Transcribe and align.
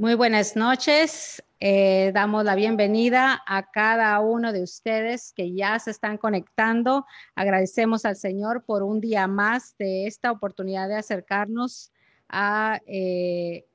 Muy 0.00 0.14
buenas 0.14 0.54
noches. 0.54 1.42
Eh, 1.58 2.12
damos 2.14 2.44
la 2.44 2.54
bienvenida 2.54 3.42
a 3.44 3.68
cada 3.68 4.20
uno 4.20 4.52
de 4.52 4.62
ustedes 4.62 5.32
que 5.32 5.52
ya 5.52 5.76
se 5.80 5.90
están 5.90 6.18
conectando. 6.18 7.04
Agradecemos 7.34 8.04
al 8.04 8.14
Señor 8.14 8.62
por 8.62 8.84
un 8.84 9.00
día 9.00 9.26
más 9.26 9.76
de 9.76 10.06
esta 10.06 10.30
oportunidad 10.30 10.86
de 10.86 10.94
acercarnos 10.94 11.90
a, 12.28 12.78
eh, 12.86 13.66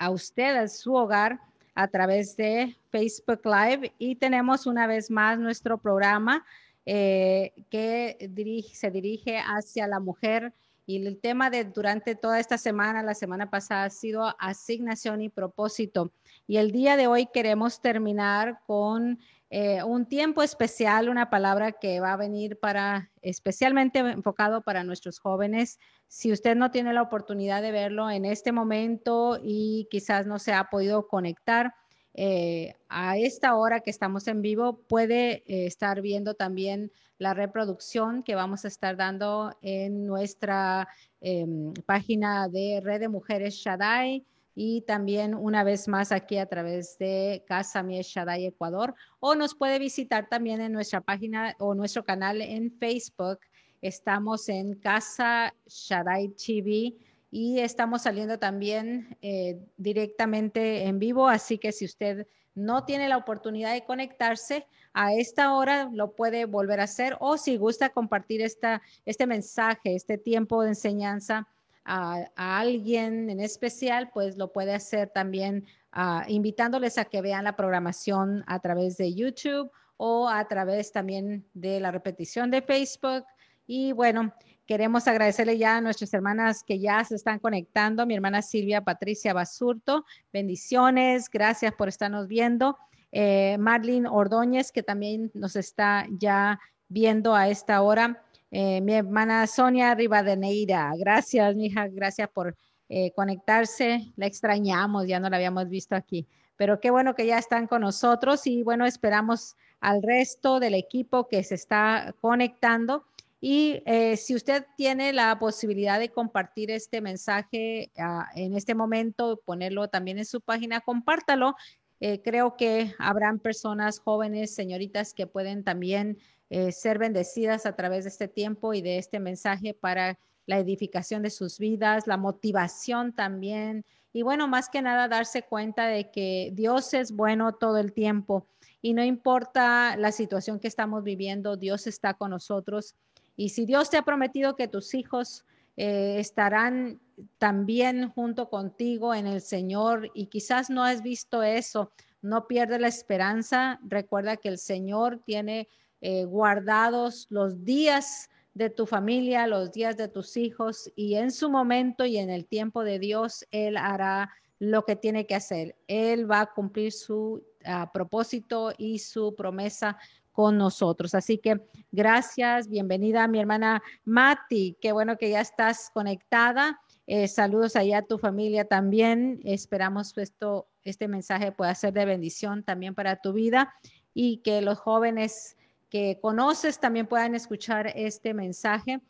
a 0.00 0.10
usted, 0.10 0.56
a 0.56 0.66
su 0.66 0.94
hogar, 0.94 1.38
a 1.76 1.86
través 1.86 2.36
de 2.36 2.76
Facebook 2.90 3.42
Live. 3.44 3.92
Y 3.98 4.16
tenemos 4.16 4.66
una 4.66 4.88
vez 4.88 5.12
más 5.12 5.38
nuestro 5.38 5.78
programa 5.78 6.44
eh, 6.86 7.52
que 7.70 8.28
se 8.72 8.90
dirige 8.90 9.38
hacia 9.38 9.86
la 9.86 10.00
mujer 10.00 10.52
y 10.88 11.06
el 11.06 11.20
tema 11.20 11.50
de 11.50 11.64
durante 11.64 12.14
toda 12.14 12.40
esta 12.40 12.56
semana, 12.56 13.02
la 13.02 13.12
semana 13.12 13.50
pasada, 13.50 13.84
ha 13.84 13.90
sido 13.90 14.34
asignación 14.38 15.20
y 15.20 15.28
propósito. 15.28 16.12
Y 16.46 16.56
el 16.56 16.72
día 16.72 16.96
de 16.96 17.06
hoy 17.06 17.26
queremos 17.26 17.82
terminar 17.82 18.60
con 18.66 19.18
eh, 19.50 19.82
un 19.82 20.06
tiempo 20.06 20.42
especial, 20.42 21.10
una 21.10 21.28
palabra 21.28 21.72
que 21.72 22.00
va 22.00 22.14
a 22.14 22.16
venir 22.16 22.58
para, 22.58 23.10
especialmente 23.20 23.98
enfocado 23.98 24.62
para 24.62 24.82
nuestros 24.82 25.18
jóvenes. 25.18 25.78
Si 26.06 26.32
usted 26.32 26.56
no 26.56 26.70
tiene 26.70 26.94
la 26.94 27.02
oportunidad 27.02 27.60
de 27.60 27.70
verlo 27.70 28.08
en 28.08 28.24
este 28.24 28.50
momento 28.50 29.38
y 29.44 29.88
quizás 29.90 30.26
no 30.26 30.38
se 30.38 30.54
ha 30.54 30.70
podido 30.70 31.06
conectar, 31.06 31.74
eh, 32.20 32.74
a 32.88 33.16
esta 33.16 33.54
hora 33.54 33.78
que 33.78 33.90
estamos 33.90 34.26
en 34.26 34.42
vivo, 34.42 34.80
puede 34.88 35.44
eh, 35.46 35.66
estar 35.66 36.02
viendo 36.02 36.34
también 36.34 36.90
la 37.16 37.32
reproducción 37.32 38.24
que 38.24 38.34
vamos 38.34 38.64
a 38.64 38.68
estar 38.68 38.96
dando 38.96 39.56
en 39.62 40.04
nuestra 40.04 40.88
em, 41.20 41.72
página 41.86 42.48
de 42.48 42.80
Red 42.82 42.98
de 43.02 43.08
Mujeres 43.08 43.54
Shaddai 43.54 44.24
y 44.56 44.80
también 44.80 45.32
una 45.32 45.62
vez 45.62 45.86
más 45.86 46.10
aquí 46.10 46.38
a 46.38 46.46
través 46.46 46.98
de 46.98 47.44
Casa 47.46 47.84
Mies 47.84 48.08
Shaddai 48.08 48.46
Ecuador 48.46 48.96
o 49.20 49.36
nos 49.36 49.54
puede 49.54 49.78
visitar 49.78 50.28
también 50.28 50.60
en 50.60 50.72
nuestra 50.72 51.00
página 51.00 51.54
o 51.60 51.72
nuestro 51.76 52.02
canal 52.02 52.42
en 52.42 52.72
Facebook. 52.80 53.38
Estamos 53.80 54.48
en 54.48 54.74
Casa 54.74 55.54
Shaddai 55.68 56.30
TV 56.30 56.96
y 57.30 57.60
estamos 57.60 58.02
saliendo 58.02 58.38
también 58.38 59.16
eh, 59.22 59.60
directamente 59.76 60.84
en 60.84 60.98
vivo, 60.98 61.28
así 61.28 61.58
que 61.58 61.72
si 61.72 61.84
usted 61.84 62.26
no 62.54 62.84
tiene 62.84 63.08
la 63.08 63.16
oportunidad 63.16 63.72
de 63.72 63.84
conectarse 63.84 64.66
a 64.92 65.14
esta 65.14 65.54
hora, 65.54 65.88
lo 65.92 66.12
puede 66.12 66.46
volver 66.46 66.80
a 66.80 66.84
hacer 66.84 67.16
o 67.20 67.36
si 67.36 67.56
gusta 67.56 67.90
compartir 67.90 68.42
esta, 68.42 68.82
este 69.04 69.26
mensaje, 69.26 69.94
este 69.94 70.18
tiempo 70.18 70.62
de 70.62 70.70
enseñanza 70.70 71.46
a, 71.84 72.26
alguien 72.36 73.30
en 73.30 73.40
especial, 73.40 74.10
pues 74.12 74.36
lo 74.36 74.52
puede 74.52 74.74
hacer 74.74 75.10
también 75.10 75.66
ah, 75.92 76.24
invitándoles 76.28 76.98
a 76.98 77.04
que 77.04 77.22
vean 77.22 77.44
la 77.44 77.56
programación 77.56 78.44
a 78.46 78.58
través 78.60 78.96
de 78.96 79.14
YouTube 79.14 79.70
o 79.96 80.28
a 80.28 80.46
través 80.48 80.92
también 80.92 81.44
de 81.54 81.80
la 81.80 81.90
repetición 81.90 82.50
de 82.50 82.62
Facebook. 82.62 83.24
Y 83.68 83.92
bueno, 83.92 84.32
Queremos 84.68 85.08
agradecerle 85.08 85.56
ya 85.56 85.78
a 85.78 85.80
nuestras 85.80 86.12
hermanas 86.12 86.62
que 86.62 86.78
ya 86.78 87.02
se 87.02 87.14
están 87.14 87.38
conectando, 87.38 88.04
mi 88.04 88.14
hermana 88.14 88.42
Silvia 88.42 88.82
Patricia 88.82 89.32
Basurto, 89.32 90.04
bendiciones, 90.30 91.30
gracias 91.30 91.72
por 91.72 91.88
estarnos 91.88 92.28
viendo. 92.28 92.76
Eh, 93.10 93.56
Marlene 93.58 94.06
Ordóñez, 94.06 94.70
que 94.70 94.82
también 94.82 95.30
nos 95.32 95.56
está 95.56 96.06
ya 96.10 96.60
viendo 96.86 97.34
a 97.34 97.48
esta 97.48 97.80
hora. 97.80 98.22
Eh, 98.50 98.82
mi 98.82 98.92
hermana 98.92 99.46
Sonia 99.46 99.94
Rivadeneira, 99.94 100.92
gracias, 100.98 101.56
mija, 101.56 101.88
gracias 101.88 102.28
por 102.28 102.54
eh, 102.90 103.10
conectarse. 103.12 104.12
La 104.16 104.26
extrañamos, 104.26 105.06
ya 105.06 105.18
no 105.18 105.30
la 105.30 105.36
habíamos 105.38 105.70
visto 105.70 105.96
aquí, 105.96 106.26
pero 106.58 106.78
qué 106.78 106.90
bueno 106.90 107.14
que 107.14 107.24
ya 107.24 107.38
están 107.38 107.68
con 107.68 107.80
nosotros 107.80 108.46
y 108.46 108.62
bueno, 108.64 108.84
esperamos 108.84 109.56
al 109.80 110.02
resto 110.02 110.60
del 110.60 110.74
equipo 110.74 111.26
que 111.26 111.42
se 111.42 111.54
está 111.54 112.14
conectando. 112.20 113.06
Y 113.40 113.82
eh, 113.86 114.16
si 114.16 114.34
usted 114.34 114.66
tiene 114.76 115.12
la 115.12 115.38
posibilidad 115.38 116.00
de 116.00 116.10
compartir 116.10 116.70
este 116.70 117.00
mensaje 117.00 117.92
ah, 117.96 118.28
en 118.34 118.54
este 118.54 118.74
momento, 118.74 119.40
ponerlo 119.44 119.88
también 119.88 120.18
en 120.18 120.24
su 120.24 120.40
página, 120.40 120.80
compártalo. 120.80 121.54
Eh, 122.00 122.20
creo 122.22 122.56
que 122.56 122.94
habrán 122.98 123.38
personas 123.38 124.00
jóvenes, 124.00 124.54
señoritas, 124.54 125.14
que 125.14 125.26
pueden 125.26 125.62
también 125.62 126.18
eh, 126.50 126.72
ser 126.72 126.98
bendecidas 126.98 127.64
a 127.66 127.76
través 127.76 128.04
de 128.04 128.10
este 128.10 128.26
tiempo 128.26 128.74
y 128.74 128.82
de 128.82 128.98
este 128.98 129.20
mensaje 129.20 129.72
para 129.72 130.18
la 130.46 130.58
edificación 130.58 131.22
de 131.22 131.30
sus 131.30 131.58
vidas, 131.58 132.06
la 132.06 132.16
motivación 132.16 133.12
también. 133.12 133.84
Y 134.12 134.22
bueno, 134.22 134.48
más 134.48 134.68
que 134.68 134.82
nada 134.82 135.06
darse 135.06 135.42
cuenta 135.42 135.86
de 135.86 136.10
que 136.10 136.50
Dios 136.54 136.94
es 136.94 137.12
bueno 137.12 137.52
todo 137.52 137.78
el 137.78 137.92
tiempo 137.92 138.46
y 138.80 138.94
no 138.94 139.04
importa 139.04 139.96
la 139.96 140.12
situación 140.12 140.60
que 140.60 140.68
estamos 140.68 141.02
viviendo, 141.02 141.56
Dios 141.56 141.86
está 141.86 142.14
con 142.14 142.30
nosotros 142.30 142.94
y 143.38 143.50
si 143.50 143.66
Dios 143.66 143.88
te 143.88 143.96
ha 143.96 144.02
prometido 144.02 144.56
que 144.56 144.66
tus 144.66 144.94
hijos 144.94 145.44
eh, 145.76 146.16
estarán 146.18 147.00
también 147.38 148.08
junto 148.08 148.50
contigo 148.50 149.14
en 149.14 149.28
el 149.28 149.40
Señor 149.40 150.10
y 150.12 150.26
quizás 150.26 150.70
no 150.70 150.82
has 150.82 151.04
visto 151.04 151.44
eso, 151.44 151.92
no 152.20 152.48
pierdas 152.48 152.80
la 152.80 152.88
esperanza. 152.88 153.78
Recuerda 153.86 154.38
que 154.38 154.48
el 154.48 154.58
Señor 154.58 155.20
tiene 155.24 155.68
eh, 156.00 156.24
guardados 156.24 157.28
los 157.30 157.64
días 157.64 158.28
de 158.54 158.70
tu 158.70 158.86
familia, 158.86 159.46
los 159.46 159.70
días 159.70 159.96
de 159.96 160.08
tus 160.08 160.36
hijos 160.36 160.90
y 160.96 161.14
en 161.14 161.30
su 161.30 161.48
momento 161.48 162.04
y 162.04 162.18
en 162.18 162.30
el 162.30 162.44
tiempo 162.44 162.82
de 162.82 162.98
Dios, 162.98 163.46
Él 163.52 163.76
hará 163.76 164.32
lo 164.58 164.84
que 164.84 164.96
tiene 164.96 165.28
que 165.28 165.36
hacer. 165.36 165.76
Él 165.86 166.28
va 166.28 166.40
a 166.40 166.52
cumplir 166.52 166.90
su 166.90 167.44
ah, 167.64 167.88
propósito 167.94 168.72
y 168.76 168.98
su 168.98 169.36
promesa 169.36 169.96
con 170.38 170.56
nosotros. 170.56 171.16
Así 171.16 171.38
que 171.38 171.60
gracias, 171.90 172.68
bienvenida 172.68 173.26
mi 173.26 173.40
hermana 173.40 173.82
Mati, 174.04 174.78
qué 174.80 174.92
bueno 174.92 175.18
que 175.18 175.30
ya 175.30 175.40
estás 175.40 175.90
conectada. 175.92 176.78
Eh, 177.08 177.26
saludos 177.26 177.74
allá 177.74 177.98
a 177.98 178.02
tu 178.02 178.18
familia 178.18 178.64
también. 178.64 179.40
Esperamos 179.42 180.12
que 180.12 180.22
esto, 180.22 180.68
este 180.84 181.08
mensaje 181.08 181.50
pueda 181.50 181.74
ser 181.74 181.92
de 181.92 182.04
bendición 182.04 182.62
también 182.62 182.94
para 182.94 183.16
tu 183.16 183.32
vida 183.32 183.74
y 184.14 184.36
que 184.36 184.62
los 184.62 184.78
jóvenes 184.78 185.56
que 185.88 186.20
conoces 186.22 186.78
también 186.78 187.08
puedan 187.08 187.34
escuchar 187.34 187.90
este 187.96 188.32
mensaje 188.32 189.00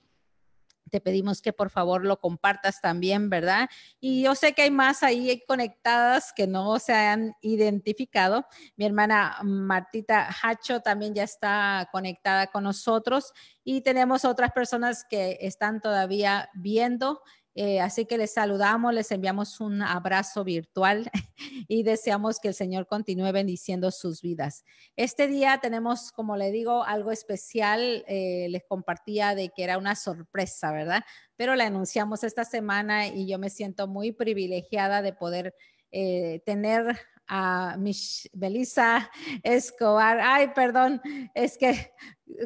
te 0.88 1.00
pedimos 1.00 1.40
que 1.42 1.52
por 1.52 1.70
favor 1.70 2.04
lo 2.04 2.20
compartas 2.20 2.80
también, 2.80 3.30
¿verdad? 3.30 3.68
Y 4.00 4.22
yo 4.22 4.34
sé 4.34 4.52
que 4.52 4.62
hay 4.62 4.70
más 4.70 5.02
ahí 5.02 5.42
conectadas 5.46 6.32
que 6.34 6.46
no 6.46 6.78
se 6.78 6.92
han 6.92 7.34
identificado. 7.40 8.46
Mi 8.76 8.86
hermana 8.86 9.38
Martita 9.42 10.28
Hacho 10.42 10.80
también 10.80 11.14
ya 11.14 11.22
está 11.22 11.88
conectada 11.92 12.48
con 12.48 12.64
nosotros 12.64 13.32
y 13.64 13.82
tenemos 13.82 14.24
otras 14.24 14.52
personas 14.52 15.04
que 15.08 15.38
están 15.40 15.80
todavía 15.80 16.50
viendo 16.54 17.22
eh, 17.60 17.80
así 17.80 18.06
que 18.06 18.18
les 18.18 18.34
saludamos, 18.34 18.94
les 18.94 19.10
enviamos 19.10 19.58
un 19.58 19.82
abrazo 19.82 20.44
virtual 20.44 21.10
y 21.66 21.82
deseamos 21.82 22.38
que 22.38 22.46
el 22.46 22.54
Señor 22.54 22.86
continúe 22.86 23.32
bendiciendo 23.32 23.90
sus 23.90 24.22
vidas. 24.22 24.64
Este 24.94 25.26
día 25.26 25.58
tenemos, 25.60 26.12
como 26.12 26.36
le 26.36 26.52
digo, 26.52 26.84
algo 26.84 27.10
especial. 27.10 28.04
Eh, 28.06 28.46
les 28.48 28.62
compartía 28.68 29.34
de 29.34 29.48
que 29.48 29.64
era 29.64 29.76
una 29.76 29.96
sorpresa, 29.96 30.70
¿verdad? 30.70 31.02
Pero 31.34 31.56
la 31.56 31.66
anunciamos 31.66 32.22
esta 32.22 32.44
semana 32.44 33.08
y 33.08 33.26
yo 33.26 33.40
me 33.40 33.50
siento 33.50 33.88
muy 33.88 34.12
privilegiada 34.12 35.02
de 35.02 35.12
poder 35.12 35.52
eh, 35.90 36.40
tener 36.46 36.96
a 37.28 37.76
Mich 37.78 38.28
Belisa 38.32 39.10
Escobar. 39.42 40.18
Ay, 40.20 40.48
perdón, 40.54 41.00
es 41.34 41.56
que 41.58 41.92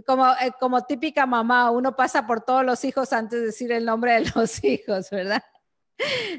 como, 0.06 0.26
eh, 0.26 0.52
como 0.58 0.82
típica 0.82 1.26
mamá, 1.26 1.70
uno 1.70 1.94
pasa 1.96 2.26
por 2.26 2.42
todos 2.42 2.64
los 2.64 2.84
hijos 2.84 3.12
antes 3.12 3.40
de 3.40 3.46
decir 3.46 3.72
el 3.72 3.84
nombre 3.84 4.14
de 4.14 4.30
los 4.34 4.62
hijos, 4.64 5.10
¿verdad? 5.10 5.42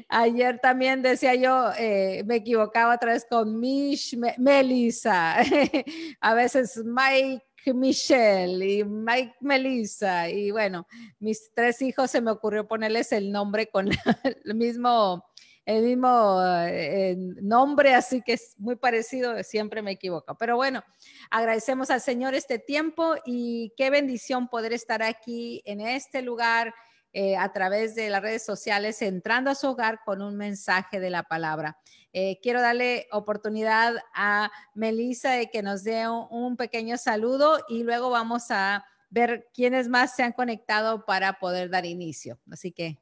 Ayer 0.08 0.58
también 0.58 1.00
decía 1.00 1.34
yo, 1.34 1.70
eh, 1.78 2.22
me 2.26 2.36
equivocaba 2.36 2.94
otra 2.94 3.12
vez 3.12 3.26
con 3.28 3.58
Mish, 3.58 4.16
Melissa, 4.36 5.36
a 6.20 6.34
veces 6.34 6.82
Mike 6.84 7.44
Michelle 7.72 8.64
y 8.64 8.84
Mike 8.84 9.36
Melissa. 9.40 10.28
Y 10.28 10.50
bueno, 10.50 10.86
mis 11.18 11.50
tres 11.54 11.80
hijos 11.80 12.10
se 12.10 12.20
me 12.20 12.30
ocurrió 12.30 12.66
ponerles 12.66 13.12
el 13.12 13.32
nombre 13.32 13.68
con 13.68 13.88
el 14.44 14.54
mismo 14.54 15.24
el 15.66 15.82
mismo 15.82 16.40
eh, 16.66 17.16
nombre, 17.16 17.94
así 17.94 18.20
que 18.22 18.34
es 18.34 18.54
muy 18.58 18.76
parecido, 18.76 19.42
siempre 19.42 19.80
me 19.82 19.92
equivoco. 19.92 20.36
Pero 20.36 20.56
bueno, 20.56 20.84
agradecemos 21.30 21.90
al 21.90 22.00
Señor 22.00 22.34
este 22.34 22.58
tiempo 22.58 23.14
y 23.24 23.72
qué 23.76 23.90
bendición 23.90 24.48
poder 24.48 24.72
estar 24.72 25.02
aquí 25.02 25.62
en 25.64 25.80
este 25.80 26.20
lugar 26.22 26.74
eh, 27.16 27.36
a 27.36 27.52
través 27.52 27.94
de 27.94 28.10
las 28.10 28.20
redes 28.20 28.44
sociales, 28.44 29.00
entrando 29.00 29.50
a 29.50 29.54
su 29.54 29.68
hogar 29.68 30.00
con 30.04 30.20
un 30.20 30.36
mensaje 30.36 30.98
de 30.98 31.10
la 31.10 31.22
palabra. 31.22 31.78
Eh, 32.12 32.40
quiero 32.42 32.60
darle 32.60 33.06
oportunidad 33.12 33.94
a 34.14 34.50
Melissa 34.74 35.30
de 35.30 35.48
que 35.48 35.62
nos 35.62 35.84
dé 35.84 36.08
un 36.08 36.56
pequeño 36.56 36.98
saludo 36.98 37.58
y 37.68 37.84
luego 37.84 38.10
vamos 38.10 38.50
a 38.50 38.84
ver 39.10 39.48
quiénes 39.54 39.88
más 39.88 40.16
se 40.16 40.24
han 40.24 40.32
conectado 40.32 41.04
para 41.06 41.38
poder 41.38 41.70
dar 41.70 41.86
inicio. 41.86 42.40
Así 42.50 42.72
que, 42.72 43.00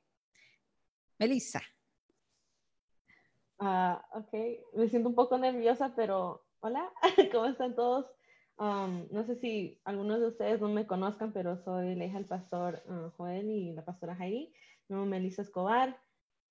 Melissa. 1.18 1.62
Ah, 3.64 4.04
ok, 4.14 4.32
me 4.74 4.88
siento 4.88 5.08
un 5.08 5.14
poco 5.14 5.38
nerviosa, 5.38 5.92
pero 5.94 6.42
hola, 6.62 6.92
¿cómo 7.32 7.46
están 7.46 7.76
todos? 7.76 8.06
Um, 8.58 9.06
no 9.12 9.24
sé 9.24 9.36
si 9.36 9.80
algunos 9.84 10.18
de 10.18 10.26
ustedes 10.26 10.60
no 10.60 10.68
me 10.68 10.84
conozcan, 10.84 11.32
pero 11.32 11.56
soy 11.58 11.94
la 11.94 12.06
hija 12.06 12.18
del 12.18 12.26
pastor 12.26 12.82
uh, 12.88 13.10
Joel 13.16 13.48
y 13.48 13.72
la 13.72 13.84
pastora 13.84 14.16
Heidi. 14.18 14.52
Es 14.88 14.96
Melissa 14.96 15.42
Escobar. 15.42 15.96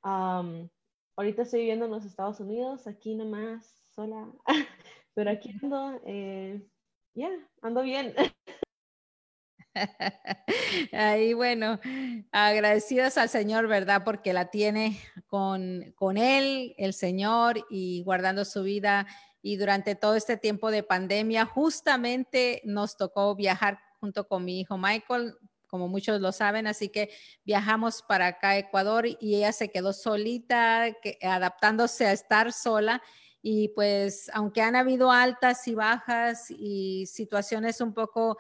Um, 0.06 0.70
ahorita 1.18 1.42
estoy 1.42 1.60
viviendo 1.62 1.84
en 1.84 1.92
los 1.92 2.06
Estados 2.06 2.40
Unidos, 2.40 2.88
aquí 2.88 3.14
nomás, 3.14 3.66
sola, 3.94 4.32
pero 5.14 5.32
aquí 5.32 5.54
ando, 5.62 6.00
eh, 6.06 6.66
ya, 7.14 7.30
ando 7.62 7.82
bien. 7.82 8.16
Ahí, 10.92 11.34
bueno, 11.34 11.80
agradecidos 12.32 13.18
al 13.18 13.30
Señor, 13.30 13.68
¿verdad? 13.68 14.04
Porque 14.04 14.34
la 14.34 14.50
tiene 14.50 15.00
con, 15.28 15.94
con 15.96 16.18
Él, 16.18 16.76
el 16.78 16.94
Señor, 16.94 17.66
y 17.70 18.04
guardando 18.04 18.46
su 18.46 18.64
vida. 18.64 19.08
Y 19.42 19.56
durante 19.58 19.96
todo 19.96 20.16
este 20.16 20.38
tiempo 20.38 20.72
de 20.72 20.84
pandemia, 20.84 21.46
justamente 21.46 22.62
nos 22.66 22.98
tocó 22.98 23.36
viajar 23.36 23.80
junto 24.00 24.28
con 24.28 24.46
mi 24.46 24.60
hijo 24.60 24.78
Michael, 24.78 25.36
como 25.68 25.88
muchos 25.88 26.20
lo 26.20 26.34
saben, 26.34 26.68
así 26.68 26.90
que 26.90 27.12
viajamos 27.46 28.02
para 28.02 28.28
acá 28.28 28.58
Ecuador 28.58 29.06
y 29.08 29.36
ella 29.36 29.54
se 29.54 29.72
quedó 29.72 29.94
solita, 29.94 30.88
adaptándose 31.22 32.06
a 32.06 32.12
estar 32.12 32.52
sola. 32.52 33.02
Y 33.42 33.70
pues, 33.70 34.30
aunque 34.34 34.62
han 34.62 34.76
habido 34.76 35.12
altas 35.12 35.68
y 35.68 35.74
bajas 35.74 36.52
y 36.52 37.06
situaciones 37.08 37.80
un 37.80 37.94
poco 37.94 38.38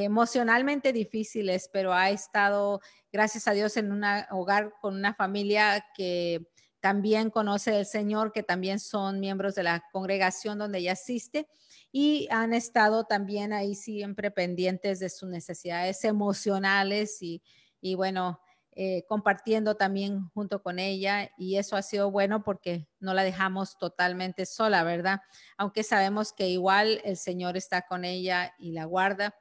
emocionalmente 0.00 0.90
difíciles, 0.90 1.68
pero 1.70 1.92
ha 1.92 2.08
estado, 2.08 2.80
gracias 3.12 3.46
a 3.46 3.52
Dios, 3.52 3.76
en 3.76 3.92
un 3.92 4.02
hogar 4.30 4.72
con 4.80 4.94
una 4.94 5.12
familia 5.12 5.84
que 5.94 6.48
también 6.80 7.28
conoce 7.28 7.78
el 7.78 7.84
Señor, 7.84 8.32
que 8.32 8.42
también 8.42 8.80
son 8.80 9.20
miembros 9.20 9.54
de 9.54 9.64
la 9.64 9.84
congregación 9.92 10.58
donde 10.58 10.78
ella 10.78 10.92
asiste 10.92 11.46
y 11.92 12.26
han 12.30 12.54
estado 12.54 13.04
también 13.04 13.52
ahí 13.52 13.74
siempre 13.74 14.30
pendientes 14.30 14.98
de 14.98 15.10
sus 15.10 15.28
necesidades 15.28 16.04
emocionales 16.04 17.20
y, 17.20 17.42
y 17.82 17.94
bueno, 17.94 18.40
eh, 18.74 19.04
compartiendo 19.06 19.76
también 19.76 20.30
junto 20.30 20.62
con 20.62 20.78
ella 20.78 21.30
y 21.36 21.56
eso 21.56 21.76
ha 21.76 21.82
sido 21.82 22.10
bueno 22.10 22.42
porque 22.42 22.88
no 22.98 23.12
la 23.12 23.24
dejamos 23.24 23.76
totalmente 23.76 24.46
sola, 24.46 24.84
¿verdad? 24.84 25.20
Aunque 25.58 25.82
sabemos 25.82 26.32
que 26.32 26.48
igual 26.48 27.02
el 27.04 27.18
Señor 27.18 27.58
está 27.58 27.82
con 27.82 28.06
ella 28.06 28.54
y 28.58 28.72
la 28.72 28.86
guarda. 28.86 29.34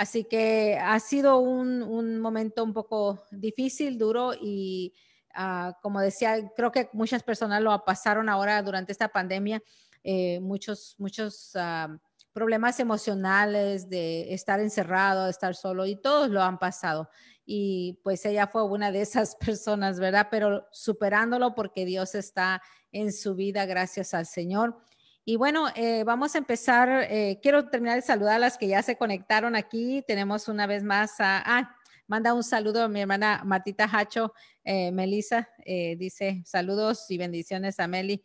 Así 0.00 0.24
que 0.24 0.78
ha 0.82 0.98
sido 0.98 1.40
un, 1.40 2.20
momento 2.20 2.64
un 2.64 2.72
poco 2.72 3.22
difícil, 3.30 3.98
duro 3.98 4.32
y 4.32 4.94
ah, 5.34 5.76
como 5.82 6.00
decía, 6.00 6.50
creo 6.56 6.72
que 6.72 6.88
muchas 6.94 7.22
personas 7.22 7.60
lo 7.60 7.84
pasaron 7.84 8.30
ahora 8.30 8.62
durante 8.62 8.92
esta 8.92 9.08
pandemia, 9.08 9.62
eh, 10.02 10.40
muchos, 10.40 10.94
muchos 10.96 11.54
ah, 11.54 11.98
problemas 12.32 12.80
emocionales 12.80 13.90
de 13.90 14.32
estar 14.32 14.58
encerrado, 14.60 15.26
de 15.26 15.32
estar 15.32 15.54
solo 15.54 15.84
y 15.84 15.96
todos 15.96 16.30
lo 16.30 16.42
han 16.42 16.58
pasado. 16.58 17.10
Y 17.44 18.00
pues 18.02 18.24
ella 18.24 18.46
fue 18.46 18.64
una 18.64 18.90
de 18.90 19.02
esas 19.02 19.36
personas, 19.44 20.00
¿verdad? 20.00 20.28
Pero 20.30 20.66
superándolo 20.72 21.54
porque 21.54 21.84
Dios 21.84 22.14
está 22.14 22.62
en 22.90 23.12
su 23.12 23.34
vida, 23.34 23.66
gracias 23.66 24.14
al 24.14 24.24
Señor. 24.24 24.80
Y 25.24 25.36
bueno, 25.36 25.68
eh, 25.74 26.02
vamos 26.04 26.34
a 26.34 26.38
empezar. 26.38 27.06
Eh, 27.10 27.38
quiero 27.42 27.68
terminar 27.68 27.96
de 27.96 28.02
saludar 28.02 28.36
a 28.36 28.38
las 28.38 28.56
que 28.56 28.68
ya 28.68 28.82
se 28.82 28.96
conectaron 28.96 29.54
aquí. 29.54 30.02
Tenemos 30.06 30.48
una 30.48 30.66
vez 30.66 30.82
más 30.82 31.20
a, 31.20 31.42
ah, 31.44 31.76
manda 32.06 32.32
un 32.32 32.42
saludo 32.42 32.84
a 32.84 32.88
mi 32.88 33.00
hermana 33.02 33.42
Martita 33.44 33.84
Hacho, 33.84 34.32
eh, 34.64 34.90
Melissa, 34.90 35.48
dice 35.64 36.42
saludos 36.44 37.10
y 37.10 37.18
bendiciones 37.18 37.78
a 37.78 37.86
Meli. 37.86 38.24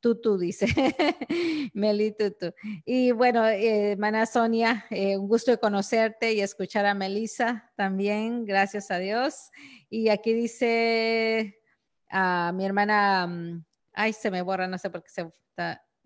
Tutu 0.00 0.38
dice, 0.38 0.66
Meli 1.74 2.12
Tutu. 2.12 2.54
Y 2.84 3.12
bueno, 3.12 3.46
hermana 3.46 4.24
Sonia, 4.26 4.86
un 4.90 5.28
gusto 5.28 5.50
de 5.50 5.58
conocerte 5.58 6.32
y 6.32 6.40
escuchar 6.40 6.86
a 6.86 6.94
Melissa 6.94 7.70
también, 7.76 8.44
gracias 8.44 8.90
a 8.90 8.98
Dios. 8.98 9.50
Y 9.88 10.08
aquí 10.08 10.32
dice 10.32 11.60
a 12.08 12.52
mi 12.54 12.64
hermana, 12.64 13.26
mm, 13.26 13.64
ay, 13.94 14.12
se 14.12 14.30
me 14.30 14.42
borra, 14.42 14.66
no 14.68 14.78
sé 14.78 14.88
por 14.90 15.02
qué 15.02 15.10
se 15.10 15.30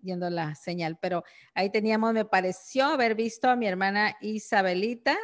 yendo 0.05 0.29
la 0.29 0.55
señal, 0.55 0.97
pero 1.01 1.23
ahí 1.53 1.69
teníamos, 1.69 2.13
me 2.13 2.23
pareció 2.23 2.85
haber 2.85 3.15
visto 3.15 3.49
a 3.49 3.55
mi 3.55 3.67
hermana 3.67 4.15
Isabelita, 4.21 5.17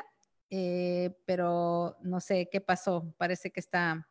eh, 0.49 1.15
pero 1.25 1.95
no 2.01 2.19
sé 2.19 2.49
qué 2.51 2.59
pasó, 2.59 3.13
parece 3.17 3.51
que 3.51 3.61
está, 3.61 4.07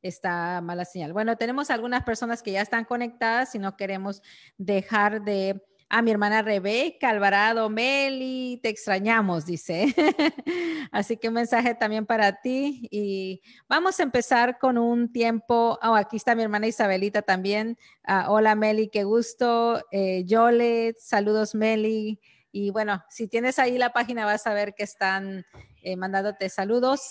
está 0.00 0.60
mala 0.62 0.84
señal. 0.86 1.12
Bueno, 1.12 1.36
tenemos 1.36 1.70
algunas 1.70 2.04
personas 2.04 2.42
que 2.42 2.52
ya 2.52 2.62
están 2.62 2.84
conectadas 2.84 3.54
y 3.54 3.58
no 3.58 3.76
queremos 3.76 4.22
dejar 4.56 5.22
de 5.22 5.62
a 5.94 6.02
mi 6.02 6.10
hermana 6.10 6.42
Rebeca 6.42 7.10
Alvarado, 7.10 7.70
Meli, 7.70 8.58
te 8.60 8.68
extrañamos, 8.68 9.46
dice. 9.46 9.94
Así 10.90 11.16
que 11.16 11.28
un 11.28 11.34
mensaje 11.34 11.76
también 11.76 12.04
para 12.04 12.40
ti. 12.40 12.88
Y 12.90 13.40
vamos 13.68 14.00
a 14.00 14.02
empezar 14.02 14.58
con 14.58 14.76
un 14.76 15.12
tiempo. 15.12 15.78
Oh, 15.80 15.94
aquí 15.94 16.16
está 16.16 16.34
mi 16.34 16.42
hermana 16.42 16.66
Isabelita 16.66 17.22
también. 17.22 17.78
Ah, 18.02 18.26
hola 18.28 18.56
Meli, 18.56 18.88
qué 18.88 19.04
gusto. 19.04 19.84
Eh, 19.92 20.24
Yole, 20.24 20.96
saludos 20.98 21.54
Meli. 21.54 22.20
Y 22.50 22.70
bueno, 22.70 23.04
si 23.08 23.28
tienes 23.28 23.60
ahí 23.60 23.78
la 23.78 23.92
página 23.92 24.24
vas 24.24 24.48
a 24.48 24.52
ver 24.52 24.74
que 24.74 24.82
están 24.82 25.46
eh, 25.80 25.94
mandándote 25.94 26.48
saludos 26.48 27.02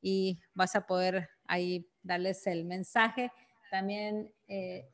y 0.00 0.38
vas 0.54 0.76
a 0.76 0.86
poder 0.86 1.28
ahí 1.48 1.90
darles 2.04 2.46
el 2.46 2.66
mensaje. 2.66 3.32
También, 3.68 4.32
eh, 4.46 4.88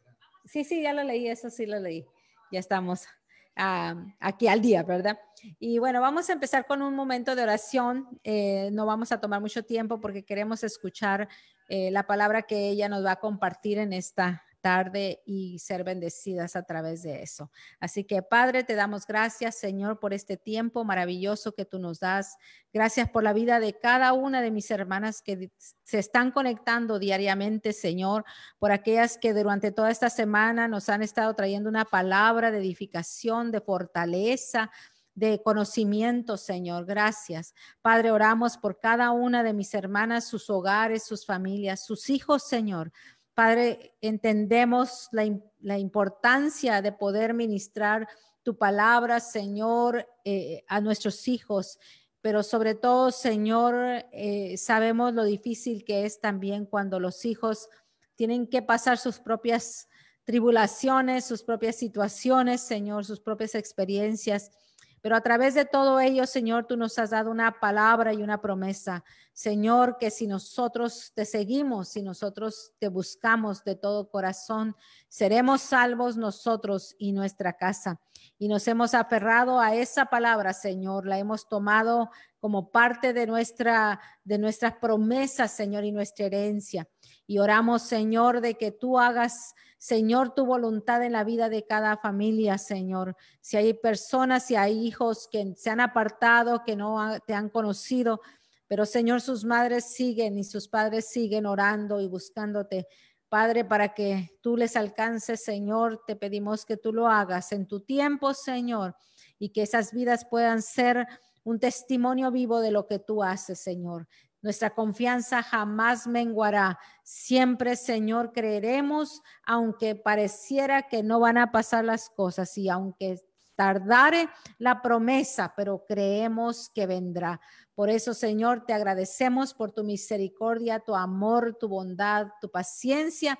sí, 0.46 0.64
sí, 0.64 0.80
ya 0.80 0.94
lo 0.94 1.04
leí, 1.04 1.28
eso 1.28 1.50
sí 1.50 1.66
lo 1.66 1.78
leí. 1.78 2.06
Ya 2.50 2.60
estamos 2.60 3.06
aquí 3.56 4.48
al 4.48 4.60
día, 4.60 4.82
¿verdad? 4.82 5.18
Y 5.58 5.78
bueno, 5.78 6.00
vamos 6.00 6.28
a 6.30 6.32
empezar 6.32 6.66
con 6.66 6.82
un 6.82 6.94
momento 6.94 7.34
de 7.34 7.42
oración. 7.42 8.08
Eh, 8.24 8.70
no 8.72 8.86
vamos 8.86 9.12
a 9.12 9.20
tomar 9.20 9.40
mucho 9.40 9.62
tiempo 9.64 10.00
porque 10.00 10.24
queremos 10.24 10.64
escuchar 10.64 11.28
eh, 11.68 11.90
la 11.90 12.06
palabra 12.06 12.42
que 12.42 12.68
ella 12.68 12.88
nos 12.88 13.04
va 13.04 13.12
a 13.12 13.20
compartir 13.20 13.78
en 13.78 13.92
esta 13.92 14.42
tarde 14.64 15.20
y 15.26 15.58
ser 15.58 15.84
bendecidas 15.84 16.56
a 16.56 16.62
través 16.62 17.02
de 17.02 17.22
eso. 17.22 17.50
Así 17.80 18.04
que 18.04 18.22
Padre, 18.22 18.64
te 18.64 18.74
damos 18.74 19.06
gracias, 19.06 19.56
Señor, 19.56 20.00
por 20.00 20.14
este 20.14 20.38
tiempo 20.38 20.84
maravilloso 20.84 21.52
que 21.52 21.66
tú 21.66 21.78
nos 21.78 22.00
das. 22.00 22.38
Gracias 22.72 23.10
por 23.10 23.22
la 23.22 23.34
vida 23.34 23.60
de 23.60 23.78
cada 23.78 24.14
una 24.14 24.40
de 24.40 24.50
mis 24.50 24.70
hermanas 24.70 25.20
que 25.20 25.52
se 25.82 25.98
están 25.98 26.30
conectando 26.30 26.98
diariamente, 26.98 27.74
Señor, 27.74 28.24
por 28.58 28.72
aquellas 28.72 29.18
que 29.18 29.34
durante 29.34 29.70
toda 29.70 29.90
esta 29.90 30.08
semana 30.08 30.66
nos 30.66 30.88
han 30.88 31.02
estado 31.02 31.34
trayendo 31.34 31.68
una 31.68 31.84
palabra 31.84 32.50
de 32.50 32.56
edificación, 32.56 33.50
de 33.50 33.60
fortaleza, 33.60 34.70
de 35.14 35.40
conocimiento, 35.42 36.36
Señor. 36.36 36.86
Gracias. 36.86 37.54
Padre, 37.82 38.10
oramos 38.10 38.58
por 38.58 38.80
cada 38.80 39.12
una 39.12 39.42
de 39.42 39.52
mis 39.52 39.72
hermanas, 39.74 40.24
sus 40.24 40.50
hogares, 40.50 41.04
sus 41.04 41.24
familias, 41.24 41.84
sus 41.84 42.10
hijos, 42.10 42.42
Señor. 42.42 42.92
Padre, 43.34 43.96
entendemos 44.00 45.08
la, 45.10 45.76
importancia 45.76 46.80
de 46.80 46.92
poder 46.92 47.34
ministrar 47.34 48.08
tu 48.44 48.56
palabra, 48.56 49.18
Señor, 49.18 50.08
eh, 50.24 50.64
a 50.68 50.80
nuestros 50.80 51.26
hijos, 51.26 51.78
pero 52.20 52.42
sobre 52.42 52.74
todo, 52.74 53.10
Señor, 53.10 53.74
eh, 54.12 54.56
sabemos 54.56 55.12
lo 55.14 55.24
difícil 55.24 55.84
que 55.84 56.06
es 56.06 56.20
también 56.20 56.64
cuando 56.64 57.00
los 57.00 57.24
hijos 57.24 57.68
tienen 58.14 58.46
que 58.46 58.62
pasar 58.62 58.98
sus 58.98 59.18
propias 59.18 59.88
tribulaciones, 60.24 61.24
sus 61.24 61.42
propias 61.42 61.76
situaciones, 61.76 62.60
Señor, 62.60 63.04
sus 63.04 63.20
propias 63.20 63.54
experiencias. 63.54 64.52
Pero 65.00 65.16
a 65.16 65.20
través 65.20 65.54
de 65.54 65.66
todo 65.66 66.00
ello, 66.00 66.26
Señor, 66.26 66.66
tú 66.66 66.78
nos 66.78 66.98
has 66.98 67.10
dado 67.10 67.30
una 67.30 67.60
palabra 67.60 68.14
y 68.14 68.22
una 68.22 68.40
promesa. 68.40 69.04
Señor, 69.34 69.98
que 69.98 70.12
si 70.12 70.28
nosotros 70.28 71.12
te 71.12 71.24
seguimos, 71.24 71.88
si 71.88 72.02
nosotros 72.02 72.72
te 72.78 72.86
buscamos 72.86 73.64
de 73.64 73.74
todo 73.74 74.08
corazón, 74.08 74.76
seremos 75.08 75.60
salvos 75.60 76.16
nosotros 76.16 76.94
y 76.98 77.12
nuestra 77.12 77.54
casa. 77.56 78.00
Y 78.38 78.46
nos 78.46 78.66
hemos 78.68 78.94
aferrado 78.94 79.58
a 79.58 79.74
esa 79.74 80.06
palabra, 80.06 80.52
Señor, 80.52 81.06
la 81.06 81.18
hemos 81.18 81.48
tomado 81.48 82.10
como 82.38 82.70
parte 82.70 83.12
de 83.12 83.26
nuestra 83.26 84.00
de 84.22 84.38
nuestras 84.38 84.74
promesas, 84.76 85.50
Señor, 85.50 85.84
y 85.84 85.90
nuestra 85.90 86.26
herencia. 86.26 86.88
Y 87.26 87.38
oramos, 87.38 87.82
Señor, 87.82 88.40
de 88.40 88.54
que 88.54 88.70
tú 88.70 88.98
hagas 88.98 89.54
Señor, 89.84 90.32
tu 90.32 90.46
voluntad 90.46 91.02
en 91.02 91.12
la 91.12 91.24
vida 91.24 91.50
de 91.50 91.66
cada 91.66 91.98
familia, 91.98 92.56
Señor. 92.56 93.18
Si 93.42 93.58
hay 93.58 93.74
personas, 93.74 94.46
si 94.46 94.56
hay 94.56 94.78
hijos 94.78 95.28
que 95.30 95.52
se 95.58 95.68
han 95.68 95.80
apartado, 95.80 96.62
que 96.64 96.74
no 96.74 97.18
te 97.26 97.34
han 97.34 97.50
conocido, 97.50 98.22
pero 98.66 98.86
Señor, 98.86 99.20
sus 99.20 99.44
madres 99.44 99.84
siguen 99.84 100.38
y 100.38 100.44
sus 100.44 100.68
padres 100.68 101.08
siguen 101.08 101.46
orando 101.46 102.00
y 102.00 102.06
buscándote. 102.06 102.86
Padre, 103.28 103.64
para 103.64 103.94
que 103.94 104.38
tú 104.40 104.56
les 104.56 104.76
alcances, 104.76 105.42
Señor, 105.42 106.02
te 106.06 106.16
pedimos 106.16 106.64
que 106.64 106.76
tú 106.76 106.92
lo 106.92 107.08
hagas 107.08 107.52
en 107.52 107.66
tu 107.66 107.80
tiempo, 107.80 108.32
Señor, 108.32 108.96
y 109.38 109.50
que 109.50 109.62
esas 109.62 109.92
vidas 109.92 110.24
puedan 110.24 110.62
ser 110.62 111.06
un 111.42 111.58
testimonio 111.58 112.30
vivo 112.30 112.60
de 112.60 112.70
lo 112.70 112.86
que 112.86 112.98
tú 112.98 113.22
haces, 113.22 113.58
Señor. 113.58 114.08
Nuestra 114.40 114.74
confianza 114.74 115.42
jamás 115.42 116.06
menguará. 116.06 116.78
Siempre, 117.02 117.76
Señor, 117.76 118.32
creeremos, 118.32 119.22
aunque 119.46 119.94
pareciera 119.94 120.86
que 120.88 121.02
no 121.02 121.18
van 121.18 121.38
a 121.38 121.50
pasar 121.50 121.84
las 121.84 122.10
cosas 122.10 122.56
y 122.58 122.68
aunque 122.68 123.20
tardare 123.56 124.28
la 124.58 124.82
promesa, 124.82 125.52
pero 125.56 125.84
creemos 125.86 126.70
que 126.70 126.86
vendrá. 126.86 127.40
Por 127.74 127.90
eso, 127.90 128.14
Señor, 128.14 128.64
te 128.66 128.72
agradecemos 128.72 129.54
por 129.54 129.72
tu 129.72 129.84
misericordia, 129.84 130.80
tu 130.80 130.94
amor, 130.94 131.56
tu 131.58 131.68
bondad, 131.68 132.28
tu 132.40 132.50
paciencia. 132.50 133.38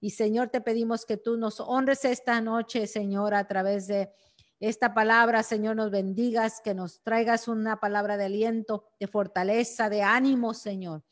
Y 0.00 0.10
Señor, 0.10 0.48
te 0.48 0.60
pedimos 0.60 1.04
que 1.04 1.16
tú 1.16 1.36
nos 1.36 1.60
honres 1.60 2.04
esta 2.04 2.40
noche, 2.40 2.86
Señor, 2.86 3.34
a 3.34 3.46
través 3.46 3.86
de 3.86 4.12
esta 4.60 4.92
palabra, 4.92 5.44
Señor, 5.44 5.76
nos 5.76 5.92
bendigas, 5.92 6.60
que 6.60 6.74
nos 6.74 7.00
traigas 7.02 7.46
una 7.46 7.78
palabra 7.78 8.16
de 8.16 8.24
aliento, 8.24 8.86
de 8.98 9.06
fortaleza, 9.06 9.88
de 9.88 10.02
ánimo, 10.02 10.52
Señor. 10.52 11.04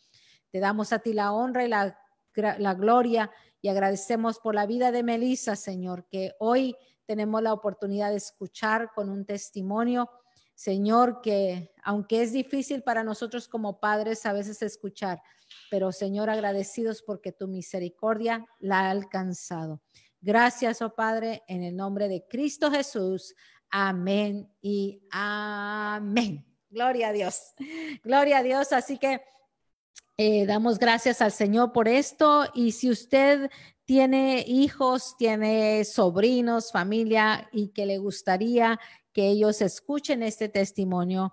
Te 0.51 0.59
damos 0.59 0.93
a 0.93 0.99
ti 0.99 1.13
la 1.13 1.33
honra 1.33 1.65
y 1.65 1.69
la, 1.69 1.97
la 2.35 2.75
gloria 2.75 3.31
y 3.63 3.69
agradecemos 3.69 4.41
por 4.41 4.55
la 4.57 4.67
vida 4.67 4.91
de 4.91 5.05
Melissa, 5.05 5.55
Señor, 5.55 6.07
que 6.09 6.35
hoy 6.41 6.77
tenemos 7.07 7.43
la 7.43 7.53
oportunidad 7.53 8.11
de 8.11 8.17
escuchar 8.17 8.91
con 8.95 9.09
un 9.09 9.25
testimonio, 9.25 10.11
Señor, 10.55 11.21
que 11.21 11.73
aunque 11.85 12.23
es 12.23 12.33
difícil 12.33 12.83
para 12.83 13.05
nosotros 13.05 13.49
como 13.49 13.79
padres 13.79 14.25
a 14.27 14.33
veces 14.33 14.63
escuchar, 14.63 15.21
pero 15.71 15.93
Señor, 15.93 16.31
agradecidos 16.31 17.03
porque 17.03 17.33
tu 17.33 17.47
misericordia 17.49 18.47
la 18.59 18.81
ha 18.81 18.91
alcanzado. 18.91 19.83
Gracias, 20.21 20.83
oh 20.83 20.95
Padre, 20.95 21.45
en 21.47 21.63
el 21.63 21.77
nombre 21.77 22.09
de 22.09 22.27
Cristo 22.29 22.71
Jesús. 22.71 23.35
Amén 23.71 24.51
y 24.61 25.03
amén. 25.11 26.45
Gloria 26.71 27.09
a 27.09 27.13
Dios. 27.13 27.55
Gloria 28.03 28.39
a 28.39 28.43
Dios. 28.43 28.73
Así 28.73 28.99
que 28.99 29.23
eh, 30.17 30.47
damos 30.47 30.79
gracias 30.79 31.21
al 31.21 31.33
Señor 31.33 31.73
por 31.73 31.89
esto. 31.89 32.45
Y 32.55 32.73
si 32.73 32.91
usted 32.91 33.51
tiene 33.87 34.45
hijos, 34.47 35.17
tiene 35.17 35.85
sobrinos, 35.85 36.73
familia 36.73 37.49
y 37.53 37.69
que 37.69 37.87
le 37.87 37.99
gustaría 37.99 38.79
que 39.13 39.29
ellos 39.29 39.63
escuchen 39.63 40.23
este 40.23 40.49
testimonio, 40.49 41.33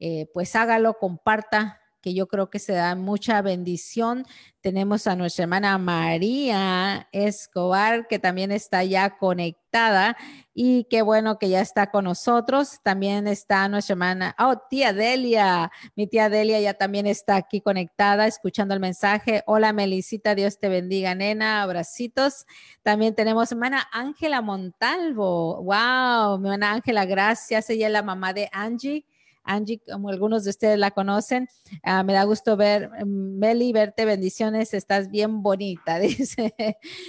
eh, 0.00 0.28
pues 0.32 0.56
hágalo, 0.56 0.94
comparta 0.94 1.79
que 2.00 2.14
yo 2.14 2.26
creo 2.26 2.50
que 2.50 2.58
se 2.58 2.72
da 2.72 2.94
mucha 2.94 3.42
bendición. 3.42 4.26
Tenemos 4.60 5.06
a 5.06 5.16
nuestra 5.16 5.44
hermana 5.44 5.78
María 5.78 7.08
Escobar, 7.12 8.06
que 8.08 8.18
también 8.18 8.52
está 8.52 8.84
ya 8.84 9.16
conectada 9.18 10.16
y 10.52 10.84
qué 10.90 11.02
bueno 11.02 11.38
que 11.38 11.48
ya 11.48 11.60
está 11.60 11.90
con 11.90 12.04
nosotros. 12.04 12.80
También 12.82 13.26
está 13.26 13.68
nuestra 13.68 13.94
hermana, 13.94 14.36
oh, 14.38 14.56
tía 14.68 14.92
Delia, 14.92 15.70
mi 15.96 16.06
tía 16.06 16.28
Delia 16.28 16.60
ya 16.60 16.74
también 16.74 17.06
está 17.06 17.36
aquí 17.36 17.60
conectada, 17.60 18.26
escuchando 18.26 18.74
el 18.74 18.80
mensaje. 18.80 19.42
Hola, 19.46 19.72
Melisita, 19.72 20.34
Dios 20.34 20.58
te 20.58 20.68
bendiga, 20.68 21.14
nena, 21.14 21.62
abracitos. 21.62 22.46
También 22.82 23.14
tenemos 23.14 23.50
hermana 23.52 23.88
Ángela 23.92 24.42
Montalvo. 24.42 25.62
Wow, 25.62 26.38
mi 26.38 26.48
hermana 26.48 26.72
Ángela, 26.72 27.04
gracias. 27.06 27.70
Ella 27.70 27.86
es 27.86 27.92
la 27.92 28.02
mamá 28.02 28.32
de 28.32 28.48
Angie. 28.52 29.06
Angie, 29.50 29.80
como 29.80 30.08
algunos 30.08 30.44
de 30.44 30.50
ustedes 30.50 30.78
la 30.78 30.92
conocen, 30.92 31.48
ah, 31.82 32.02
me 32.02 32.12
da 32.12 32.24
gusto 32.24 32.56
ver, 32.56 32.90
Meli, 33.04 33.72
verte, 33.72 34.04
bendiciones, 34.04 34.74
estás 34.74 35.10
bien 35.10 35.42
bonita, 35.42 35.98
dice. 35.98 36.54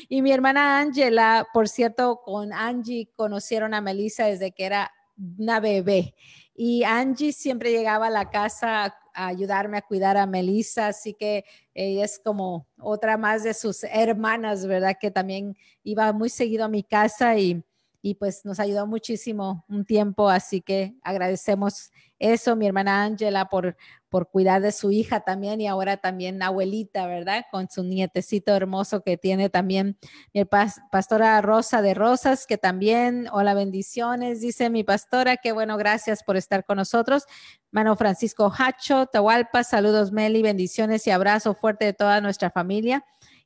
Y 0.10 0.22
mi 0.22 0.32
hermana 0.32 0.80
Angela, 0.80 1.48
por 1.54 1.70
cierto, 1.70 2.22
con 2.24 2.52
Angie 2.52 3.10
conocieron 3.16 3.74
a 3.74 3.82
Melissa 3.82 4.26
desde 4.26 4.52
que 4.52 4.66
era 4.66 4.92
una 5.38 5.60
bebé. 5.60 6.16
Y 6.56 6.84
Angie 6.84 7.32
siempre 7.32 7.72
llegaba 7.72 8.08
a 8.08 8.12
la 8.12 8.30
casa 8.30 8.96
a 9.14 9.28
ayudarme 9.28 9.78
a 9.78 9.82
cuidar 9.82 10.18
a 10.18 10.26
Melissa, 10.26 10.88
así 10.88 11.14
que 11.14 11.46
ella 11.74 12.06
es 12.06 12.20
como 12.24 12.68
otra 12.80 13.18
más 13.18 13.44
de 13.44 13.54
sus 13.54 13.84
hermanas, 13.84 14.66
¿verdad? 14.66 14.98
Que 15.00 15.12
también 15.12 15.56
iba 15.84 16.12
muy 16.14 16.30
seguido 16.30 16.66
a 16.66 16.70
mi 16.70 16.84
casa 16.84 17.38
y, 17.38 17.64
y 18.02 18.16
pues 18.16 18.46
nos 18.46 18.60
ayudó 18.60 18.88
muchísimo 18.88 19.66
un 19.70 19.86
tiempo, 19.86 20.30
así 20.30 20.62
que 20.62 20.96
agradecemos 21.04 21.92
eso, 22.22 22.56
mi 22.56 22.68
hermana 22.68 23.04
Ángela, 23.04 23.50
por, 23.50 23.76
por 24.10 24.30
cuidar 24.30 24.62
de 24.62 24.72
su 24.72 24.92
hija 24.92 25.22
también 25.22 25.60
y 25.60 25.68
ahora 25.68 25.98
también 25.98 26.42
abuelita, 26.44 27.08
¿verdad? 27.08 27.46
Con 27.52 27.70
su 27.70 27.84
nietecito 27.84 28.56
hermoso 28.56 29.02
que 29.02 29.18
tiene 29.18 29.50
también 29.50 29.98
mi 30.34 30.46
pastora 30.46 31.42
Rosa 31.42 31.82
de 31.82 31.94
Rosas, 31.94 32.46
que 32.46 32.58
también, 32.58 33.28
hola 33.32 33.54
bendiciones, 33.54 34.42
dice 34.42 34.70
mi 34.70 34.84
pastora, 34.84 35.38
qué 35.38 35.52
bueno, 35.52 35.78
gracias 35.78 36.24
por 36.24 36.38
estar 36.38 36.64
con 36.66 36.78
nosotros. 36.78 37.26
Mano 37.72 37.96
Francisco 37.96 38.54
Hacho, 38.56 39.08
Tahualpa, 39.08 39.64
saludos 39.64 40.12
Meli, 40.12 40.42
bendiciones 40.42 41.08
y 41.08 41.12
abrazo 41.12 41.56
fuerte 41.56 41.86
de 41.86 41.94
toda 41.94 42.22
nuestra 42.22 42.52
familia. 42.52 43.04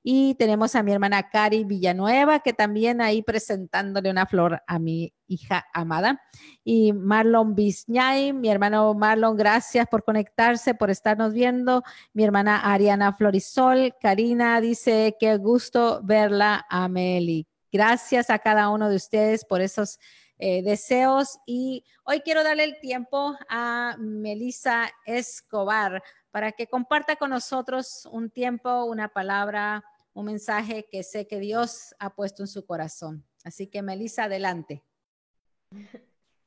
Y 0.08 0.36
tenemos 0.36 0.76
a 0.76 0.84
mi 0.84 0.92
hermana 0.92 1.30
Cari 1.32 1.64
Villanueva, 1.64 2.42
que 2.42 2.54
también 2.54 3.02
ahí 3.02 3.24
presentándole 3.24 4.12
una 4.12 4.28
flor 4.28 4.62
a 4.68 4.78
mi 4.78 5.12
hija 5.26 5.66
amada. 5.74 6.22
Y 6.64 6.94
Marlon 6.94 7.56
Bisñay, 7.56 8.32
mi 8.32 8.50
hermano 8.50 8.94
Marlon, 8.94 9.36
gracias 9.36 9.88
por 9.88 10.04
conectarse, 10.04 10.76
por 10.76 10.92
estarnos 10.92 11.34
viendo. 11.34 11.82
Mi 12.14 12.24
hermana 12.24 12.72
Ariana 12.72 13.14
Florisol, 13.14 13.96
Karina 14.00 14.62
dice, 14.62 15.18
qué 15.20 15.38
gusto 15.38 16.02
verla, 16.04 16.68
Ameli. 16.70 17.48
Gracias 17.72 18.30
a 18.30 18.38
cada 18.38 18.70
uno 18.70 18.90
de 18.90 18.98
ustedes 18.98 19.44
por 19.44 19.60
esos 19.62 19.98
eh, 20.38 20.62
deseos. 20.62 21.40
Y 21.48 21.84
hoy 22.04 22.20
quiero 22.20 22.44
darle 22.44 22.66
el 22.66 22.80
tiempo 22.80 23.36
a 23.50 23.96
Melissa 23.98 24.88
Escobar 25.08 26.04
para 26.30 26.52
que 26.52 26.68
comparta 26.68 27.16
con 27.16 27.32
nosotros 27.32 28.08
un 28.12 28.30
tiempo, 28.30 28.84
una 28.84 29.08
palabra 29.08 29.84
un 30.16 30.26
mensaje 30.26 30.88
que 30.90 31.04
sé 31.04 31.28
que 31.28 31.40
Dios 31.40 31.94
ha 32.00 32.16
puesto 32.16 32.42
en 32.42 32.48
su 32.48 32.66
corazón. 32.66 33.24
Así 33.44 33.68
que, 33.68 33.82
Melissa, 33.82 34.24
adelante. 34.24 34.84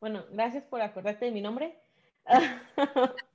Bueno, 0.01 0.25
gracias 0.33 0.65
por 0.65 0.81
acordarte 0.81 1.27
de 1.27 1.31
mi 1.31 1.41
nombre. 1.41 1.79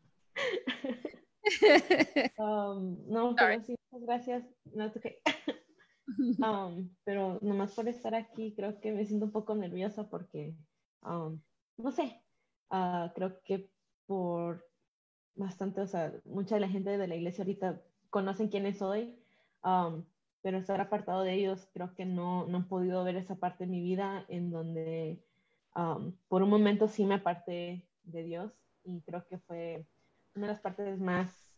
Um, 2.37 2.97
no, 3.07 3.35
pero 3.35 3.61
sí, 3.61 3.75
gracias. 3.91 4.45
No, 4.73 4.85
okay. 4.85 5.17
um, 6.39 6.89
pero 7.03 7.37
nomás 7.41 7.73
por 7.73 7.87
estar 7.89 8.15
aquí, 8.15 8.55
creo 8.55 8.79
que 8.79 8.93
me 8.93 9.05
siento 9.05 9.25
un 9.25 9.33
poco 9.33 9.53
nerviosa 9.53 10.09
porque, 10.09 10.55
um, 11.01 11.39
no 11.77 11.91
sé, 11.91 12.23
uh, 12.71 13.11
creo 13.13 13.41
que 13.43 13.69
por 14.05 14.65
bastante, 15.35 15.81
o 15.81 15.87
sea, 15.87 16.13
mucha 16.23 16.55
de 16.55 16.61
la 16.61 16.69
gente 16.69 16.97
de 16.97 17.07
la 17.07 17.15
iglesia 17.15 17.43
ahorita 17.43 17.81
conocen 18.09 18.47
quiénes 18.47 18.77
soy, 18.77 19.19
um, 19.65 20.05
pero 20.43 20.57
estar 20.57 20.79
apartado 20.81 21.23
de 21.23 21.33
ellos, 21.33 21.67
creo 21.73 21.95
que 21.95 22.05
no, 22.05 22.45
no 22.47 22.59
he 22.59 22.63
podido 22.63 23.03
ver 23.05 23.15
esa 23.15 23.35
parte 23.35 23.63
de 23.63 23.71
mi 23.71 23.81
vida 23.81 24.25
en 24.27 24.51
donde 24.51 25.23
um, 25.73 26.13
por 26.27 26.43
un 26.43 26.49
momento 26.49 26.89
sí 26.89 27.05
me 27.05 27.15
aparté 27.15 27.87
de 28.03 28.23
Dios 28.23 28.51
y 28.83 29.01
creo 29.01 29.25
que 29.27 29.39
fue 29.39 29.87
una 30.35 30.47
de 30.47 30.53
las 30.53 30.61
partes 30.61 30.99
más 30.99 31.49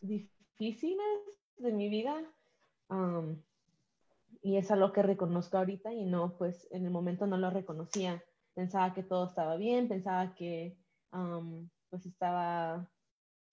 difíciles 0.00 1.20
de 1.56 1.72
mi 1.72 1.88
vida. 1.88 2.22
Um, 2.88 3.42
y 4.42 4.56
es 4.56 4.70
algo 4.70 4.92
que 4.92 5.02
reconozco 5.02 5.58
ahorita 5.58 5.92
y 5.92 6.04
no, 6.04 6.36
pues 6.38 6.68
en 6.70 6.84
el 6.84 6.92
momento 6.92 7.26
no 7.26 7.36
lo 7.36 7.50
reconocía. 7.50 8.22
Pensaba 8.54 8.94
que 8.94 9.02
todo 9.02 9.26
estaba 9.26 9.56
bien, 9.56 9.88
pensaba 9.88 10.36
que 10.36 10.78
um, 11.12 11.68
pues 11.90 12.06
estaba 12.06 12.88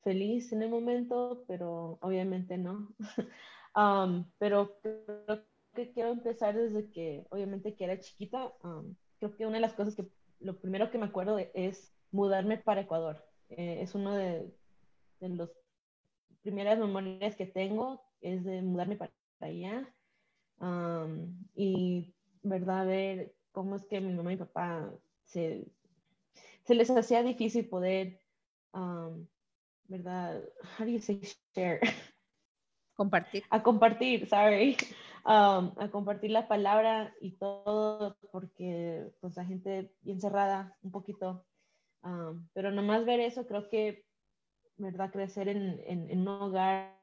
feliz 0.04 0.54
en 0.54 0.62
el 0.62 0.70
momento, 0.70 1.44
pero 1.48 1.98
obviamente 2.02 2.60
no. 2.60 2.94
Um, 3.78 4.26
pero 4.40 4.80
creo 4.82 5.46
que 5.76 5.92
quiero 5.92 6.10
empezar 6.10 6.56
desde 6.56 6.90
que, 6.90 7.28
obviamente, 7.30 7.76
que 7.76 7.84
era 7.84 8.00
chiquita. 8.00 8.52
Um, 8.64 8.96
creo 9.20 9.36
que 9.38 9.46
una 9.46 9.58
de 9.58 9.62
las 9.62 9.74
cosas 9.74 9.96
que 9.96 10.08
lo 10.40 10.60
primero 10.60 10.90
que 10.90 10.98
me 10.98 11.06
acuerdo 11.06 11.38
es 11.54 11.94
mudarme 12.12 12.58
para 12.58 12.82
Ecuador. 12.82 13.24
Eh, 13.50 13.80
es 13.82 13.94
uno 13.94 14.16
de, 14.16 14.52
de 15.20 15.30
las 15.30 15.50
primeras 16.42 16.80
memorias 16.80 17.36
que 17.36 17.46
tengo, 17.46 18.02
es 18.20 18.44
de 18.44 18.64
mudarme 18.64 18.96
para 18.98 19.14
allá. 19.42 19.88
Um, 20.60 21.38
y, 21.54 22.16
¿verdad? 22.42 22.88
Ver 22.88 23.36
cómo 23.52 23.76
es 23.76 23.86
que 23.86 24.02
mi 24.02 24.12
mamá 24.12 24.34
y 24.34 24.38
papá 24.38 24.92
se, 25.24 25.68
se 26.64 26.74
les 26.74 26.90
hacía 26.90 27.22
difícil 27.22 27.70
poder, 27.70 28.20
¿verdad? 29.88 30.44
How 30.80 30.86
do 30.86 30.92
you 30.92 31.00
say 31.00 31.22
share? 31.54 31.80
Compartir. 32.98 33.44
A 33.50 33.62
compartir, 33.64 34.28
sorry. 34.28 34.76
Um, 35.28 35.74
a 35.76 35.90
compartir 35.92 36.32
la 36.32 36.48
palabra 36.48 37.14
y 37.20 37.32
todo, 37.32 38.16
porque 38.32 39.12
pues 39.20 39.36
la 39.36 39.44
gente 39.44 39.94
bien 40.00 40.22
cerrada 40.22 40.78
un 40.82 40.92
poquito. 40.92 41.46
Um, 42.02 42.48
pero 42.54 42.72
nomás 42.72 43.04
ver 43.04 43.20
eso, 43.20 43.46
creo 43.46 43.68
que, 43.68 44.06
¿verdad? 44.78 45.12
Crecer 45.12 45.50
en, 45.50 45.84
en, 45.86 46.22
un 46.22 46.30
hogar 46.30 46.98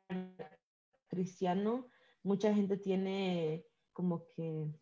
cristiano, 1.08 1.86
mucha 2.22 2.54
gente 2.54 2.78
tiene 2.78 3.66
como 3.92 4.26
que 4.34 4.72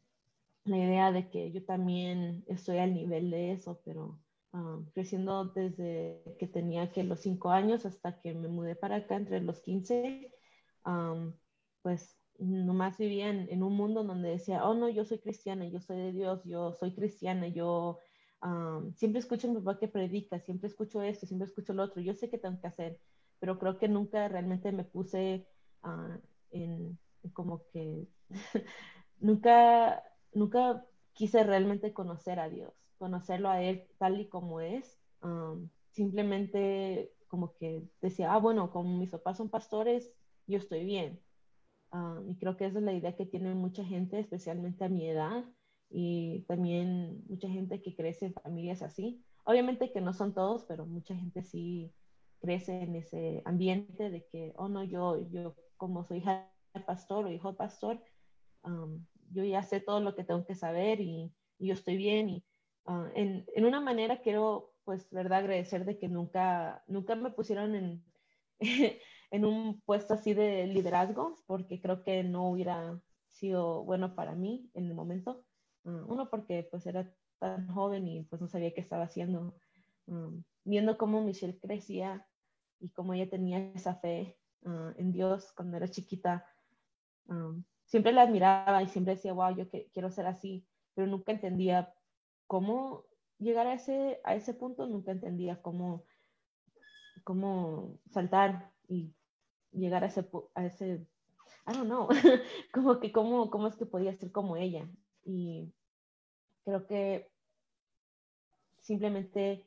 la 0.62 0.78
idea 0.78 1.10
de 1.10 1.28
que 1.28 1.50
yo 1.50 1.64
también 1.64 2.44
estoy 2.46 2.78
al 2.78 2.94
nivel 2.94 3.32
de 3.32 3.50
eso, 3.54 3.82
pero 3.84 4.20
ah, 4.52 4.78
creciendo 4.94 5.46
desde 5.46 6.22
que 6.38 6.46
tenía 6.46 6.92
que 6.92 7.02
los 7.02 7.18
cinco 7.18 7.50
años 7.50 7.86
hasta 7.86 8.20
que 8.20 8.34
me 8.34 8.46
mudé 8.46 8.76
para 8.76 8.96
acá 8.96 9.16
entre 9.16 9.40
los 9.40 9.60
15, 9.62 10.32
pues 11.82 12.16
nomás 12.38 12.98
vivía 12.98 13.28
en, 13.30 13.62
un 13.62 13.76
mundo 13.76 14.04
donde 14.04 14.30
decía, 14.30 14.64
oh 14.66 14.74
no, 14.74 14.88
yo 14.88 15.04
soy 15.04 15.18
cristiana, 15.18 15.66
yo 15.66 15.80
soy 15.80 15.98
de 15.98 16.12
Dios, 16.12 16.42
yo 16.44 16.72
soy 16.74 16.94
cristiana, 16.94 17.48
yo 17.48 17.98
siempre 18.96 19.20
escucho 19.20 19.48
a 19.48 19.52
mi 19.52 19.60
papá 19.60 19.78
que 19.78 19.88
predica, 19.88 20.40
siempre 20.40 20.68
escucho 20.68 21.02
esto, 21.02 21.26
siempre 21.26 21.46
escucho 21.46 21.72
lo 21.72 21.84
otro, 21.84 22.02
yo 22.02 22.14
sé 22.14 22.28
qué 22.28 22.38
tengo 22.38 22.60
que 22.60 22.66
hacer, 22.66 22.98
pero 23.38 23.58
creo 23.58 23.78
que 23.78 23.88
nunca 23.88 24.28
realmente 24.28 24.72
me 24.72 24.84
puse 24.84 25.46
uh, 25.84 26.18
en, 26.50 26.98
como 27.32 27.62
que, 27.72 28.08
nunca, 29.20 30.02
nunca 30.32 30.84
quise 31.12 31.44
realmente 31.44 31.92
conocer 31.92 32.40
a 32.40 32.48
Dios, 32.48 32.72
conocerlo 32.98 33.48
a 33.48 33.62
Él 33.62 33.86
tal 33.98 34.20
y 34.20 34.28
como 34.28 34.60
es. 34.60 34.98
simplemente 35.90 37.12
como 37.28 37.54
que 37.54 37.82
decía, 38.00 38.32
ah, 38.32 38.38
bueno, 38.38 38.70
como 38.70 38.98
mis 38.98 39.10
papás 39.10 39.36
son 39.36 39.48
pastores, 39.48 40.12
yo 40.52 40.58
estoy 40.58 40.84
bien. 40.84 41.20
y 42.28 42.36
creo 42.36 42.56
que 42.56 42.66
esa 42.66 42.78
es 42.78 42.84
la 42.84 42.92
idea 42.92 43.16
que 43.16 43.26
tiene 43.26 43.54
mucha 43.54 43.84
gente, 43.84 44.18
especialmente 44.18 44.84
a 44.84 44.88
mi 44.88 45.08
edad, 45.08 45.44
y 45.90 46.42
también 46.48 47.22
mucha 47.28 47.48
gente 47.48 47.82
que 47.82 47.94
crece 47.94 48.26
en 48.26 48.34
familias 48.34 48.82
así. 48.82 49.22
Obviamente 49.44 49.92
que 49.92 50.00
no 50.00 50.12
son 50.12 50.34
todos, 50.34 50.64
pero 50.64 50.86
mucha 50.86 51.14
gente 51.14 51.42
sí 51.42 51.92
crece 52.40 52.82
en 52.82 52.96
ese 52.96 53.42
ambiente 53.44 54.10
de 54.10 54.26
que, 54.26 54.52
oh 54.56 54.68
no, 54.68 54.84
yo, 54.84 55.28
yo 55.30 55.54
como 55.76 56.04
soy 56.04 56.18
hija 56.18 56.50
de 56.74 56.80
pastor 56.80 57.26
o 57.26 57.30
hijo 57.30 57.52
de 57.52 57.58
pastor, 57.58 58.02
yo 59.30 59.44
ya 59.44 59.62
sé 59.62 59.80
todo 59.80 60.00
lo 60.00 60.14
que 60.14 60.24
tengo 60.24 60.44
que 60.46 60.54
saber 60.54 61.00
y, 61.00 61.32
yo 61.58 61.74
estoy 61.74 61.96
bien. 61.96 62.28
Y 62.28 62.44
ah, 62.86 63.08
en, 63.14 63.46
en, 63.54 63.64
una 63.64 63.80
manera 63.80 64.20
quiero, 64.20 64.72
pues, 64.84 65.08
verdad, 65.10 65.38
agradecer 65.38 65.84
de 65.84 65.96
que 65.96 66.08
nunca, 66.08 66.82
nunca 66.88 67.14
me 67.14 67.30
pusieron 67.30 67.76
en, 67.76 68.04
en 69.32 69.46
un 69.46 69.80
puesto 69.80 70.12
así 70.12 70.34
de 70.34 70.66
liderazgo, 70.66 71.42
porque 71.46 71.80
creo 71.80 72.04
que 72.04 72.22
no 72.22 72.50
hubiera 72.50 73.00
sido 73.28 73.82
bueno 73.82 74.14
para 74.14 74.34
mí 74.34 74.70
en 74.74 74.84
el 74.86 74.94
momento. 74.94 75.42
Ah, 75.86 76.04
uno, 76.06 76.28
porque 76.28 76.68
pues 76.70 76.86
era 76.86 77.10
tan 77.38 77.66
joven 77.66 78.06
y 78.06 78.24
pues 78.24 78.42
no 78.42 78.46
sabía 78.46 78.74
qué 78.74 78.82
estaba 78.82 79.04
haciendo. 79.04 79.54
viendo 80.64 80.98
cómo 80.98 81.24
Michelle 81.24 81.58
crecía 81.58 82.26
y 82.78 82.90
cómo 82.90 83.14
ella 83.14 83.28
tenía 83.30 83.72
esa 83.74 83.94
fe 83.94 84.36
ah, 84.66 84.92
en 84.98 85.12
Dios 85.12 85.50
cuando 85.56 85.78
era 85.78 85.88
chiquita, 85.88 86.46
siempre 87.86 88.12
la 88.12 88.22
admiraba 88.22 88.82
y 88.82 88.88
siempre 88.88 89.14
decía, 89.14 89.32
wow, 89.32 89.56
yo 89.56 89.64
quiero 89.94 90.10
ser 90.10 90.26
así, 90.26 90.66
pero 90.94 91.06
nunca 91.06 91.32
entendía 91.32 91.94
cómo 92.46 93.06
llegar 93.38 93.66
a 93.66 93.74
ese, 93.74 94.20
a 94.24 94.34
ese 94.34 94.52
punto, 94.52 94.86
nunca 94.86 95.10
entendía 95.10 95.62
cómo, 95.62 96.04
cómo 97.24 97.98
saltar 98.10 98.70
y 98.88 99.14
llegar 99.72 100.04
a 100.04 100.08
ese, 100.08 100.28
a 100.54 100.66
ese 100.66 101.06
I 101.66 101.72
don't 101.72 101.86
know, 101.86 102.08
como 102.72 102.98
que 102.98 103.12
cómo, 103.12 103.50
cómo 103.50 103.68
es 103.68 103.76
que 103.76 103.86
podía 103.86 104.14
ser 104.14 104.32
como 104.32 104.56
ella. 104.56 104.88
Y 105.24 105.72
creo 106.64 106.86
que 106.86 107.30
simplemente 108.80 109.64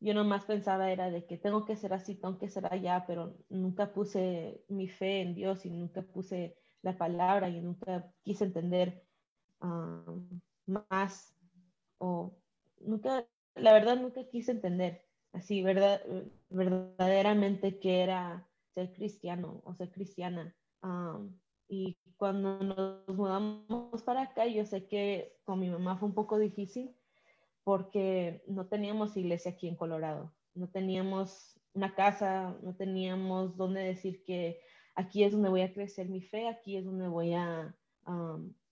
yo 0.00 0.14
nomás 0.14 0.44
pensaba 0.44 0.90
era 0.90 1.10
de 1.10 1.26
que 1.26 1.38
tengo 1.38 1.64
que 1.64 1.76
ser 1.76 1.92
así, 1.92 2.14
tengo 2.14 2.38
que 2.38 2.48
ser 2.48 2.72
allá, 2.72 3.04
pero 3.06 3.36
nunca 3.48 3.92
puse 3.92 4.64
mi 4.68 4.88
fe 4.88 5.22
en 5.22 5.34
Dios 5.34 5.64
y 5.64 5.70
nunca 5.70 6.02
puse 6.02 6.56
la 6.82 6.96
palabra 6.96 7.48
y 7.48 7.60
nunca 7.60 8.10
quise 8.22 8.44
entender 8.44 9.02
ah, 9.60 10.04
más 10.66 11.34
o 11.98 12.34
nunca, 12.80 13.26
la 13.54 13.72
verdad 13.72 13.96
nunca 13.96 14.24
quise 14.24 14.52
entender 14.52 15.02
así, 15.32 15.62
verdad, 15.62 16.02
verdaderamente 16.48 17.78
que 17.78 18.02
era 18.02 18.46
ser 18.74 18.92
cristiano 18.92 19.60
o 19.64 19.74
ser 19.74 19.90
cristiana. 19.90 20.54
Ah, 20.82 21.20
y 21.68 21.96
cuando 22.16 22.58
nos 22.62 23.08
mudamos 23.08 24.02
para 24.02 24.22
acá, 24.22 24.46
yo 24.46 24.64
sé 24.64 24.86
que 24.86 25.36
con 25.44 25.60
mi 25.60 25.70
mamá 25.70 25.96
fue 25.96 26.08
un 26.08 26.14
poco 26.14 26.38
difícil 26.38 26.94
porque 27.64 28.42
no 28.46 28.66
teníamos 28.66 29.16
iglesia 29.16 29.52
aquí 29.52 29.68
en 29.68 29.76
Colorado, 29.76 30.34
no 30.54 30.68
teníamos 30.68 31.60
una 31.72 31.94
casa, 31.94 32.56
no 32.62 32.74
teníamos 32.74 33.56
dónde 33.56 33.82
decir 33.82 34.24
que 34.24 34.60
aquí 34.94 35.24
es 35.24 35.32
donde 35.32 35.50
voy 35.50 35.62
a 35.62 35.72
crecer 35.72 36.08
mi 36.08 36.20
fe, 36.20 36.48
aquí 36.48 36.76
es 36.76 36.84
donde 36.84 37.06
voy 37.06 37.34
a, 37.34 37.74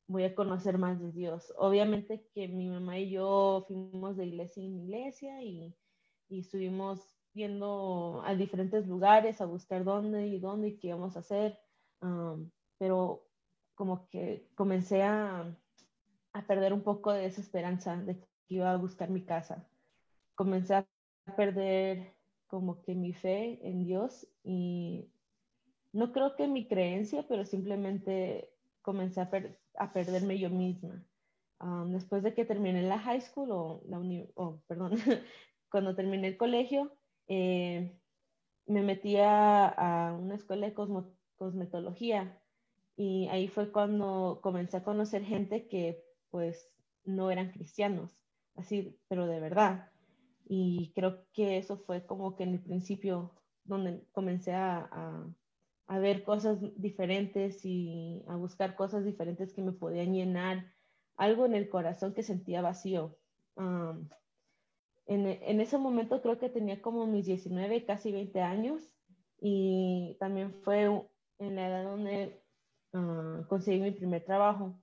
voy 0.09 0.25
a 0.25 0.35
conocer 0.35 0.79
más 0.79 1.01
de 1.01 1.13
Dios. 1.13 1.53
Obviamente 1.57 2.27
que 2.35 2.49
mi 2.49 2.69
mamá 2.69 2.99
y 2.99 3.11
yo 3.11 3.65
fuimos 3.69 4.17
de 4.17 4.27
iglesia 4.27 4.65
en 4.65 4.77
iglesia 4.77 5.43
y, 5.43 5.75
y 6.29 6.41
estuvimos 6.41 7.18
yendo 7.39 8.23
a 8.27 8.35
diferentes 8.35 8.87
lugares 8.87 9.41
a 9.41 9.47
buscar 9.47 9.85
dónde 9.85 10.27
y 10.27 10.39
dónde 10.39 10.69
y 10.69 10.79
qué 10.79 10.89
íbamos 10.89 11.17
a 11.17 11.21
hacer, 11.21 11.59
pero 12.79 13.25
como 13.75 14.09
que 14.11 14.49
comencé 14.55 15.03
a, 15.03 15.57
a 16.33 16.47
perder 16.47 16.73
un 16.73 16.83
poco 16.83 17.13
de 17.13 17.27
esa 17.27 17.41
esperanza 17.41 17.97
de 17.97 18.19
que 18.19 18.27
iba 18.49 18.71
a 18.71 18.77
buscar 18.77 19.09
mi 19.09 19.25
casa. 19.25 19.67
Comencé 20.35 20.75
a 20.75 20.87
perder 21.37 22.15
como 22.49 22.83
que 22.83 22.95
mi 22.95 23.13
fe 23.13 23.61
en 23.63 23.85
Dios 23.85 24.27
y 24.43 25.09
no 25.93 26.13
creo 26.13 26.35
que 26.35 26.49
mi 26.49 26.67
creencia, 26.67 27.27
pero 27.29 27.45
simplemente 27.45 28.51
comencé 28.83 29.21
a, 29.21 29.31
a 29.77 29.93
perderme 29.93 30.39
yo 30.39 30.51
misma. 30.51 31.05
después 31.87 32.23
de 32.23 32.35
que 32.35 32.45
terminé 32.45 32.83
la 32.83 32.99
high 32.99 33.21
school 33.21 33.51
o 33.53 33.83
la 33.87 33.99
uni 33.99 34.27
perdón, 34.67 34.93
cuando 35.71 35.95
terminé 35.95 36.29
el 36.29 36.37
colegio, 36.37 36.98
eh, 37.29 37.99
me 38.67 38.83
metí 38.83 39.17
a, 39.19 40.17
una 40.19 40.35
escuela 40.35 40.67
de 40.67 40.75
cosmetología 41.37 42.41
y 42.97 43.29
ahí 43.29 43.49
fue 43.49 43.71
cuando 43.71 44.41
comencé 44.43 44.79
a 44.79 44.85
conocer 44.85 45.25
gente 45.25 45.69
que 45.69 46.05
pues 46.31 46.69
no 47.05 47.31
eran 47.31 47.53
cristianos, 47.53 48.19
así, 48.57 48.99
pero 49.09 49.27
de 49.27 49.41
verdad. 49.41 49.91
Y 50.47 50.93
creo 50.95 51.25
que 51.33 51.59
eso 51.59 51.79
fue 51.79 52.07
como 52.07 52.37
que 52.37 52.43
en 52.43 52.55
el 52.55 52.61
principio 52.61 53.33
donde 53.65 54.03
comencé 54.13 54.53
a, 54.53 54.91
a, 55.87 55.99
ver 55.99 56.25
cosas 56.25 56.59
diferentes 56.77 57.65
y 57.65 58.25
a 58.29 58.37
buscar 58.37 58.75
cosas 58.75 59.05
diferentes 59.05 59.53
que 59.53 59.63
me 59.63 59.73
podían 59.73 60.13
llenar 60.15 60.73
algo 61.17 61.47
en 61.47 61.55
el 61.55 61.69
corazón 61.69 62.15
que 62.15 62.23
sentía 62.23 62.63
vacío. 62.63 63.17
En, 65.09 65.27
en, 65.27 65.61
ese 65.61 65.79
momento 65.79 66.21
creo 66.21 66.39
que 66.39 66.51
tenía 66.51 66.81
como 66.83 67.07
mis 67.07 67.27
19, 67.27 67.87
casi 67.87 68.13
20 68.13 68.41
años 68.43 68.93
y 69.41 70.17
también 70.21 70.53
fue 70.63 70.85
en 71.39 71.57
la 71.57 71.69
edad 71.69 71.85
donde 71.85 72.43
uh, 72.93 73.47
conseguí 73.49 73.81
mi 73.81 73.93
primer 73.93 74.25
trabajo. 74.25 74.79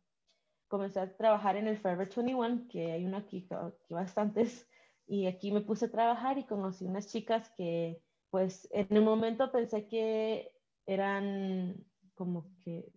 Comencé 0.68 1.00
a 1.00 1.16
trabajar 1.16 1.58
en 1.58 1.68
el 1.68 1.78
Forever 1.78 2.10
21, 2.10 2.68
que 2.70 2.92
hay 2.92 3.06
una 3.06 3.20
aquí, 3.20 3.48
aquí 3.52 3.94
bastantes, 3.94 4.68
y 5.08 5.28
aquí 5.28 5.52
me 5.52 5.62
puse 5.62 5.86
a 5.86 5.92
trabajar 5.92 6.40
y 6.40 6.46
conocí 6.46 6.86
unas 6.86 7.08
chicas 7.08 7.52
que, 7.56 8.02
pues, 8.32 8.68
en 8.72 8.88
el 8.90 9.04
momento 9.04 9.52
pensé 9.52 9.88
que 9.88 10.52
eran 10.88 11.76
como 12.16 12.48
que, 12.64 12.92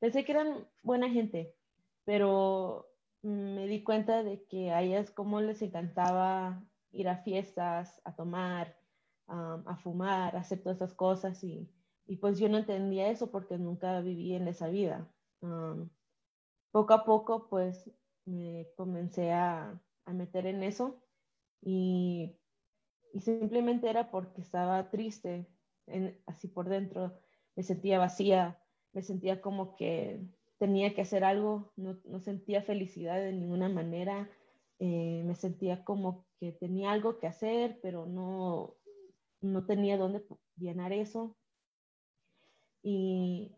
pensé 0.00 0.24
que 0.24 0.32
eran 0.32 0.66
buena 0.82 1.08
gente, 1.08 1.54
pero 2.04 2.88
me 3.26 3.66
di 3.66 3.82
cuenta 3.82 4.22
de 4.22 4.44
que 4.44 4.70
a 4.72 4.82
ellas 4.82 5.10
como 5.10 5.40
les 5.40 5.62
encantaba 5.62 6.62
ir 6.92 7.08
a 7.08 7.18
fiestas, 7.18 8.00
a 8.04 8.14
tomar, 8.14 8.76
a 9.26 9.76
fumar, 9.82 10.36
hacer 10.36 10.62
todas 10.62 10.76
esas 10.76 10.94
cosas 10.94 11.42
y 11.42 11.68
y 12.06 12.16
pues 12.16 12.38
yo 12.38 12.48
no 12.48 12.58
entendía 12.58 13.10
eso 13.10 13.30
porque 13.30 13.58
nunca 13.58 14.00
viví 14.00 14.34
en 14.34 14.48
esa 14.48 14.68
vida. 14.68 15.08
poco 16.70 16.94
a 16.94 17.04
poco 17.04 17.48
pues 17.48 17.90
me 18.24 18.68
comencé 18.76 19.32
a, 19.32 19.80
a 20.04 20.12
meter 20.12 20.46
en 20.46 20.62
eso 20.62 21.02
y, 21.62 22.36
y, 23.12 23.20
simplemente 23.20 23.88
era 23.88 24.10
porque 24.10 24.40
estaba 24.40 24.90
triste, 24.90 25.48
así 26.26 26.48
por 26.48 26.68
dentro, 26.68 27.18
me 27.56 27.62
sentía 27.62 27.98
vacía, 27.98 28.60
me 28.92 29.02
sentía 29.02 29.40
como 29.40 29.74
que 29.76 30.20
tenía 30.58 30.94
que 30.94 31.02
hacer 31.02 31.24
algo, 31.24 31.72
no, 31.76 31.98
no 32.04 32.20
sentía 32.20 32.62
felicidad 32.62 33.16
de 33.16 33.32
ninguna 33.32 33.68
manera, 33.68 34.30
eh, 34.78 35.22
me 35.24 35.34
sentía 35.34 35.84
como 35.84 36.26
que 36.38 36.52
tenía 36.52 36.92
algo 36.92 37.18
que 37.18 37.26
hacer, 37.26 37.78
pero 37.82 38.06
no, 38.06 38.76
no 39.40 39.66
tenía 39.66 39.96
dónde 39.96 40.24
llenar 40.56 40.92
eso. 40.92 41.36
Y 42.82 43.52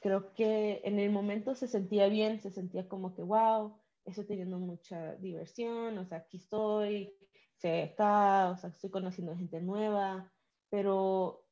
creo 0.00 0.34
que 0.34 0.80
en 0.84 0.98
el 0.98 1.10
momento 1.10 1.54
se 1.54 1.66
sentía 1.66 2.08
bien, 2.08 2.40
se 2.40 2.50
sentía 2.50 2.88
como 2.88 3.14
que, 3.14 3.22
wow, 3.22 3.80
estoy 4.04 4.26
teniendo 4.26 4.58
mucha 4.58 5.16
diversión, 5.16 5.96
o 5.98 6.06
sea, 6.06 6.18
aquí 6.18 6.36
estoy, 6.36 7.14
estoy 7.54 7.80
acá, 7.80 8.50
o 8.50 8.56
sea, 8.56 8.70
estoy 8.70 8.90
conociendo 8.90 9.34
gente 9.36 9.60
nueva, 9.60 10.30
pero 10.70 11.46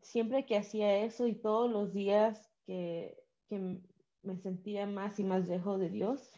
siempre 0.00 0.46
que 0.46 0.56
hacía 0.56 1.04
eso 1.04 1.26
y 1.26 1.34
todos 1.34 1.70
los 1.70 1.92
días 1.92 2.50
que, 2.66 3.18
que 3.48 3.80
me 4.22 4.36
sentía 4.38 4.86
más 4.86 5.18
y 5.18 5.24
más 5.24 5.48
lejos 5.48 5.78
de 5.80 5.90
Dios, 5.90 6.32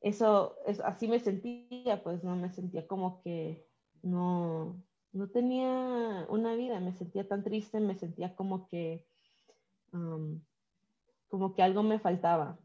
eso, 0.00 0.56
es, 0.66 0.80
así 0.80 1.08
me 1.08 1.18
sentía, 1.18 2.02
pues 2.02 2.22
no 2.22 2.36
me 2.36 2.50
sentía 2.50 2.86
como 2.86 3.22
que 3.22 3.66
no, 4.02 4.80
no 5.12 5.28
tenía 5.30 6.26
una 6.28 6.54
vida, 6.54 6.80
me 6.80 6.92
sentía 6.92 7.26
tan 7.26 7.42
triste, 7.42 7.80
me 7.80 7.96
sentía 7.96 8.36
como 8.36 8.68
que, 8.68 9.06
como 11.28 11.54
que 11.54 11.62
algo 11.62 11.82
me 11.82 11.98
faltaba. 11.98 12.58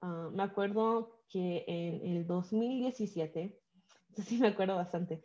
Ah, 0.00 0.30
me 0.32 0.42
acuerdo 0.42 1.20
que 1.28 1.64
en 1.66 2.16
el 2.16 2.26
2017, 2.26 3.60
sí 4.16 4.38
me 4.38 4.48
acuerdo 4.48 4.76
bastante, 4.76 5.22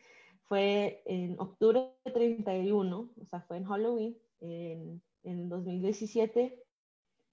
fue 0.50 1.02
en 1.06 1.40
octubre 1.40 1.94
31, 2.04 3.10
o 3.22 3.26
sea, 3.26 3.42
fue 3.42 3.58
en 3.58 3.66
Halloween, 3.66 4.18
en, 4.42 5.02
en 5.24 5.50
2017, 5.50 6.63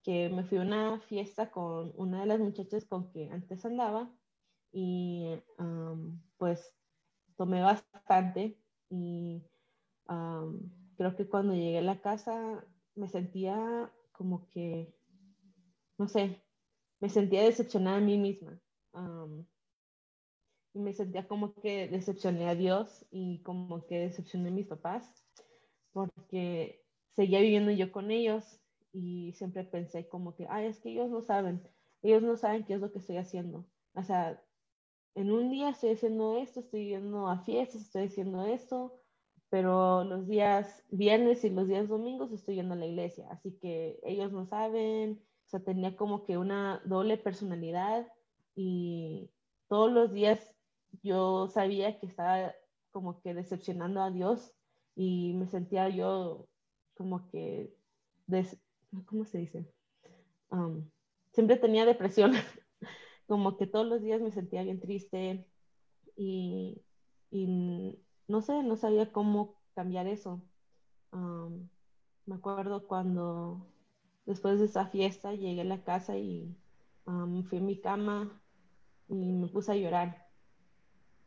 que 0.02 0.28
me 0.30 0.44
fui 0.44 0.58
a 0.58 0.62
una 0.62 1.00
fiesta 1.00 1.50
con 1.50 1.92
una 1.96 2.20
de 2.20 2.26
las 2.26 2.40
muchachas 2.40 2.84
con 2.84 3.10
que 3.12 3.30
antes 3.30 3.64
andaba 3.64 4.10
y 4.72 5.34
pues 6.38 6.74
tomé 7.36 7.62
bastante 7.62 8.58
y 8.88 9.42
creo 10.96 11.16
que 11.16 11.28
cuando 11.28 11.54
llegué 11.54 11.78
a 11.78 11.82
la 11.82 12.00
casa 12.00 12.64
me 12.94 13.08
sentía 13.08 13.90
como 14.12 14.48
que, 14.50 14.94
no 15.98 16.08
sé, 16.08 16.42
me 17.00 17.08
sentía 17.08 17.42
decepcionada 17.42 17.96
a 17.96 18.00
mí 18.00 18.18
misma. 18.18 18.60
y 20.74 20.78
me 20.78 20.92
sentía 20.92 21.26
como 21.26 21.54
que 21.54 21.88
decepcioné 21.88 22.48
a 22.48 22.54
Dios 22.54 23.06
y 23.10 23.42
como 23.42 23.86
que 23.86 23.98
decepcioné 23.98 24.50
a 24.50 24.52
mis 24.52 24.66
papás 24.66 25.26
porque 25.92 26.84
seguía 27.16 27.40
viviendo 27.40 27.72
yo 27.72 27.90
con 27.90 28.10
ellos 28.10 28.59
y 28.92 29.32
siempre 29.34 29.64
pensé 29.64 30.08
como 30.08 30.34
que, 30.36 30.46
ay, 30.48 30.66
es 30.66 30.80
que 30.80 30.90
ellos 30.90 31.10
no 31.10 31.22
saben, 31.22 31.62
ellos 32.02 32.22
no 32.22 32.36
saben 32.36 32.64
qué 32.64 32.74
es 32.74 32.80
lo 32.80 32.92
que 32.92 32.98
estoy 32.98 33.16
haciendo. 33.18 33.70
O 33.94 34.02
sea, 34.02 34.42
en 35.14 35.32
un 35.32 35.50
día 35.50 35.70
estoy 35.70 35.90
haciendo 35.90 36.38
esto, 36.38 36.60
estoy 36.60 36.88
yendo 36.88 37.28
a 37.28 37.40
fiestas, 37.40 37.82
estoy 37.82 38.04
haciendo 38.04 38.46
esto, 38.46 39.00
pero 39.50 40.04
los 40.04 40.28
días 40.28 40.84
viernes 40.90 41.44
y 41.44 41.50
los 41.50 41.68
días 41.68 41.88
domingos 41.88 42.32
estoy 42.32 42.56
yendo 42.56 42.74
a 42.74 42.78
la 42.78 42.86
iglesia, 42.86 43.26
así 43.30 43.58
que 43.60 43.98
ellos 44.04 44.32
no 44.32 44.46
saben, 44.46 45.22
o 45.46 45.48
sea, 45.48 45.60
tenía 45.60 45.96
como 45.96 46.24
que 46.24 46.38
una 46.38 46.80
doble 46.84 47.18
personalidad 47.18 48.06
y 48.54 49.30
todos 49.68 49.90
los 49.92 50.12
días 50.12 50.56
yo 51.02 51.48
sabía 51.48 51.98
que 51.98 52.06
estaba 52.06 52.54
como 52.92 53.20
que 53.20 53.34
decepcionando 53.34 54.02
a 54.02 54.10
Dios 54.10 54.54
y 54.94 55.34
me 55.34 55.46
sentía 55.46 55.88
yo 55.88 56.48
como 56.94 57.28
que, 57.30 57.74
¿cómo 59.06 59.24
se 59.24 59.38
dice? 59.38 59.72
Um, 60.50 60.88
siempre 61.32 61.56
tenía 61.56 61.86
depresión 61.86 62.32
como 63.26 63.56
que 63.56 63.66
todos 63.66 63.86
los 63.86 64.02
días 64.02 64.20
me 64.20 64.32
sentía 64.32 64.62
bien 64.62 64.80
triste 64.80 65.46
y, 66.16 66.82
no 68.26 68.42
sé, 68.42 68.62
no 68.62 68.76
sabía 68.76 69.12
cómo 69.12 69.56
cambiar 69.74 70.06
eso. 70.06 70.42
me 71.12 72.34
acuerdo 72.34 72.86
cuando 72.86 73.66
después 74.26 74.58
de 74.58 74.66
esa 74.66 74.86
fiesta 74.86 75.34
llegué 75.34 75.62
a 75.62 75.64
la 75.64 75.82
casa 75.82 76.16
y 76.16 76.54
fui 77.48 77.58
a 77.58 77.62
mi 77.62 77.80
cama 77.80 78.42
y 79.08 79.14
me 79.14 79.48
puse 79.48 79.72
a 79.72 79.76
llorar. 79.76 80.28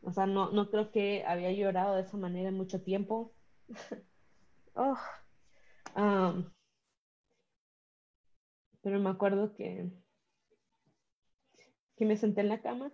O 0.01 0.11
sea, 0.11 0.25
no, 0.25 0.51
no 0.51 0.69
creo 0.69 0.91
que 0.91 1.23
había 1.25 1.51
llorado 1.51 1.95
de 1.95 2.01
esa 2.01 2.17
manera 2.17 2.49
en 2.49 2.57
mucho 2.57 2.81
tiempo. 2.81 3.33
oh. 4.75 4.97
Pero 8.83 8.99
me 8.99 9.09
acuerdo 9.09 9.53
que 9.55 9.89
que 11.95 12.05
me 12.05 12.17
senté 12.17 12.41
en 12.41 12.49
la 12.49 12.61
cama 12.61 12.91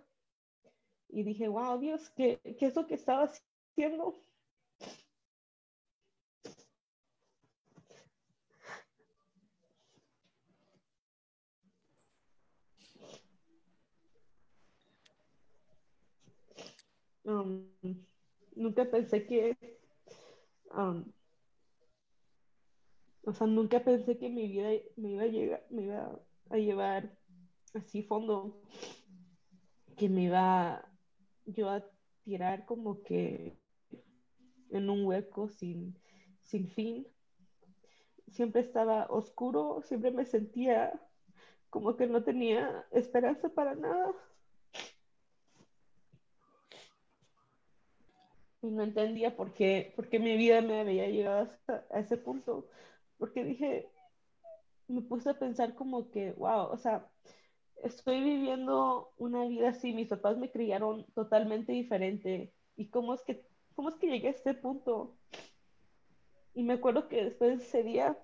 y 1.08 1.22
dije, 1.24 1.48
wow, 1.48 1.78
Dios, 1.78 2.10
¿qué, 2.10 2.40
qué 2.58 2.66
es 2.66 2.76
lo 2.76 2.86
que 2.86 2.94
estaba 2.94 3.24
haciendo? 3.24 4.22
Um, 17.24 17.68
nunca 18.56 18.84
pensé 18.84 19.24
que, 19.26 19.56
um, 20.74 21.04
o 23.24 23.32
sea, 23.32 23.46
nunca 23.46 23.80
pensé 23.84 24.18
que 24.18 24.28
mi 24.28 24.48
vida 24.48 24.70
me 24.96 25.12
iba 25.12 25.22
a 25.22 25.26
llegar, 25.26 25.66
me 25.70 25.82
iba 25.82 26.18
a 26.48 26.56
llevar 26.56 27.16
así 27.74 28.02
fondo 28.02 28.62
que 29.96 30.08
me 30.08 30.24
iba 30.24 30.88
yo 31.44 31.68
a 31.68 31.84
tirar 32.24 32.64
como 32.64 33.02
que 33.02 33.58
en 34.70 34.88
un 34.88 35.04
hueco 35.04 35.48
sin, 35.48 35.98
sin 36.42 36.68
fin. 36.68 37.06
Siempre 38.28 38.62
estaba 38.62 39.06
oscuro, 39.10 39.82
siempre 39.82 40.10
me 40.10 40.24
sentía 40.24 40.92
como 41.68 41.96
que 41.96 42.06
no 42.06 42.22
tenía 42.22 42.86
esperanza 42.90 43.48
para 43.48 43.74
nada. 43.74 44.12
Y 48.62 48.70
no 48.70 48.82
entendía 48.82 49.36
por 49.36 49.52
qué, 49.54 49.92
por 49.96 50.08
qué 50.08 50.18
mi 50.18 50.36
vida 50.36 50.60
me 50.60 50.80
había 50.80 51.08
llegado 51.08 51.50
a 51.90 51.98
ese 51.98 52.16
punto. 52.16 52.68
Porque 53.20 53.44
dije, 53.44 53.86
me 54.88 55.02
puse 55.02 55.28
a 55.28 55.38
pensar 55.38 55.74
como 55.74 56.10
que, 56.10 56.32
wow, 56.32 56.70
o 56.72 56.78
sea, 56.78 57.06
estoy 57.84 58.22
viviendo 58.22 59.12
una 59.18 59.44
vida 59.44 59.68
así, 59.68 59.92
mis 59.92 60.08
papás 60.08 60.38
me 60.38 60.50
criaron 60.50 61.04
totalmente 61.14 61.70
diferente. 61.72 62.54
¿Y 62.76 62.88
cómo 62.88 63.12
es 63.12 63.20
que, 63.22 63.44
cómo 63.76 63.90
es 63.90 63.96
que 63.96 64.08
llegué 64.08 64.28
a 64.28 64.30
este 64.30 64.54
punto? 64.54 65.18
Y 66.54 66.62
me 66.62 66.72
acuerdo 66.72 67.08
que 67.08 67.24
después 67.24 67.58
de 67.58 67.64
ese 67.64 67.82
día, 67.82 68.18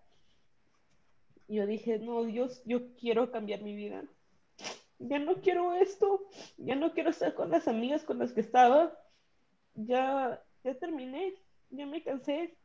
yo 1.46 1.66
dije, 1.66 1.98
no, 1.98 2.24
Dios, 2.24 2.62
yo 2.64 2.94
quiero 2.94 3.30
cambiar 3.30 3.60
mi 3.60 3.76
vida. 3.76 4.02
Ya 4.98 5.18
no 5.18 5.42
quiero 5.42 5.74
esto, 5.74 6.26
ya 6.56 6.74
no 6.74 6.94
quiero 6.94 7.10
estar 7.10 7.34
con 7.34 7.50
las 7.50 7.68
amigas 7.68 8.02
con 8.02 8.18
las 8.18 8.32
que 8.32 8.40
estaba. 8.40 8.98
Ya, 9.74 10.42
ya 10.64 10.74
terminé, 10.78 11.34
ya 11.68 11.84
me 11.84 12.02
cansé, 12.02 12.56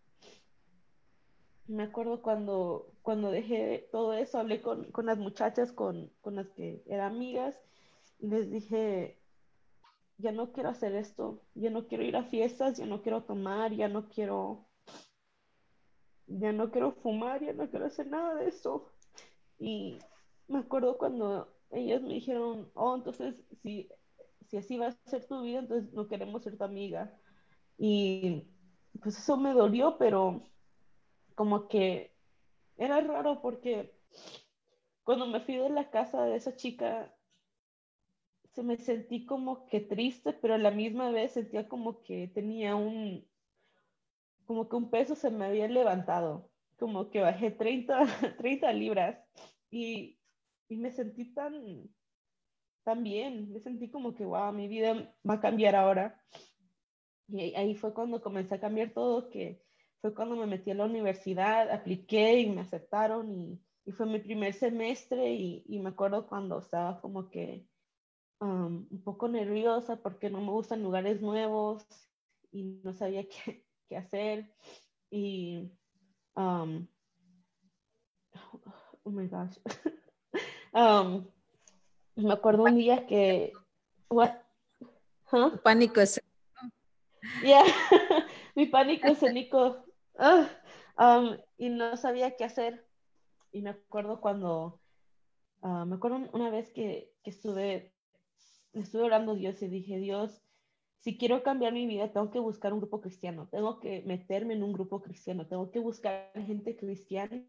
me 1.67 1.83
acuerdo 1.83 2.21
cuando, 2.21 2.91
cuando 3.01 3.31
dejé 3.31 3.87
todo 3.91 4.13
eso, 4.13 4.39
hablé 4.39 4.61
con, 4.61 4.87
las 5.03 5.17
muchachas 5.17 5.71
con, 5.71 6.11
las 6.25 6.49
que 6.49 6.83
eran 6.87 7.13
amigas 7.13 7.59
y 8.19 8.27
les 8.27 8.49
dije, 8.51 9.19
ya 10.17 10.31
no 10.31 10.51
quiero 10.51 10.69
hacer 10.69 10.95
esto, 10.95 11.41
ya 11.55 11.69
no 11.69 11.87
quiero 11.87 12.03
ir 12.03 12.15
a 12.15 12.23
fiestas, 12.25 12.77
ya 12.77 12.85
no 12.85 13.01
quiero 13.01 13.23
tomar, 13.23 13.73
ya 13.73 13.87
no 13.87 14.09
quiero, 14.09 14.67
ya 16.27 16.51
no 16.51 16.71
quiero 16.71 16.93
fumar, 16.93 17.43
ya 17.43 17.53
no 17.53 17.69
quiero 17.69 17.85
hacer 17.85 18.07
nada 18.07 18.35
de 18.35 18.49
eso. 18.49 18.87
Y 19.57 19.97
me 20.47 20.59
acuerdo 20.59 20.97
cuando 20.97 21.47
ellas 21.71 22.01
me 22.01 22.15
dijeron, 22.15 22.69
oh, 22.75 22.95
entonces 22.95 23.43
si, 23.61 23.89
si 24.49 24.57
así 24.57 24.77
va 24.77 24.87
a 24.87 25.09
ser 25.09 25.25
tu 25.25 25.41
vida, 25.41 25.59
entonces 25.59 25.93
no 25.93 26.07
queremos 26.07 26.43
ser 26.43 26.57
tu 26.57 26.63
amiga. 26.63 27.17
Y 27.77 28.47
pues 29.01 29.17
eso 29.17 29.37
me 29.37 29.53
dolió, 29.53 29.97
pero 29.97 30.43
como 31.41 31.67
que 31.67 32.15
era 32.77 33.01
raro 33.01 33.41
porque 33.41 33.97
cuando 35.01 35.25
me 35.25 35.39
fui 35.39 35.55
de 35.55 35.71
la 35.71 35.89
casa 35.89 36.23
de 36.25 36.35
esa 36.35 36.55
chica, 36.55 37.17
se 38.53 38.61
me 38.61 38.77
sentí 38.77 39.25
como 39.25 39.65
que 39.65 39.79
triste, 39.79 40.33
pero 40.33 40.53
a 40.53 40.59
la 40.59 40.69
misma 40.69 41.09
vez 41.09 41.31
sentía 41.31 41.67
como 41.67 42.03
que 42.03 42.27
tenía 42.27 42.75
un, 42.75 43.27
como 44.45 44.69
que 44.69 44.75
un 44.75 44.91
peso 44.91 45.15
se 45.15 45.31
me 45.31 45.45
había 45.45 45.67
levantado, 45.67 46.51
como 46.77 47.09
que 47.09 47.21
bajé 47.21 47.49
30, 47.49 48.35
30 48.37 48.71
libras 48.73 49.17
y, 49.71 50.19
y 50.69 50.77
me 50.77 50.91
sentí 50.91 51.33
tan, 51.33 51.89
tan 52.83 53.01
bien, 53.01 53.51
me 53.51 53.59
sentí 53.59 53.89
como 53.89 54.13
que, 54.13 54.25
wow, 54.25 54.53
mi 54.53 54.67
vida 54.67 55.11
va 55.27 55.33
a 55.33 55.41
cambiar 55.41 55.75
ahora. 55.75 56.23
Y 57.29 57.55
ahí 57.55 57.73
fue 57.73 57.95
cuando 57.95 58.21
comencé 58.21 58.53
a 58.53 58.59
cambiar 58.59 58.91
todo, 58.93 59.27
que 59.31 59.70
fue 60.01 60.15
cuando 60.15 60.35
me 60.35 60.47
metí 60.47 60.71
a 60.71 60.75
la 60.75 60.85
universidad, 60.85 61.69
apliqué 61.69 62.39
y 62.39 62.49
me 62.49 62.61
aceptaron 62.61 63.31
y, 63.31 63.61
y 63.85 63.91
fue 63.91 64.07
mi 64.07 64.19
primer 64.19 64.53
semestre 64.53 65.31
y, 65.31 65.63
y, 65.67 65.79
me 65.79 65.89
acuerdo 65.89 66.27
cuando 66.27 66.57
estaba 66.57 66.99
como 66.99 67.29
que 67.29 67.67
um, 68.39 68.87
un 68.89 69.03
poco 69.03 69.27
nerviosa 69.27 70.01
porque 70.01 70.31
no 70.31 70.41
me 70.41 70.49
gustan 70.49 70.81
lugares 70.81 71.21
nuevos 71.21 71.85
y 72.51 72.63
no 72.83 72.93
sabía 72.93 73.27
qué, 73.45 73.63
qué 73.87 73.97
hacer 73.97 74.51
y 75.11 75.71
um, 76.35 76.87
oh 79.03 79.11
my 79.11 79.27
gosh 79.27 79.57
um, 80.73 81.27
me 82.15 82.33
acuerdo 82.33 82.63
un 82.63 82.75
día 82.75 83.05
que 83.05 83.53
what 84.09 84.31
pánico 85.63 86.01
es 86.01 86.19
yeah 87.43 87.63
mi 88.55 88.65
pánico 88.65 89.07
escénico 89.07 89.85
Ah, 90.17 90.47
um, 90.97 91.37
y 91.57 91.69
no 91.69 91.97
sabía 91.97 92.35
qué 92.35 92.43
hacer. 92.43 92.85
Y 93.51 93.61
me 93.61 93.71
acuerdo 93.71 94.21
cuando, 94.21 94.81
ah, 95.61 95.85
me 95.85 95.95
acuerdo 95.95 96.29
una 96.33 96.49
vez 96.49 96.71
que, 96.71 97.13
que 97.23 97.29
estuve 97.31 97.93
estuve 98.73 99.03
orando 99.03 99.33
a 99.33 99.35
Dios 99.35 99.61
y 99.61 99.67
dije, 99.67 99.97
Dios, 99.97 100.41
si 100.99 101.17
quiero 101.17 101.43
cambiar 101.43 101.73
mi 101.73 101.87
vida, 101.87 102.11
tengo 102.11 102.29
que 102.31 102.39
buscar 102.39 102.73
un 102.73 102.79
grupo 102.79 103.01
cristiano, 103.01 103.47
tengo 103.51 103.79
que 103.79 104.03
meterme 104.05 104.53
en 104.53 104.63
un 104.63 104.73
grupo 104.73 105.01
cristiano, 105.01 105.47
tengo 105.47 105.71
que 105.71 105.79
buscar 105.79 106.31
gente 106.35 106.75
cristiana 106.75 107.43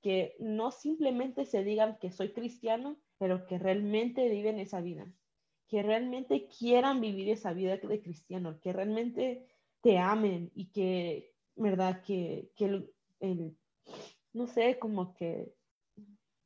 que 0.00 0.36
no 0.38 0.70
simplemente 0.70 1.44
se 1.44 1.64
digan 1.64 1.98
que 2.00 2.12
soy 2.12 2.32
cristiano, 2.32 2.96
pero 3.18 3.46
que 3.46 3.58
realmente 3.58 4.28
viven 4.28 4.60
esa 4.60 4.80
vida, 4.80 5.12
que 5.66 5.82
realmente 5.82 6.46
quieran 6.46 7.00
vivir 7.00 7.28
esa 7.30 7.52
vida 7.52 7.76
de 7.76 8.00
cristiano, 8.00 8.60
que 8.60 8.72
realmente 8.72 9.48
te 9.80 9.98
amen 9.98 10.52
y 10.54 10.70
que, 10.70 11.34
¿verdad? 11.58 12.02
Que, 12.02 12.50
que 12.56 12.64
el, 13.20 13.56
no 14.32 14.46
sé, 14.46 14.78
como 14.78 15.14
que, 15.14 15.54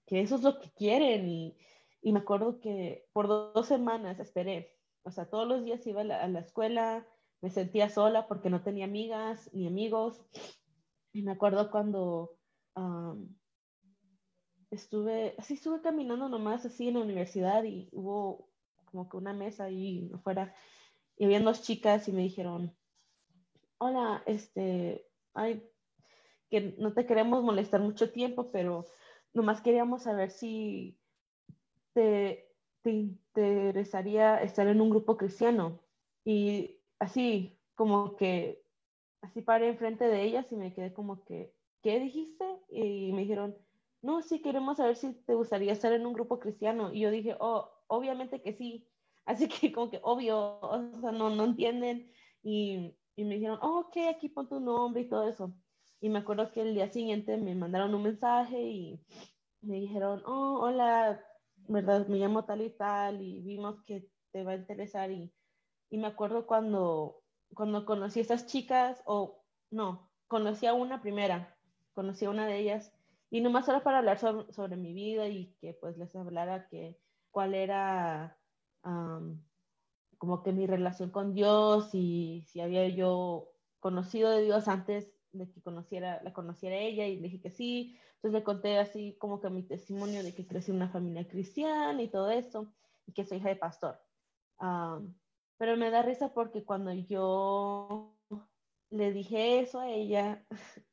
que 0.06 0.20
eso 0.20 0.36
es 0.36 0.42
lo 0.42 0.58
que 0.58 0.70
quieren 0.70 1.28
y, 1.28 1.56
y 2.00 2.12
me 2.12 2.20
acuerdo 2.20 2.58
que 2.58 3.06
por 3.12 3.28
dos 3.28 3.66
semanas 3.66 4.18
esperé, 4.18 4.76
o 5.04 5.10
sea, 5.10 5.28
todos 5.28 5.46
los 5.46 5.64
días 5.64 5.86
iba 5.86 6.02
a 6.02 6.04
la, 6.04 6.40
escuela, 6.40 7.06
me 7.40 7.50
sentía 7.50 7.88
sola 7.88 8.28
porque 8.28 8.50
no 8.50 8.62
tenía 8.62 8.84
amigas 8.84 9.50
ni 9.52 9.66
amigos. 9.66 10.24
Y 11.12 11.22
me 11.22 11.32
acuerdo 11.32 11.70
cuando 11.70 12.36
estuve, 14.70 15.34
así 15.38 15.54
estuve 15.54 15.82
caminando 15.82 16.28
nomás 16.28 16.64
así 16.64 16.88
en 16.88 16.94
la 16.94 17.00
universidad 17.00 17.64
y 17.64 17.88
hubo 17.92 18.48
como 18.86 19.08
que 19.08 19.16
una 19.16 19.32
mesa 19.32 19.64
ahí 19.64 20.10
afuera 20.14 20.54
y 21.16 21.24
había 21.24 21.40
dos 21.40 21.62
chicas 21.62 22.08
y 22.08 22.12
me 22.12 22.22
dijeron, 22.22 22.74
hola, 23.82 24.22
este, 24.26 25.04
ay, 25.34 25.68
que 26.48 26.76
no 26.78 26.92
te 26.92 27.04
queremos 27.04 27.42
molestar 27.42 27.80
mucho 27.80 28.12
tiempo, 28.12 28.52
pero 28.52 28.86
nomás 29.34 29.60
queríamos 29.60 30.04
saber 30.04 30.30
si 30.30 31.00
te, 31.92 32.48
te 32.82 32.90
interesaría 32.90 34.40
estar 34.40 34.68
en 34.68 34.80
un 34.80 34.90
grupo 34.90 35.16
cristiano. 35.16 35.80
Y 36.24 36.78
así, 37.00 37.58
como 37.74 38.14
que, 38.14 38.62
así 39.20 39.42
paré 39.42 39.68
enfrente 39.68 40.04
de 40.04 40.22
ellas 40.22 40.52
y 40.52 40.56
me 40.56 40.72
quedé 40.72 40.92
como 40.92 41.24
que, 41.24 41.52
¿qué 41.82 41.98
dijiste? 41.98 42.44
Y 42.70 43.12
me 43.12 43.22
dijeron, 43.22 43.56
no, 44.00 44.22
sí, 44.22 44.40
queremos 44.42 44.76
saber 44.76 44.94
si 44.94 45.12
te 45.12 45.34
gustaría 45.34 45.72
estar 45.72 45.92
en 45.92 46.06
un 46.06 46.12
grupo 46.12 46.38
cristiano. 46.38 46.92
Y 46.92 47.00
yo 47.00 47.10
dije, 47.10 47.36
oh, 47.40 47.68
obviamente 47.88 48.42
que 48.42 48.52
sí. 48.52 48.86
Así 49.24 49.48
que 49.48 49.72
como 49.72 49.90
que 49.90 49.98
obvio, 50.02 50.60
o 50.60 51.00
sea, 51.00 51.10
no, 51.10 51.30
no 51.30 51.44
entienden. 51.44 52.12
Y, 52.44 52.94
y 53.16 53.24
me 53.24 53.34
dijeron, 53.34 53.58
oh, 53.62 53.80
ok, 53.80 53.96
aquí 54.10 54.28
pon 54.28 54.48
tu 54.48 54.60
nombre 54.60 55.02
y 55.02 55.08
todo 55.08 55.28
eso. 55.28 55.54
Y 56.00 56.08
me 56.08 56.20
acuerdo 56.20 56.50
que 56.50 56.62
el 56.62 56.74
día 56.74 56.90
siguiente 56.90 57.36
me 57.36 57.54
mandaron 57.54 57.94
un 57.94 58.02
mensaje 58.02 58.60
y 58.60 59.00
me 59.60 59.76
dijeron, 59.76 60.22
oh, 60.26 60.58
hola, 60.60 61.20
¿verdad? 61.68 62.06
Me 62.08 62.18
llamo 62.18 62.44
tal 62.44 62.62
y 62.62 62.70
tal 62.70 63.22
y 63.22 63.40
vimos 63.40 63.82
que 63.84 64.08
te 64.32 64.42
va 64.42 64.52
a 64.52 64.56
interesar 64.56 65.10
y, 65.10 65.32
y 65.90 65.98
me 65.98 66.08
acuerdo 66.08 66.46
cuando, 66.46 67.22
cuando 67.54 67.84
conocí 67.84 68.20
a 68.20 68.22
esas 68.22 68.46
chicas, 68.46 69.02
o 69.06 69.42
no, 69.70 70.10
conocí 70.26 70.66
a 70.66 70.74
una 70.74 71.02
primera, 71.02 71.56
conocí 71.92 72.24
a 72.24 72.30
una 72.30 72.46
de 72.46 72.58
ellas 72.58 72.92
y 73.30 73.40
nomás 73.40 73.68
era 73.68 73.82
para 73.82 73.98
hablar 73.98 74.18
sobre, 74.18 74.76
mi 74.76 74.92
vida 74.92 75.28
y 75.28 75.54
que 75.60 75.74
pues 75.74 75.96
les 75.96 76.14
hablara 76.16 76.68
que 76.68 76.98
cuál 77.30 77.54
era 77.54 78.38
como 80.22 80.44
que 80.44 80.52
mi 80.52 80.68
relación 80.68 81.10
con 81.10 81.34
Dios 81.34 81.92
y 81.94 82.44
si 82.46 82.60
había 82.60 82.86
yo 82.86 83.50
conocido 83.80 84.30
de 84.30 84.44
Dios 84.44 84.68
antes 84.68 85.12
de 85.32 85.50
que 85.50 85.60
conociera, 85.60 86.22
la 86.22 86.32
conociera 86.32 86.76
ella 86.76 87.08
y 87.08 87.16
le 87.16 87.22
dije 87.22 87.40
que 87.40 87.50
sí, 87.50 87.98
entonces 88.14 88.38
le 88.38 88.44
conté 88.44 88.78
así 88.78 89.16
como 89.18 89.40
que 89.40 89.50
mi 89.50 89.64
testimonio 89.64 90.22
de 90.22 90.32
que 90.32 90.46
crecí 90.46 90.70
en 90.70 90.76
una 90.76 90.90
familia 90.90 91.26
cristiana 91.26 92.00
y 92.00 92.06
todo 92.06 92.30
eso, 92.30 92.72
y 93.04 93.12
que 93.14 93.24
soy 93.24 93.38
hija 93.38 93.48
de 93.48 93.56
pastor. 93.56 94.00
pero 95.58 95.76
me 95.76 95.90
da 95.90 96.02
risa 96.02 96.32
porque 96.32 96.64
cuando 96.64 96.92
yo 96.92 98.16
le 98.90 99.12
dije 99.12 99.58
eso 99.58 99.80
a 99.80 99.90
ella, 99.90 100.46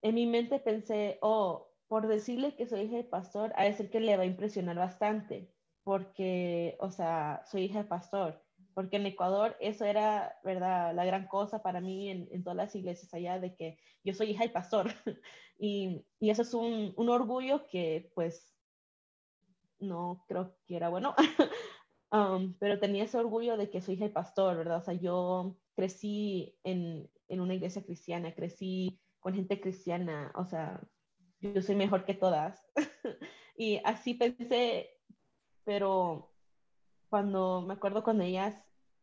en 0.00 0.14
mi 0.14 0.24
mente 0.24 0.58
pensé, 0.58 1.18
oh, 1.20 1.70
por 1.86 2.06
decirle 2.06 2.56
que 2.56 2.66
soy 2.66 2.84
hija 2.86 2.96
de 2.96 3.04
pastor, 3.04 3.52
a 3.56 3.64
decir 3.64 3.90
que 3.90 4.00
le 4.00 4.16
va 4.16 4.22
a 4.22 4.32
impresionar 4.32 4.76
bastante, 4.76 5.52
porque, 5.88 6.76
o 6.80 6.90
sea, 6.90 7.40
soy 7.46 7.62
hija 7.62 7.78
de 7.78 7.88
pastor 7.88 8.44
porque 8.74 8.98
en 8.98 9.06
Ecuador 9.06 9.56
eso 9.58 9.86
era, 9.86 10.38
¿verdad?, 10.44 10.94
la 10.94 11.06
gran 11.06 11.26
cosa 11.28 11.62
para 11.62 11.80
mí 11.80 12.10
en, 12.10 12.28
en 12.30 12.44
todas 12.44 12.58
las 12.58 12.76
iglesias 12.76 13.14
allá, 13.14 13.40
de 13.40 13.56
que 13.56 13.78
yo 14.04 14.12
soy 14.12 14.32
hija 14.32 14.44
y 14.44 14.50
pastor. 14.50 14.86
y, 15.58 16.04
y, 16.20 16.28
eso 16.28 16.42
es 16.42 16.52
un, 16.52 16.92
un, 16.94 17.08
orgullo 17.08 17.66
que 17.68 18.12
pues 18.14 18.54
no 19.78 20.26
creo 20.28 20.54
que 20.66 20.76
era 20.76 20.90
bueno, 20.90 21.14
um, 22.12 22.54
pero 22.60 22.78
tenía 22.78 23.04
ese 23.04 23.16
orgullo 23.16 23.56
de 23.56 23.70
que 23.70 23.80
soy 23.80 23.94
hija 23.94 24.04
y 24.04 24.10
pastor, 24.10 24.58
¿verdad? 24.58 24.76
O 24.76 24.82
sea, 24.82 24.94
yo 24.94 25.56
crecí 25.74 26.54
en, 26.64 27.10
en 27.28 27.40
una 27.40 27.54
iglesia 27.54 27.82
cristiana, 27.82 28.34
crecí 28.34 29.00
con 29.20 29.34
gente 29.34 29.58
cristiana, 29.58 30.32
o 30.34 30.44
sea, 30.44 30.80
yo 31.40 31.62
soy 31.62 31.76
mejor 31.76 32.04
que 32.04 32.14
todas. 32.14 32.62
y 33.56 33.80
así 33.82 34.12
pensé, 34.12 34.97
pero 35.68 36.32
cuando 37.10 37.60
me 37.60 37.74
acuerdo 37.74 38.02
cuando 38.02 38.24
ellas 38.24 38.56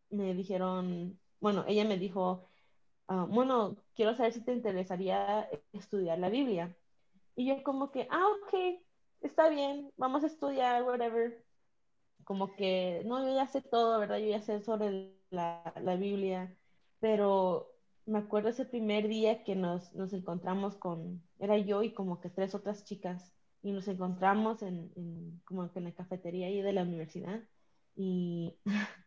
me 0.09 0.33
dijeron, 0.33 1.19
bueno, 1.39 1.63
ella 1.67 1.85
me 1.85 1.99
dijo, 1.99 2.49
ah, 3.07 3.27
bueno, 3.29 3.77
quiero 3.95 4.15
saber 4.15 4.33
si 4.33 4.43
te 4.43 4.53
interesaría 4.53 5.47
estudiar 5.73 6.17
la 6.17 6.29
Biblia. 6.29 6.75
Y 7.35 7.45
yo 7.45 7.61
como 7.63 7.91
que, 7.91 8.07
ah, 8.09 8.25
ok, 8.41 8.81
está 9.21 9.47
bien, 9.49 9.93
vamos 9.97 10.23
a 10.23 10.27
estudiar, 10.27 10.81
whatever. 10.81 11.45
Como 12.23 12.55
que, 12.55 13.03
no, 13.05 13.23
yo 13.23 13.35
ya 13.35 13.45
sé 13.47 13.61
todo, 13.61 13.99
¿verdad? 13.99 14.17
Yo 14.17 14.29
ya 14.29 14.41
sé 14.41 14.59
sobre 14.61 15.13
la, 15.29 15.71
la 15.83 15.95
Biblia, 15.97 16.57
pero 16.99 17.75
me 18.07 18.17
acuerdo 18.17 18.49
ese 18.49 18.65
primer 18.65 19.07
día 19.07 19.43
que 19.43 19.55
nos, 19.55 19.93
nos, 19.93 20.13
encontramos 20.13 20.77
con, 20.77 21.21
era 21.37 21.59
yo 21.59 21.83
y 21.83 21.93
como 21.93 22.19
que 22.21 22.31
tres 22.31 22.55
otras 22.55 22.85
chicas, 22.85 23.34
y 23.65 23.71
nos 23.71 23.87
encontramos 23.87 24.61
en, 24.61 24.91
en 24.95 25.41
como 25.43 25.71
que 25.71 25.79
en 25.79 25.85
la 25.85 25.91
cafetería 25.91 26.45
ahí 26.47 26.61
de 26.61 26.73
la 26.73 26.83
universidad, 26.83 27.41
y 27.95 28.59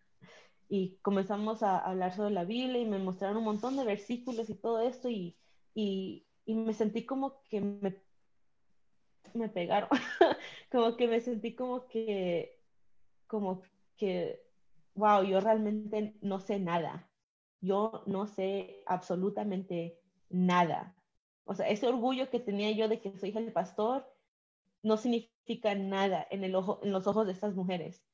y 0.68 0.96
comenzamos 1.00 1.62
a 1.62 1.78
hablar 1.78 2.12
sobre 2.12 2.32
la 2.32 2.44
Biblia 2.44 2.80
y 2.80 2.86
me 2.86 2.98
mostraron 2.98 3.38
un 3.38 3.44
montón 3.44 3.76
de 3.76 3.84
versículos 3.84 4.50
y 4.50 4.54
todo 4.56 4.80
esto 4.80 5.08
y, 5.08 5.38
y, 5.74 6.26
y 6.44 6.54
me 6.54 6.74
sentí 6.74 7.06
como 7.06 7.40
que 7.48 7.60
me, 7.60 8.02
me 9.34 9.48
pegaron, 9.48 9.88
como 10.72 10.96
que 10.96 11.06
me 11.06 11.20
sentí 11.20 11.54
como 11.54 11.86
que, 11.86 12.58
como 13.28 13.62
que, 13.96 14.42
wow, 14.94 15.22
yo 15.22 15.40
realmente 15.40 16.18
no 16.20 16.40
sé 16.40 16.58
nada, 16.58 17.08
yo 17.60 18.02
no 18.06 18.26
sé 18.26 18.82
absolutamente 18.86 20.00
nada. 20.28 20.96
O 21.44 21.54
sea, 21.54 21.68
ese 21.68 21.86
orgullo 21.86 22.28
que 22.28 22.40
tenía 22.40 22.72
yo 22.72 22.88
de 22.88 23.00
que 23.00 23.16
soy 23.16 23.30
del 23.30 23.52
pastor 23.52 24.17
no 24.82 24.96
significa 24.96 25.74
nada 25.74 26.26
en, 26.30 26.44
el 26.44 26.54
ojo, 26.54 26.80
en 26.82 26.92
los 26.92 27.06
ojos 27.06 27.26
de 27.26 27.32
estas 27.32 27.54
mujeres. 27.54 28.04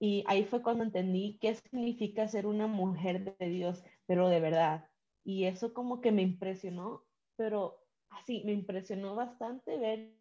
Y 0.00 0.24
ahí 0.28 0.44
fue 0.44 0.62
cuando 0.62 0.84
entendí 0.84 1.38
qué 1.40 1.54
significa 1.54 2.28
ser 2.28 2.46
una 2.46 2.66
mujer 2.66 3.36
de 3.36 3.48
Dios, 3.48 3.82
pero 4.06 4.28
de 4.28 4.40
verdad. 4.40 4.88
Y 5.24 5.44
eso 5.44 5.74
como 5.74 6.00
que 6.00 6.12
me 6.12 6.22
impresionó, 6.22 7.04
pero 7.36 7.84
así, 8.10 8.42
me 8.44 8.52
impresionó 8.52 9.14
bastante 9.14 9.76
ver 9.78 10.14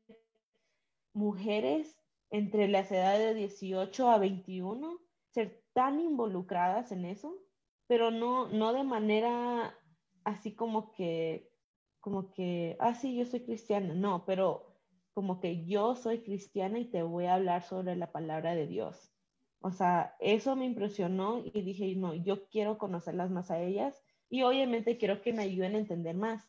mujeres 1.14 1.96
entre 2.30 2.68
las 2.68 2.92
edades 2.92 3.34
de 3.34 3.40
18 3.40 4.10
a 4.10 4.18
21 4.18 5.00
ser 5.30 5.64
tan 5.74 6.00
involucradas 6.00 6.92
en 6.92 7.06
eso, 7.06 7.38
pero 7.88 8.12
no, 8.12 8.48
no 8.50 8.74
de 8.74 8.84
manera 8.84 9.78
así 10.24 10.56
como 10.56 10.92
que, 10.92 11.52
como 12.00 12.32
que, 12.32 12.76
ah, 12.80 12.96
sí, 12.96 13.16
yo 13.16 13.26
soy 13.26 13.42
cristiana, 13.46 13.94
no, 13.94 14.26
pero 14.26 14.67
como 15.18 15.40
que 15.40 15.66
yo 15.66 15.96
soy 15.96 16.22
cristiana 16.22 16.78
y 16.78 16.86
te 16.86 17.02
voy 17.02 17.26
a 17.26 17.34
hablar 17.34 17.64
sobre 17.64 17.96
la 17.96 18.12
palabra 18.12 18.54
de 18.54 18.68
Dios. 18.68 19.12
O 19.62 19.72
sea, 19.72 20.16
eso 20.20 20.56
me 20.56 20.66
impresionó 20.68 21.42
y 21.44 21.64
dije, 21.64 21.96
no, 21.96 22.14
yo 22.14 22.48
quiero 22.50 22.78
conocerlas 22.78 23.32
más 23.32 23.50
a 23.50 23.60
ellas 23.60 24.00
y 24.30 24.44
obviamente 24.44 25.00
quiero 25.00 25.24
que 25.24 25.34
me 25.34 25.42
ayuden 25.42 25.74
a 25.74 25.80
entender 25.80 26.16
más. 26.16 26.48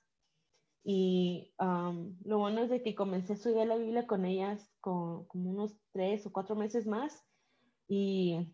Y 0.85 1.55
lo 1.59 2.37
bueno 2.37 2.61
es 2.61 2.69
de 2.69 2.83
que 2.83 2.95
comencé 2.95 3.33
a 3.33 3.37
estudiar 3.37 3.69
la 3.69 3.79
Biblia 3.79 4.07
con 4.07 4.27
ellas 4.27 4.71
con, 4.83 5.25
como 5.29 5.49
unos 5.49 5.75
tres 5.93 6.27
o 6.27 6.31
cuatro 6.31 6.55
meses 6.55 6.87
más. 6.87 7.27
Y 7.89 8.53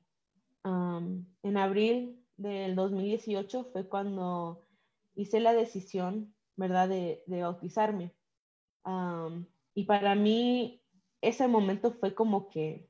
en 0.62 1.56
abril 1.56 2.24
del 2.36 2.76
2018 2.76 3.64
fue 3.72 3.88
cuando 3.88 4.60
hice 5.16 5.40
la 5.40 5.54
decisión, 5.54 6.36
¿verdad?, 6.54 6.88
de, 6.88 7.24
de 7.26 7.42
bautizarme. 7.42 8.14
Y 9.74 9.84
para 9.84 10.14
mí 10.14 10.82
ese 11.20 11.48
momento 11.48 11.92
fue 11.92 12.14
como 12.14 12.48
que 12.48 12.88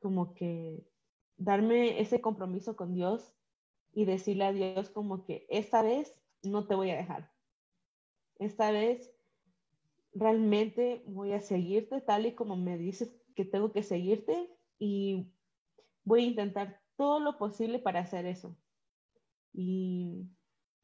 como 0.00 0.34
que 0.34 0.86
darme 1.38 2.00
ese 2.00 2.20
compromiso 2.20 2.76
con 2.76 2.94
Dios 2.94 3.34
y 3.94 4.04
decirle 4.04 4.44
a 4.44 4.52
Dios 4.52 4.90
como 4.90 5.24
que 5.24 5.46
esta 5.48 5.82
vez 5.82 6.14
no 6.42 6.66
te 6.66 6.74
voy 6.74 6.90
a 6.90 6.96
dejar. 6.96 7.32
Esta 8.38 8.70
vez 8.70 9.10
realmente 10.12 11.02
voy 11.06 11.32
a 11.32 11.40
seguirte 11.40 12.00
tal 12.02 12.26
y 12.26 12.34
como 12.34 12.56
me 12.56 12.76
dices 12.76 13.16
que 13.34 13.44
tengo 13.44 13.72
que 13.72 13.82
seguirte 13.82 14.50
y, 14.78 15.26
voy 16.04 16.24
a 16.24 16.28
intentar 16.28 16.80
todo 16.96 17.18
lo 17.18 17.38
posible 17.38 17.78
para 17.78 18.00
hacer 18.00 18.26
eso. 18.26 18.56
Y 19.52 20.26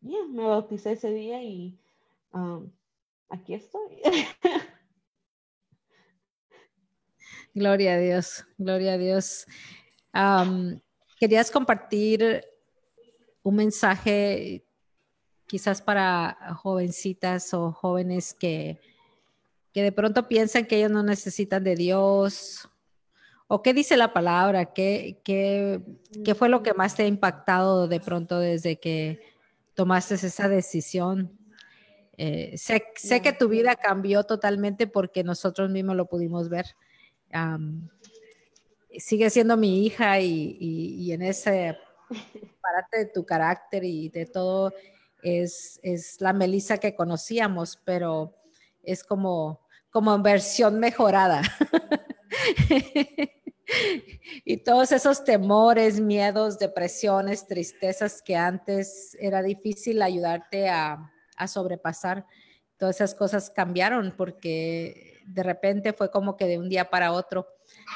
ya, 0.01 0.25
me 0.29 0.45
bauticé 0.45 0.93
ese 0.93 1.13
día 1.13 1.43
y 1.43 1.79
um, 2.33 2.71
aquí 3.29 3.55
estoy. 3.55 4.01
Gloria 7.53 7.95
a 7.95 7.99
Dios, 7.99 8.45
gloria 8.59 8.93
a 8.93 8.99
Dios. 8.99 9.47
¿Querías 11.19 11.51
compartir 11.51 12.45
un 13.43 13.57
mensaje 13.57 14.65
quizás 15.47 15.83
para 15.83 16.55
jovencitas 16.55 17.53
o 17.53 17.73
jóvenes 17.73 18.35
que, 18.35 18.79
que 19.73 19.83
de 19.83 19.91
pronto 19.91 20.29
piensan 20.29 20.65
que 20.65 20.77
ellos 20.77 20.93
no 20.93 21.03
necesitan 21.03 21.65
de 21.65 21.75
Dios? 21.75 22.69
¿O 23.49 23.63
qué 23.63 23.75
dice 23.75 23.97
la 23.97 24.13
palabra? 24.13 24.73
¿Qué, 24.73 25.21
qué, 25.25 25.83
qué 26.25 26.37
fue 26.37 26.49
lo 26.49 26.63
que 26.63 26.73
más 26.73 26.95
te 26.95 27.03
ha 27.03 27.09
impactado 27.09 27.89
de 27.89 27.99
pronto 27.99 28.39
desde 28.39 28.79
que 28.79 29.21
tomaste 29.75 30.15
esa 30.15 30.49
decisión? 30.49 31.37
Eh, 32.17 32.57
sé, 32.57 32.85
sé, 32.95 33.21
que 33.23 33.33
tu 33.33 33.49
vida 33.49 33.75
cambió 33.75 34.23
totalmente 34.23 34.87
porque 34.87 35.25
nosotros 35.25 35.69
mismos 35.69 35.97
lo 35.97 36.07
pudimos 36.07 36.49
ver. 36.49 36.77
Sigue 38.99 39.31
siendo 39.31 39.57
mi 39.57 39.87
hija 39.87 40.21
y, 40.21 40.57
y, 40.61 41.13
en 41.13 41.23
ese 41.23 41.79
parte 42.61 42.99
de 42.99 43.07
tu 43.07 43.25
carácter 43.25 43.85
y 43.85 44.09
de 44.09 44.27
todo 44.27 44.73
es, 45.23 45.79
es 45.83 46.21
la 46.21 46.33
Melissa 46.33 46.79
que 46.79 46.95
conocíamos, 46.95 47.79
pero 47.85 48.35
es 48.83 49.05
como, 49.05 49.61
como 49.91 50.19
versión 50.21 50.79
mejorada. 50.79 51.43
y 54.45 54.59
todos 54.59 54.93
esos 54.93 55.25
temores, 55.25 56.01
miedos, 56.01 56.59
depresiones, 56.59 57.47
tristezas 57.47 58.23
que 58.23 58.37
antes 58.37 59.17
era 59.21 59.43
difícil 59.43 60.03
ayudarte 60.03 60.69
a, 60.69 61.11
sobrepasar, 61.47 62.27
todas 62.77 62.97
esas 62.97 63.15
cosas 63.15 63.49
cambiaron 63.49 64.13
porque 64.15 65.10
de 65.33 65.43
repente 65.43 65.93
fue 65.93 66.11
como 66.11 66.37
que 66.37 66.47
de 66.47 66.59
un 66.59 66.69
día 66.69 66.91
para 66.91 67.13
otro 67.13 67.47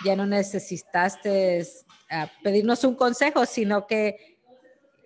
ya 0.05 0.14
no 0.14 0.27
necesitaste 0.27 1.66
ah, 2.11 2.31
pedirnos 2.42 2.85
un 2.85 2.94
consejo, 2.94 3.44
sino 3.47 3.87
que 3.87 4.38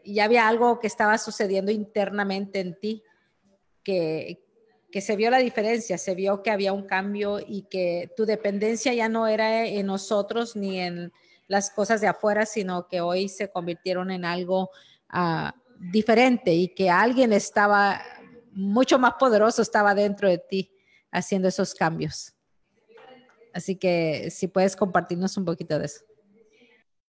ya 0.04 0.24
había 0.24 0.48
algo 0.48 0.78
que 0.78 0.86
estaba 0.86 1.18
sucediendo 1.18 1.70
internamente 1.70 2.60
en 2.60 2.78
ti 2.78 3.02
que, 3.82 4.44
que 4.90 5.00
se 5.00 5.16
vio 5.16 5.30
la 5.30 5.38
diferencia, 5.38 5.96
se 5.98 6.14
vio 6.14 6.42
que 6.42 6.50
había 6.50 6.72
un 6.72 6.86
cambio 6.86 7.40
y 7.40 7.62
que 7.62 8.10
tu 8.16 8.26
dependencia 8.26 8.92
ya 8.92 9.08
no 9.08 9.26
era 9.26 9.66
en 9.66 9.86
nosotros 9.86 10.56
ni 10.56 10.80
en 10.80 11.12
las 11.46 11.70
cosas 11.70 12.00
de 12.00 12.08
afuera, 12.08 12.44
sino 12.44 12.88
que 12.88 13.00
hoy 13.00 13.28
se 13.28 13.50
convirtieron 13.50 14.10
en 14.10 14.26
algo 14.26 14.70
ah, 15.08 15.54
diferente 15.78 16.52
y 16.52 16.68
que 16.68 16.90
alguien 16.90 17.32
estaba 17.32 18.02
mucho 18.52 18.98
más 18.98 19.14
poderoso, 19.18 19.62
estaba 19.62 19.94
dentro 19.94 20.28
de 20.28 20.38
ti 20.38 20.70
haciendo 21.10 21.48
esos 21.48 21.74
cambios. 21.74 22.34
Así 23.52 23.76
que 23.76 24.30
si 24.30 24.46
puedes 24.46 24.76
compartirnos 24.76 25.36
un 25.36 25.44
poquito 25.44 25.78
de 25.78 25.86
eso. 25.86 26.04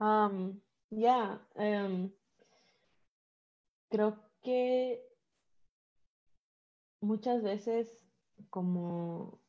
Um, 0.00 0.60
ya, 0.90 1.40
em, 1.54 2.12
creo 3.88 4.18
que 4.42 5.02
muchas 7.00 7.42
veces 7.42 8.04
como, 8.50 9.40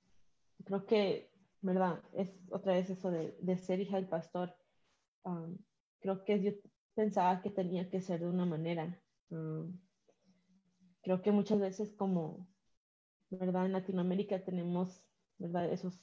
creo 0.63 0.85
que, 0.85 1.31
¿verdad? 1.61 2.01
Es 2.13 2.29
otra 2.51 2.73
vez 2.73 2.89
eso 2.89 3.11
de, 3.11 3.35
de 3.41 3.57
ser 3.57 3.79
hija 3.79 3.95
del 3.97 4.07
pastor. 4.07 4.55
Um, 5.23 5.57
creo 5.99 6.23
que 6.23 6.41
yo 6.41 6.51
pensaba 6.93 7.41
que 7.41 7.49
tenía 7.49 7.89
que 7.89 8.01
ser 8.01 8.19
de 8.19 8.27
una 8.27 8.45
manera. 8.45 9.01
Um, 9.29 9.79
creo 11.01 11.21
que 11.21 11.31
muchas 11.31 11.59
veces 11.59 11.93
como, 11.93 12.47
¿verdad? 13.39 13.65
En 13.65 13.73
Latinoamérica 13.73 14.43
tenemos, 14.43 15.07
¿verdad? 15.37 15.71
Esos, 15.71 15.99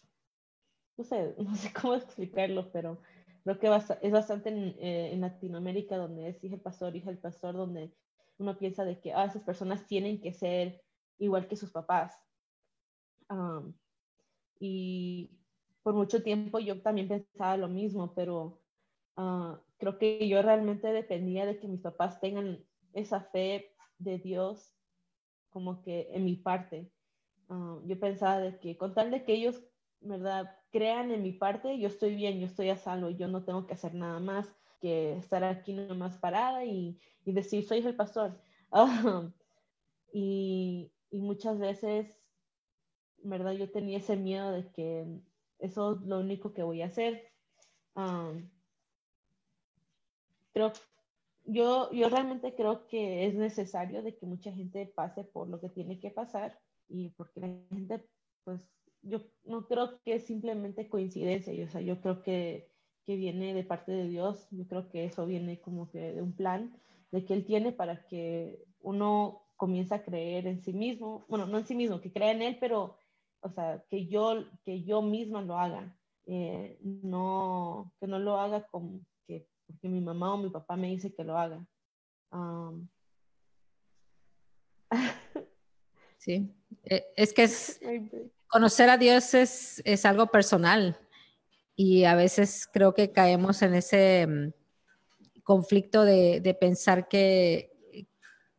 no 0.96 1.04
sé, 1.04 1.34
no 1.38 1.54
sé 1.54 1.72
cómo 1.72 1.94
explicarlo, 1.94 2.70
pero 2.72 3.00
creo 3.44 3.58
que 3.58 3.68
es 4.02 4.12
bastante 4.12 4.50
en, 4.50 4.76
eh, 4.78 5.12
en 5.12 5.20
Latinoamérica 5.20 5.96
donde 5.96 6.28
es 6.28 6.42
hija 6.44 6.56
del 6.56 6.62
pastor, 6.62 6.94
hija 6.96 7.10
del 7.10 7.18
pastor, 7.18 7.54
donde 7.54 7.92
uno 8.38 8.58
piensa 8.58 8.84
de 8.84 9.00
que 9.00 9.12
ah, 9.12 9.24
esas 9.24 9.42
personas 9.42 9.86
tienen 9.86 10.20
que 10.20 10.32
ser 10.32 10.82
igual 11.18 11.48
que 11.48 11.56
sus 11.56 11.70
papás. 11.70 12.18
y 14.60 15.30
por 15.82 15.94
mucho 15.94 16.22
tiempo 16.22 16.58
yo 16.60 16.80
también 16.82 17.08
pensaba 17.08 17.56
lo 17.56 17.68
mismo, 17.68 18.14
pero 18.14 18.60
ah, 19.16 19.60
creo 19.78 19.98
que 19.98 20.28
yo 20.28 20.42
realmente 20.42 20.92
dependía 20.92 21.46
de 21.46 21.58
que 21.58 21.68
mis 21.68 21.80
papás 21.80 22.20
tengan 22.20 22.64
esa 22.92 23.20
fe 23.20 23.74
de 23.98 24.18
Dios 24.18 24.74
como 25.50 25.82
que 25.82 26.08
en 26.12 26.24
mi 26.24 26.36
parte. 26.36 26.90
Ah, 27.52 27.78
yo 27.84 28.00
pensaba 28.00 28.38
de 28.38 28.58
que 28.58 28.78
con 28.78 28.94
tal 28.94 29.10
de 29.10 29.24
que 29.24 29.34
ellos, 29.34 29.62
¿verdad? 30.00 30.56
Crean 30.70 31.10
en 31.10 31.22
mi 31.22 31.32
parte, 31.32 31.78
yo 31.78 31.88
estoy 31.88 32.14
bien, 32.14 32.40
yo 32.40 32.46
estoy 32.46 32.70
a 32.70 32.78
salvo, 32.78 33.10
yo 33.10 33.28
no 33.28 33.44
tengo 33.44 33.66
que 33.66 33.74
hacer 33.74 33.94
nada 33.94 34.20
más 34.20 34.56
que 34.80 35.18
estar 35.18 35.44
aquí 35.44 35.74
nomás 35.74 36.16
parada 36.16 36.64
y, 36.64 36.98
y 37.26 37.32
decir, 37.32 37.62
soy 37.66 37.80
el 37.80 37.94
pastor. 37.94 38.40
y, 40.14 40.90
y 41.10 41.20
muchas 41.20 41.58
veces, 41.58 42.18
¿verdad? 43.18 43.52
Yo 43.52 43.70
tenía 43.70 43.98
ese 43.98 44.16
miedo 44.16 44.50
de 44.50 44.72
que 44.72 45.06
eso 45.58 45.96
es 45.96 46.06
lo 46.06 46.20
único 46.20 46.54
que 46.54 46.62
voy 46.62 46.80
a 46.80 46.86
hacer. 46.86 47.22
pero 50.54 50.72
yo, 51.44 51.92
yo 51.92 52.08
realmente 52.08 52.54
creo 52.54 52.86
que 52.86 53.26
es 53.26 53.34
necesario 53.34 54.02
de 54.02 54.16
que 54.16 54.24
mucha 54.24 54.52
gente 54.52 54.86
pase 54.86 55.22
por 55.22 55.50
lo 55.50 55.60
que 55.60 55.68
tiene 55.68 56.00
que 56.00 56.10
pasar 56.10 56.58
y 56.88 57.10
porque 57.10 57.40
la 57.40 57.48
gente, 57.70 58.04
pues, 58.44 58.60
yo 59.02 59.20
no 59.44 59.66
creo 59.66 60.00
que 60.02 60.14
es 60.14 60.24
simplemente 60.24 60.88
coincidencia, 60.88 61.52
yo, 61.52 61.64
o 61.64 61.68
sea, 61.68 61.80
yo 61.80 62.00
creo 62.00 62.22
que, 62.22 62.68
que 63.04 63.16
viene 63.16 63.54
de 63.54 63.64
parte 63.64 63.92
de 63.92 64.08
Dios, 64.08 64.46
yo 64.50 64.66
creo 64.66 64.88
que 64.88 65.04
eso 65.04 65.26
viene 65.26 65.60
como 65.60 65.90
que 65.90 66.12
de 66.12 66.22
un 66.22 66.32
plan 66.32 66.72
de 67.10 67.24
que 67.24 67.34
Él 67.34 67.44
tiene 67.44 67.72
para 67.72 68.06
que 68.06 68.64
uno 68.80 69.42
comienza 69.56 69.96
a 69.96 70.02
creer 70.02 70.46
en 70.48 70.60
sí 70.60 70.72
mismo, 70.72 71.24
bueno, 71.28 71.46
no 71.46 71.58
en 71.58 71.66
sí 71.66 71.74
mismo, 71.76 72.00
que 72.00 72.12
crea 72.12 72.32
en 72.32 72.42
él, 72.42 72.56
pero, 72.58 72.96
o 73.42 73.48
sea, 73.48 73.84
que 73.88 74.06
yo, 74.06 74.44
que 74.64 74.82
yo 74.82 75.02
misma 75.02 75.40
lo 75.40 75.56
haga, 75.56 75.96
eh, 76.26 76.78
no, 76.82 77.92
que 78.00 78.08
no 78.08 78.18
lo 78.18 78.40
haga 78.40 78.66
como 78.66 79.00
que 79.26 79.46
porque 79.66 79.88
mi 79.88 80.00
mamá 80.00 80.34
o 80.34 80.38
mi 80.38 80.50
papá 80.50 80.76
me 80.76 80.88
dice 80.88 81.14
que 81.14 81.22
lo 81.22 81.38
haga. 81.38 81.64
Sí, 86.22 86.54
e, 86.84 87.04
es 87.16 87.32
que 87.32 87.42
es, 87.42 87.80
conocer 88.46 88.88
a 88.90 88.96
Dios 88.96 89.34
es, 89.34 89.82
es 89.84 90.04
algo 90.04 90.28
personal 90.28 90.96
y 91.74 92.04
a 92.04 92.14
veces 92.14 92.68
creo 92.72 92.94
que 92.94 93.10
caemos 93.10 93.60
en 93.62 93.74
ese 93.74 94.28
mm, 94.28 95.42
conflicto 95.42 96.04
de, 96.04 96.40
de 96.40 96.54
pensar 96.54 97.08
que, 97.08 97.72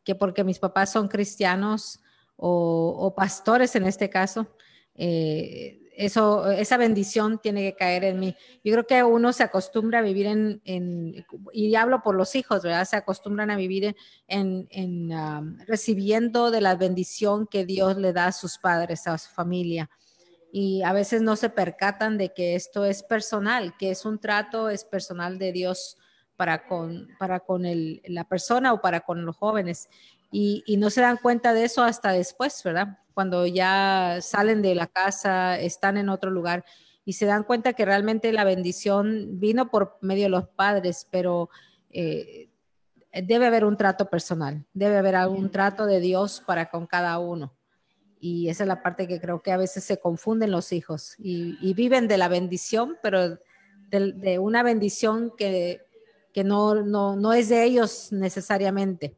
que 0.04 0.14
porque 0.14 0.44
mis 0.44 0.60
papás 0.60 0.92
son 0.92 1.08
cristianos 1.08 2.02
o, 2.36 3.14
pastores 3.16 3.78
en 3.78 3.86
este 3.86 4.10
caso, 4.10 4.58
eh, 4.96 5.83
eso, 5.96 6.50
esa 6.52 6.78
bendición 6.78 7.40
tiene 7.40 7.62
que 7.62 7.76
caer 7.76 8.04
en 8.04 8.20
mí. 8.20 8.36
Yo 8.64 8.74
creo 8.74 8.88
que 8.88 9.04
uno 9.04 9.34
se 9.34 9.44
acostumbra 9.44 10.00
a 10.00 10.02
vivir 10.02 10.28
en, 10.28 11.26
y 11.52 11.76
hablo 11.76 12.02
por 12.02 12.16
los 12.16 12.36
hijos, 12.36 12.64
¿verdad? 12.64 12.86
Se 12.86 12.96
acostumbran 12.96 13.52
a 13.52 13.56
vivir 13.56 13.96
en, 14.28 14.68
en 14.70 15.58
recibiendo 15.68 16.52
de 16.52 16.62
la 16.62 16.76
bendición 16.76 17.48
que 17.48 17.66
Dios 17.66 17.98
le 17.98 18.14
da 18.14 18.28
a 18.28 18.32
sus 18.32 18.58
padres, 18.58 19.08
a 19.08 19.18
su 19.18 19.30
familia. 19.30 19.90
Y 20.52 20.84
a 20.84 20.94
veces 20.94 21.22
no 21.22 21.36
se 21.36 21.50
percatan 21.50 22.18
de 22.18 22.34
que 22.34 22.56
esto 22.56 22.86
es 22.86 23.02
personal, 23.02 23.76
que 23.78 23.90
es 23.90 24.06
un 24.06 24.20
trato, 24.20 24.70
es 24.70 24.86
personal 24.86 25.40
de 25.40 25.52
Dios 25.52 25.98
para 26.36 26.68
con, 26.68 27.08
para 27.20 27.40
con 27.40 27.66
el, 27.66 28.02
la 28.06 28.24
persona 28.28 28.74
o 28.74 28.82
para 28.82 29.02
con 29.02 29.26
los 29.26 29.36
jóvenes. 29.36 29.90
Y, 30.32 30.64
y, 30.66 30.78
no 30.78 30.90
se 30.90 31.02
dan 31.02 31.18
cuenta 31.18 31.54
de 31.54 31.66
eso 31.66 31.84
hasta 31.84 32.12
después, 32.12 32.62
¿verdad? 32.64 33.00
Cuando 33.14 33.46
ya 33.46 34.20
salen 34.22 34.62
de 34.62 34.76
la 34.76 34.88
casa, 34.88 35.60
están 35.60 35.98
en 35.98 36.10
otro 36.10 36.32
lugar 36.32 36.66
y 37.06 37.14
se 37.14 37.26
dan 37.26 37.44
cuenta 37.44 37.74
que 37.74 37.86
realmente 37.86 38.32
la 38.32 38.44
bendición 38.44 39.40
vino 39.40 39.70
por 39.70 39.98
medio 40.02 40.24
de 40.24 40.30
los 40.30 40.48
padres, 40.48 41.08
pero 41.12 41.50
eh, 41.90 42.50
debe 43.24 43.46
haber 43.46 43.66
un 43.66 43.78
trato 43.78 44.10
personal, 44.10 44.66
debe 44.74 44.98
haber 44.98 45.16
algún 45.16 45.52
trato 45.52 45.86
de 45.86 46.00
Dios 46.00 46.42
para 46.46 46.70
con 46.70 46.88
cada 46.88 47.20
uno. 47.20 47.54
Y 48.20 48.48
esa 48.48 48.64
es 48.64 48.68
la 48.68 48.82
parte 48.82 49.08
que 49.08 49.20
creo 49.20 49.42
que 49.42 49.52
a 49.52 49.58
veces 49.58 49.84
se 49.84 50.00
confunden 50.00 50.52
los 50.52 50.72
hijos 50.72 51.16
y, 51.20 51.58
y 51.62 51.74
viven 51.74 52.08
de 52.08 52.18
la 52.18 52.30
bendición, 52.30 52.98
pero 53.04 53.38
de, 53.90 54.14
de 54.14 54.40
una 54.40 54.64
bendición 54.64 55.34
que 55.38 55.82
que 56.34 56.44
no, 56.44 56.76
no, 56.84 57.16
no 57.16 57.32
es 57.32 57.48
de 57.50 57.64
ellos 57.64 58.12
necesariamente. 58.12 59.16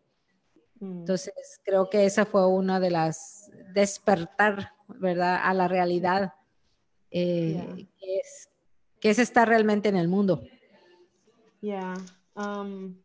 Mm. 0.80 1.00
Entonces, 1.00 1.34
creo 1.64 1.90
que 1.90 2.06
esa 2.06 2.26
fue 2.26 2.46
una 2.46 2.80
de 2.80 2.92
las 2.92 3.45
despertar, 3.76 4.72
¿verdad?, 4.88 5.42
a 5.44 5.54
la 5.54 5.68
realidad, 5.68 6.34
eh, 7.12 7.86
que, 8.00 8.18
es, 8.18 8.50
que 9.00 9.10
es 9.10 9.20
estar 9.20 9.48
realmente 9.48 9.90
en 9.90 9.98
el 9.98 10.08
mundo. 10.08 10.42
Ya, 11.62 11.94
um, 12.36 12.96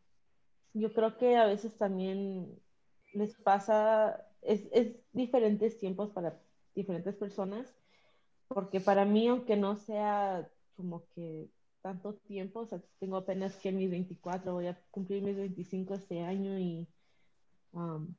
yo 0.73 0.93
creo 0.93 1.17
que 1.17 1.35
a 1.35 1.45
veces 1.45 1.77
también 1.77 2.57
les 3.13 3.35
pasa, 3.35 4.25
es, 4.41 4.61
es 4.71 4.95
diferentes 5.11 5.77
tiempos 5.77 6.09
para 6.11 6.39
diferentes 6.73 7.15
personas, 7.15 7.75
porque 8.47 8.79
para 8.79 9.03
mí, 9.03 9.27
aunque 9.27 9.57
no 9.57 9.75
sea 9.75 10.49
como 10.77 11.03
que 11.13 11.49
tanto 11.81 12.13
tiempo, 12.13 12.61
o 12.61 12.65
sea, 12.65 12.81
tengo 12.99 13.17
apenas 13.17 13.57
que 13.57 13.71
mis 13.71 13.89
24, 13.91 14.53
voy 14.53 14.67
a 14.67 14.79
cumplir 14.89 15.21
mis 15.21 15.35
25 15.35 15.95
este 15.95 16.21
año 16.21 16.57
y 16.57 16.87
um, 17.73 18.13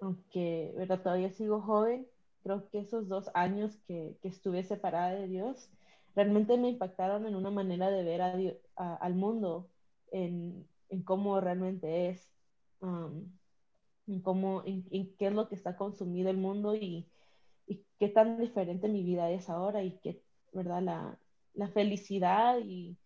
aunque 0.00 0.72
¿verdad? 0.76 1.02
todavía 1.02 1.30
sigo 1.30 1.60
joven, 1.60 2.06
creo 2.42 2.68
que 2.70 2.80
esos 2.80 3.08
dos 3.08 3.30
años 3.34 3.76
que, 3.86 4.16
que, 4.22 4.28
estuve 4.28 4.62
separada 4.62 5.12
de 5.12 5.28
Dios 5.28 5.68
realmente 6.14 6.56
me 6.56 6.70
impactaron 6.70 7.26
en 7.26 7.34
una 7.34 7.50
manera 7.50 7.90
de 7.90 8.04
ver 8.04 8.22
a 8.22 8.94
al 8.96 9.14
mundo, 9.14 9.68
en, 10.12 10.66
en, 10.88 11.02
cómo 11.02 11.40
realmente 11.40 12.08
es, 12.10 12.30
um, 12.80 13.30
en, 14.06 14.20
cómo, 14.22 14.62
en, 14.64 14.84
qué 15.16 15.26
es 15.26 15.32
lo 15.32 15.48
que 15.48 15.54
está 15.54 15.76
consumido 15.76 16.30
el 16.30 16.38
mundo 16.38 16.74
y, 16.74 17.08
y, 17.66 17.84
qué 17.98 18.08
tan 18.08 18.40
diferente 18.40 18.88
mi 18.88 19.02
vida 19.02 19.30
es 19.30 19.48
ahora 19.50 19.82
y 19.82 19.98
qué, 20.00 20.22
¿verdad? 20.52 20.82
La, 20.82 21.18
la 21.54 21.68
felicidad 21.68 22.58
y 22.64 22.96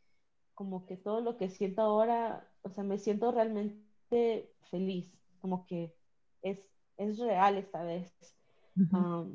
como 0.55 0.86
que 0.86 0.97
todo 0.97 1.20
lo 1.20 1.36
que 1.36 1.49
siento 1.49 1.82
ahora, 1.82 2.47
o 2.62 2.70
sea, 2.70 2.84
me 2.84 2.99
siento 2.99 3.32
realmente 3.32 4.53
feliz, 4.70 5.11
como 5.41 5.66
que 5.66 5.95
es, 6.43 6.59
es 7.01 7.18
real 7.18 7.57
esta 7.59 7.82
vez. 7.82 8.12
Um, 8.76 9.34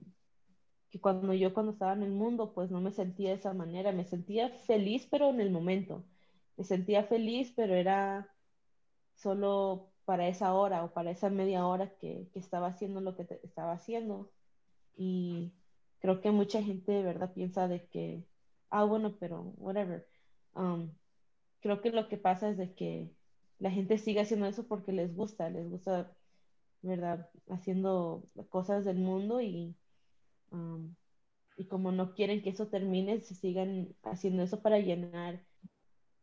que 0.89 0.99
cuando 0.99 1.33
yo 1.33 1.53
cuando 1.53 1.73
estaba 1.73 1.93
en 1.93 2.03
el 2.03 2.11
mundo, 2.11 2.53
pues 2.53 2.71
no 2.71 2.81
me 2.81 2.91
sentía 2.91 3.29
de 3.29 3.35
esa 3.35 3.53
manera, 3.53 3.91
me 3.91 4.05
sentía 4.05 4.49
feliz, 4.49 5.07
pero 5.09 5.29
en 5.29 5.41
el 5.41 5.51
momento. 5.51 6.03
Me 6.57 6.63
sentía 6.63 7.03
feliz, 7.03 7.51
pero 7.55 7.75
era 7.75 8.29
solo 9.15 9.91
para 10.05 10.27
esa 10.27 10.53
hora 10.53 10.83
o 10.83 10.93
para 10.93 11.11
esa 11.11 11.29
media 11.29 11.67
hora 11.67 11.95
que, 11.97 12.29
que 12.31 12.39
estaba 12.39 12.67
haciendo 12.67 13.01
lo 13.01 13.15
que 13.15 13.27
estaba 13.43 13.73
haciendo. 13.73 14.31
Y 14.95 15.51
creo 15.99 16.21
que 16.21 16.31
mucha 16.31 16.63
gente 16.63 16.91
de 16.91 17.03
verdad 17.03 17.33
piensa 17.33 17.67
de 17.67 17.85
que 17.87 18.23
ah, 18.75 18.83
bueno, 18.83 19.15
pero 19.19 19.53
whatever. 19.57 20.05
Um, 20.53 20.91
creo 21.61 21.81
que 21.81 21.91
lo 21.91 22.07
que 22.07 22.17
pasa 22.17 22.49
es 22.49 22.57
de 22.57 22.73
que 22.73 23.09
la 23.59 23.71
gente 23.71 23.97
sigue 23.97 24.19
haciendo 24.19 24.45
eso 24.47 24.67
porque 24.67 24.91
les 24.91 25.15
gusta, 25.15 25.49
les 25.49 25.69
gusta, 25.69 26.11
¿verdad? 26.85 27.29
Haciendo 27.49 28.23
cosas 28.49 28.85
del 28.85 28.97
mundo 28.97 29.41
y, 29.41 29.75
um, 30.51 30.95
y 31.57 31.65
como 31.67 31.91
no 31.91 32.13
quieren 32.13 32.41
que 32.41 32.49
eso 32.51 32.67
termine, 32.67 33.21
se 33.21 33.35
sigan 33.35 33.95
haciendo 34.03 34.43
eso 34.43 34.61
para 34.61 34.79
llenar 34.79 35.43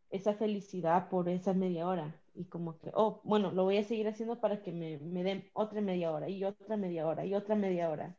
esa 0.09 0.35
felicidad 0.35 1.09
por 1.09 1.29
esa 1.29 1.53
media 1.53 1.87
hora. 1.87 2.19
Y 2.35 2.45
como 2.45 2.79
que, 2.79 2.91
oh, 2.93 3.21
bueno, 3.23 3.51
lo 3.51 3.63
voy 3.63 3.77
a 3.77 3.83
seguir 3.83 4.07
haciendo 4.07 4.39
para 4.39 4.61
que 4.61 4.71
me, 4.71 4.99
me 4.99 5.23
den 5.23 5.49
otra 5.53 5.81
media 5.81 6.11
hora 6.11 6.29
y 6.29 6.43
otra 6.43 6.77
media 6.77 7.07
hora 7.07 7.25
y 7.25 7.35
otra 7.35 7.55
media 7.55 7.89
hora. 7.89 8.17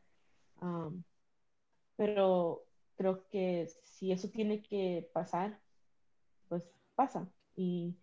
Um, 0.61 1.03
pero 1.95 2.65
creo 2.95 3.27
que 3.27 3.67
si 3.83 4.11
eso 4.11 4.29
tiene 4.29 4.61
que 4.61 5.09
pasar, 5.13 5.59
pues 6.49 6.69
pasa. 6.95 7.29
Y 7.55 7.95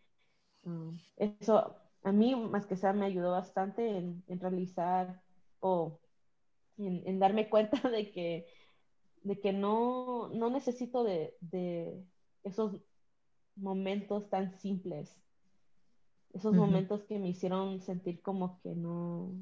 um, 0.64 0.98
eso 1.16 1.81
a 2.04 2.12
mí, 2.12 2.34
más 2.34 2.66
que 2.66 2.76
sea, 2.76 2.92
me 2.92 3.06
ayudó 3.06 3.30
bastante 3.32 3.98
en, 3.98 4.24
realizar 4.40 5.20
o 5.60 5.98
en, 6.78 7.18
darme 7.18 7.48
cuenta 7.48 7.76
de 7.90 8.10
que, 8.10 8.46
de 9.22 9.40
que 9.40 9.52
no, 9.52 10.28
no 10.28 10.50
necesito 10.50 11.04
de, 11.04 11.34
de, 11.40 12.02
esos 12.44 12.76
momentos 13.54 14.28
tan 14.30 14.58
simples, 14.58 15.16
esos 16.32 16.54
momentos 16.54 17.04
que 17.04 17.18
me 17.18 17.28
hicieron 17.28 17.80
sentir 17.82 18.20
como 18.22 18.58
que 18.62 18.74
no, 18.74 19.32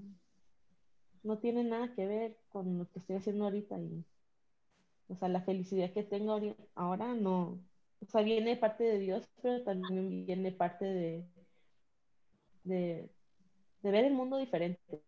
no 1.23 1.39
tienen 1.39 1.71
nada 1.71 1.95
que 1.95 2.07
ver 2.07 2.37
con 2.51 2.79
lo 2.79 2.91
que 2.91 2.99
estoy 2.99 3.17
haciendo 3.17 3.45
ahorita 3.45 3.79
y 3.79 4.05
o 5.09 5.17
sea, 5.17 5.29
la 5.29 5.41
felicidad 5.41 5.93
que 5.93 6.05
tengo 6.05 6.39
ahora 6.77 7.15
no, 7.15 7.59
o 8.01 8.07
sea, 8.07 8.23
viene 8.23 8.57
parte 8.57 8.85
de 8.85 8.99
Dios, 8.99 9.29
pero 9.43 9.63
también 9.65 10.25
viene 10.25 10.53
parte 10.53 10.85
de, 10.85 11.25
de, 12.65 13.09
ver 13.83 14.05
el 14.05 14.13
mundo 14.13 14.37
diferente. 14.37 15.03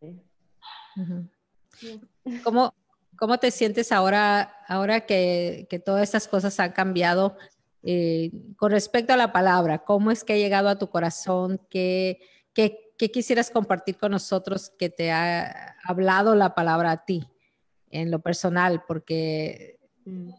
¿Cómo, 2.43 2.75
¿Cómo, 3.17 3.39
te 3.39 3.51
sientes 3.51 3.93
ahora, 3.93 4.55
ahora 4.69 5.07
que, 5.07 5.67
que 5.69 5.79
todas 5.79 6.03
estas 6.03 6.29
cosas 6.29 6.59
han 6.61 6.73
cambiado 6.73 7.37
eh, 7.83 8.31
con 8.57 8.71
respecto 8.71 9.13
a 9.13 9.17
la 9.17 9.33
palabra? 9.33 9.85
¿Cómo 9.85 10.11
es 10.11 10.25
que 10.25 10.35
ha 10.35 10.37
llegado 10.37 10.69
a 10.69 10.79
tu 10.79 10.89
corazón? 10.89 11.61
¿Qué, 11.69 12.21
qué, 12.53 12.95
qué 12.99 13.11
quisieras 13.11 13.51
compartir 13.51 13.97
con 13.99 14.13
nosotros 14.13 14.71
que 14.79 14.89
te 14.89 15.11
ha 15.11 15.77
hablado 15.85 16.35
la 16.35 16.55
palabra 16.55 16.93
a 16.93 17.05
ti 17.05 17.25
en 17.91 18.11
lo 18.11 18.21
personal? 18.21 18.85
Porque 18.87 19.79
Mm. 20.05 20.31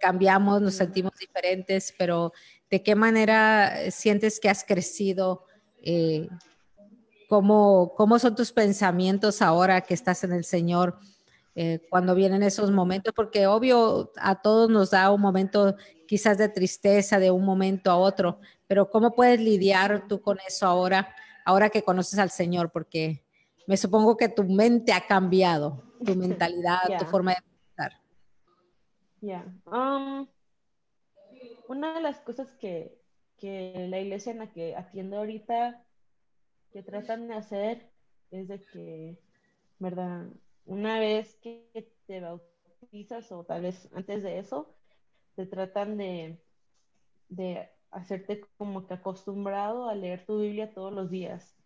cambiamos, 0.00 0.60
nos 0.60 0.74
sentimos 0.74 1.12
diferentes, 1.18 1.94
pero 1.96 2.32
¿de 2.70 2.82
qué 2.82 2.94
manera 2.94 3.90
sientes 3.90 4.40
que 4.40 4.48
has 4.48 4.64
crecido? 4.64 5.46
Eh, 5.82 6.28
¿cómo, 7.34 7.94
¿Cómo 7.96 8.20
son 8.20 8.36
tus 8.36 8.52
pensamientos 8.52 9.42
ahora 9.42 9.80
que 9.80 9.92
estás 9.92 10.22
en 10.22 10.32
el 10.32 10.44
Señor? 10.44 11.00
Eh, 11.56 11.84
cuando 11.90 12.14
vienen 12.14 12.44
esos 12.44 12.70
momentos, 12.70 13.12
porque 13.12 13.48
obvio 13.48 14.12
a 14.18 14.40
todos 14.40 14.70
nos 14.70 14.90
da 14.90 15.10
un 15.10 15.20
momento 15.20 15.74
quizás 16.06 16.38
de 16.38 16.48
tristeza 16.48 17.18
de 17.18 17.32
un 17.32 17.44
momento 17.44 17.90
a 17.90 17.96
otro, 17.96 18.38
pero 18.68 18.88
¿cómo 18.88 19.16
puedes 19.16 19.40
lidiar 19.40 20.06
tú 20.06 20.20
con 20.20 20.38
eso 20.46 20.64
ahora, 20.64 21.12
ahora 21.44 21.70
que 21.70 21.82
conoces 21.82 22.20
al 22.20 22.30
Señor? 22.30 22.70
Porque 22.70 23.24
me 23.66 23.76
supongo 23.76 24.16
que 24.16 24.28
tu 24.28 24.44
mente 24.44 24.92
ha 24.92 25.04
cambiado, 25.04 25.82
tu 26.06 26.14
mentalidad, 26.14 26.82
tu 27.00 27.04
forma 27.06 27.32
de 27.32 27.38
ya. 29.20 29.44
Um, 29.66 30.28
una 31.66 31.94
de 31.94 32.00
las 32.00 32.20
cosas 32.20 32.52
que, 32.52 32.96
que, 33.38 33.88
la 33.88 33.98
iglesia 33.98 34.30
en 34.30 34.38
la 34.38 34.52
que 34.52 34.76
atiendo 34.76 35.16
ahorita, 35.16 35.82
que 36.74 36.82
tratan 36.82 37.28
de 37.28 37.34
hacer, 37.34 37.88
es 38.32 38.48
de 38.48 38.60
que, 38.60 39.16
¿verdad? 39.78 40.26
Una 40.66 40.98
vez 40.98 41.36
que 41.36 41.94
te 42.08 42.20
bautizas 42.20 43.30
o 43.30 43.44
tal 43.44 43.62
vez 43.62 43.88
antes 43.94 44.24
de 44.24 44.40
eso, 44.40 44.74
te 45.36 45.46
tratan 45.46 45.96
de, 45.96 46.36
de 47.28 47.68
hacerte 47.92 48.40
como 48.58 48.88
que 48.88 48.94
acostumbrado 48.94 49.88
a 49.88 49.94
leer 49.94 50.26
tu 50.26 50.40
Biblia 50.40 50.74
todos 50.74 50.92
los 50.92 51.10
días. 51.10 51.56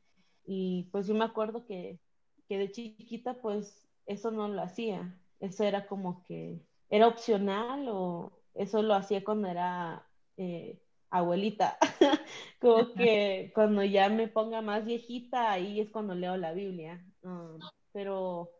Y 0.44 0.90
pues 0.92 1.06
yo 1.06 1.14
me 1.14 1.24
acuerdo 1.24 1.64
que, 1.64 1.98
que 2.46 2.58
de 2.58 2.70
chiquita, 2.70 3.40
pues 3.40 3.88
eso 4.04 4.30
no 4.30 4.46
lo 4.48 4.60
hacía. 4.60 5.18
Eso 5.40 5.64
era 5.64 5.86
como 5.86 6.22
que 6.24 6.60
¿Era 6.90 7.06
opcional 7.06 7.86
o 7.88 8.32
eso 8.54 8.82
lo 8.82 8.94
hacía 8.94 9.22
cuando 9.24 9.48
era 9.48 10.06
eh, 10.36 10.78
abuelita? 11.10 11.78
Como 12.60 12.92
que 12.94 13.52
cuando 13.54 13.84
ya 13.84 14.08
me 14.08 14.28
ponga 14.28 14.62
más 14.62 14.84
viejita, 14.84 15.52
ahí 15.52 15.80
es 15.80 15.90
cuando 15.90 16.14
leo 16.14 16.36
la 16.36 16.52
Biblia. 16.52 17.04
Um, 17.22 17.58
pero 17.92 18.50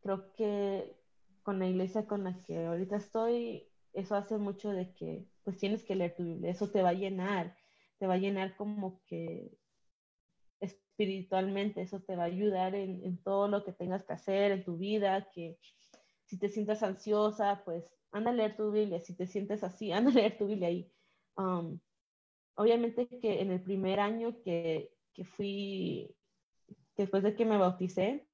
creo 0.00 0.32
que 0.34 0.96
con 1.42 1.58
la 1.58 1.66
iglesia 1.66 2.06
con 2.06 2.24
la 2.24 2.38
que 2.44 2.66
ahorita 2.66 2.96
estoy, 2.96 3.68
eso 3.92 4.14
hace 4.14 4.38
mucho 4.38 4.70
de 4.70 4.92
que 4.94 5.26
pues 5.42 5.58
tienes 5.58 5.84
que 5.84 5.94
leer 5.94 6.16
tu 6.16 6.24
Biblia, 6.24 6.50
eso 6.50 6.70
te 6.70 6.82
va 6.82 6.90
a 6.90 6.94
llenar, 6.94 7.56
te 7.98 8.06
va 8.06 8.14
a 8.14 8.18
llenar 8.18 8.56
como 8.56 9.02
que 9.06 9.58
espiritualmente, 10.60 11.82
eso 11.82 12.00
te 12.00 12.16
va 12.16 12.24
a 12.24 12.26
ayudar 12.26 12.74
en, 12.74 13.04
en 13.04 13.22
todo 13.22 13.48
lo 13.48 13.64
que 13.64 13.72
tengas 13.72 14.04
que 14.04 14.14
hacer 14.14 14.52
en 14.52 14.64
tu 14.64 14.78
vida, 14.78 15.28
que 15.32 15.58
si 16.24 16.38
te 16.38 16.48
sientes 16.48 16.82
ansiosa, 16.82 17.62
pues 17.64 17.94
anda 18.12 18.30
a 18.30 18.34
leer 18.34 18.56
tu 18.56 18.70
Biblia. 18.70 19.00
Si 19.00 19.14
te 19.14 19.26
sientes 19.26 19.62
así, 19.62 19.92
anda 19.92 20.10
a 20.10 20.14
leer 20.14 20.38
tu 20.38 20.46
Biblia. 20.46 20.70
Y 20.70 20.92
obviamente 21.36 23.08
que 23.08 23.40
en 23.40 23.50
el 23.50 23.62
primer 23.62 24.00
año 24.00 24.40
que, 24.42 24.92
que, 25.12 25.24
fui, 25.24 26.14
después 26.96 27.22
de 27.22 27.34
que 27.34 27.44
me 27.44 27.58
bauticé, 27.58 28.26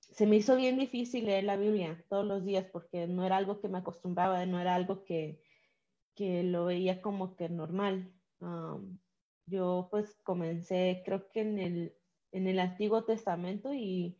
se 0.00 0.26
me 0.26 0.36
hizo 0.36 0.56
bien 0.56 0.78
difícil 0.78 1.26
leer 1.26 1.44
la 1.44 1.56
Biblia 1.56 2.02
todos 2.08 2.24
los 2.24 2.44
días 2.44 2.66
porque 2.72 3.06
no 3.06 3.24
era 3.24 3.36
algo 3.36 3.60
que 3.60 3.68
me 3.68 3.78
acostumbraba, 3.78 4.44
no 4.46 4.58
era 4.60 4.74
algo 4.74 5.04
que, 5.04 5.42
que 6.14 6.42
lo 6.42 6.64
veía 6.64 7.02
como 7.02 7.36
que 7.36 7.48
normal. 7.48 8.12
Yo 9.46 9.88
pues 9.90 10.16
comencé 10.22 11.02
creo 11.04 11.28
que 11.28 11.40
en 11.40 11.58
el, 11.58 11.94
en 12.32 12.46
el 12.46 12.58
Antiguo 12.58 13.04
Testamento 13.04 13.74
y 13.74 14.18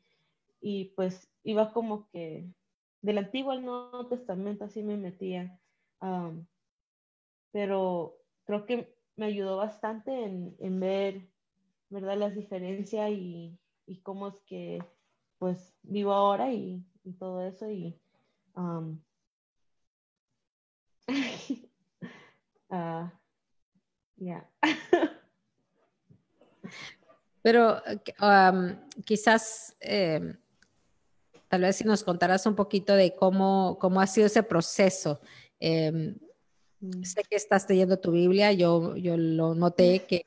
y 0.60 0.86
pues 0.96 1.32
iba 1.44 1.72
como 1.72 2.08
que 2.10 2.50
del 3.00 3.18
Antiguo 3.18 3.52
al 3.52 3.64
Nuevo 3.64 4.06
Testamento 4.08 4.64
así 4.64 4.82
me 4.82 4.96
metía. 4.96 5.60
Pero 7.52 8.18
creo 8.44 8.66
que 8.66 8.94
me 9.16 9.26
ayudó 9.26 9.56
bastante 9.56 10.24
en, 10.24 10.80
ver, 10.80 11.28
¿verdad? 11.90 12.16
Las 12.16 12.34
diferencias 12.34 13.10
y, 13.10 13.58
cómo 14.02 14.28
es 14.28 14.40
que 14.40 14.82
pues 15.38 15.74
vivo 15.82 16.12
ahora 16.12 16.52
y, 16.52 16.84
todo 17.18 17.40
eso 17.42 17.70
y 17.70 17.98
ah, 22.70 23.12
Yeah. 24.18 24.48
Pero 27.42 27.82
quizás, 29.04 29.76
eh, 29.80 30.34
tal 31.48 31.60
vez 31.60 31.76
si 31.76 31.84
nos 31.84 32.02
contaras 32.02 32.46
un 32.46 32.56
poquito 32.56 32.94
de 32.94 33.14
cómo, 33.14 33.78
cómo 33.78 34.00
ha 34.00 34.06
sido 34.06 34.26
ese 34.26 34.42
proceso. 34.42 35.20
Eh, 35.60 36.14
sé 37.02 37.22
que 37.28 37.36
estás 37.36 37.68
leyendo 37.68 37.98
tu 37.98 38.12
Biblia, 38.12 38.52
yo, 38.52 38.96
yo 38.96 39.16
lo 39.16 39.54
noté 39.54 40.04
que, 40.06 40.26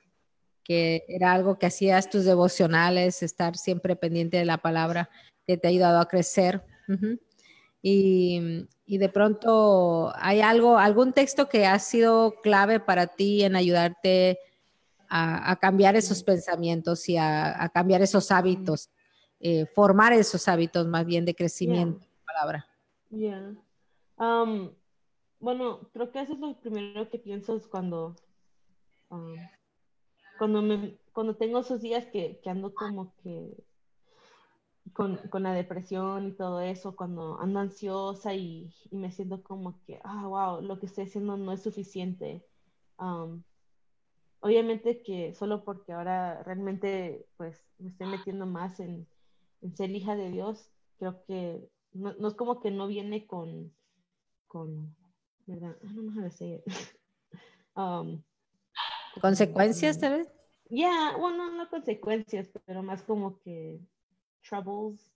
que 0.64 1.06
era 1.08 1.34
algo 1.34 1.58
que 1.58 1.68
hacías 1.68 2.10
tus 2.10 2.26
devocionales, 2.26 3.24
estar 3.24 3.58
siempre 3.58 3.96
pendiente 3.96 4.38
de 4.38 4.46
la 4.46 4.58
palabra 4.58 5.10
que 5.46 5.58
te 5.58 5.68
ha 5.68 5.72
ayudado 5.72 6.00
a 6.00 6.08
crecer. 6.08 6.64
y, 7.82 8.68
y, 8.86 8.98
de 8.98 9.10
pronto, 9.10 10.12
¿hay 10.16 10.42
algo, 10.42 10.78
algún 10.78 11.14
texto 11.14 11.48
que 11.50 11.66
ha 11.66 11.80
sido 11.80 12.36
clave 12.42 12.80
para 12.80 13.08
ti 13.08 13.44
en 13.44 13.56
ayudarte 13.56 14.40
a, 15.10 15.56
cambiar 15.60 15.96
esos 15.96 16.24
pensamientos 16.24 17.08
y 17.10 17.18
a, 17.18 17.70
cambiar 17.74 18.02
esos 18.02 18.32
hábitos, 18.32 18.90
eh, 19.40 19.66
formar 19.74 20.14
esos 20.14 20.48
hábitos 20.48 20.88
más 20.88 21.06
bien 21.06 21.26
de 21.26 21.34
crecimiento, 21.34 22.06
palabra. 22.26 22.68
Yeah. 23.10 23.56
Um, 24.18 24.72
bueno, 25.40 25.90
creo 25.94 26.12
que 26.12 26.22
eso 26.22 26.34
es 26.34 26.40
lo 26.40 26.60
primero 26.60 27.10
que 27.10 27.20
pienso 27.20 27.56
es 27.56 27.68
cuando, 27.68 28.16
um, 29.10 29.36
cuando, 30.38 30.62
me, 30.62 30.98
cuando 31.14 31.36
tengo 31.36 31.60
esos 31.60 31.82
días 31.82 32.06
que, 32.08 32.40
que 32.42 32.50
ando 32.50 32.74
como 32.74 33.14
que 33.24 33.64
con, 34.94 35.18
con, 35.30 35.44
la 35.44 35.54
depresión 35.54 36.28
y 36.28 36.32
todo 36.32 36.62
eso, 36.62 36.96
cuando 36.96 37.40
ando 37.40 37.60
ansiosa 37.60 38.34
y, 38.34 38.74
me 38.92 39.12
siento 39.12 39.44
como 39.44 39.80
que, 39.86 40.00
ah, 40.04 40.28
wow, 40.28 40.62
lo 40.62 40.80
que 40.80 40.88
estoy 40.88 41.06
haciendo 41.06 41.38
no 41.38 41.52
es 41.52 41.62
suficiente. 41.62 42.46
Um, 42.98 43.44
obviamente 44.42 45.02
que 45.04 45.34
solo 45.34 45.64
porque 45.64 45.94
ahora 45.94 46.44
realmente 46.44 47.26
pues 47.38 47.64
me 47.78 47.90
estoy 47.90 48.08
metiendo 48.08 48.46
más 48.46 48.80
en, 48.80 49.08
ser 49.76 49.90
hija 49.92 50.16
de 50.16 50.32
Dios, 50.32 50.72
creo 50.98 51.24
que 51.26 51.70
no, 51.92 52.28
es 52.28 52.34
como 52.36 52.62
que 52.62 52.72
no 52.72 52.88
viene 52.88 53.28
con, 53.28 53.74
con, 54.48 54.96
¿verdad? 55.50 55.76
No 55.82 56.30
sé. 56.30 56.64
um, 57.76 58.22
¿Consecuencias, 59.20 60.00
tal 60.00 60.20
vez? 60.20 60.28
Ya, 60.70 61.16
bueno, 61.18 61.52
no 61.52 61.68
consecuencias, 61.70 62.48
pero 62.66 62.84
más 62.84 63.02
como 63.02 63.40
que 63.40 63.80
troubles. 64.48 65.12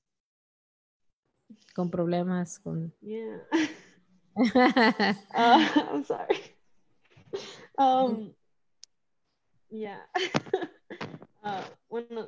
Con 1.76 1.92
problemas, 1.92 2.60
con... 2.60 2.94
Yeah. 3.02 3.44
uh, 4.36 5.14
I'm 5.36 6.04
sorry. 6.04 6.42
Um, 7.78 8.34
ya. 9.70 10.10
Ah, 11.44 11.64
bueno, 11.90 12.28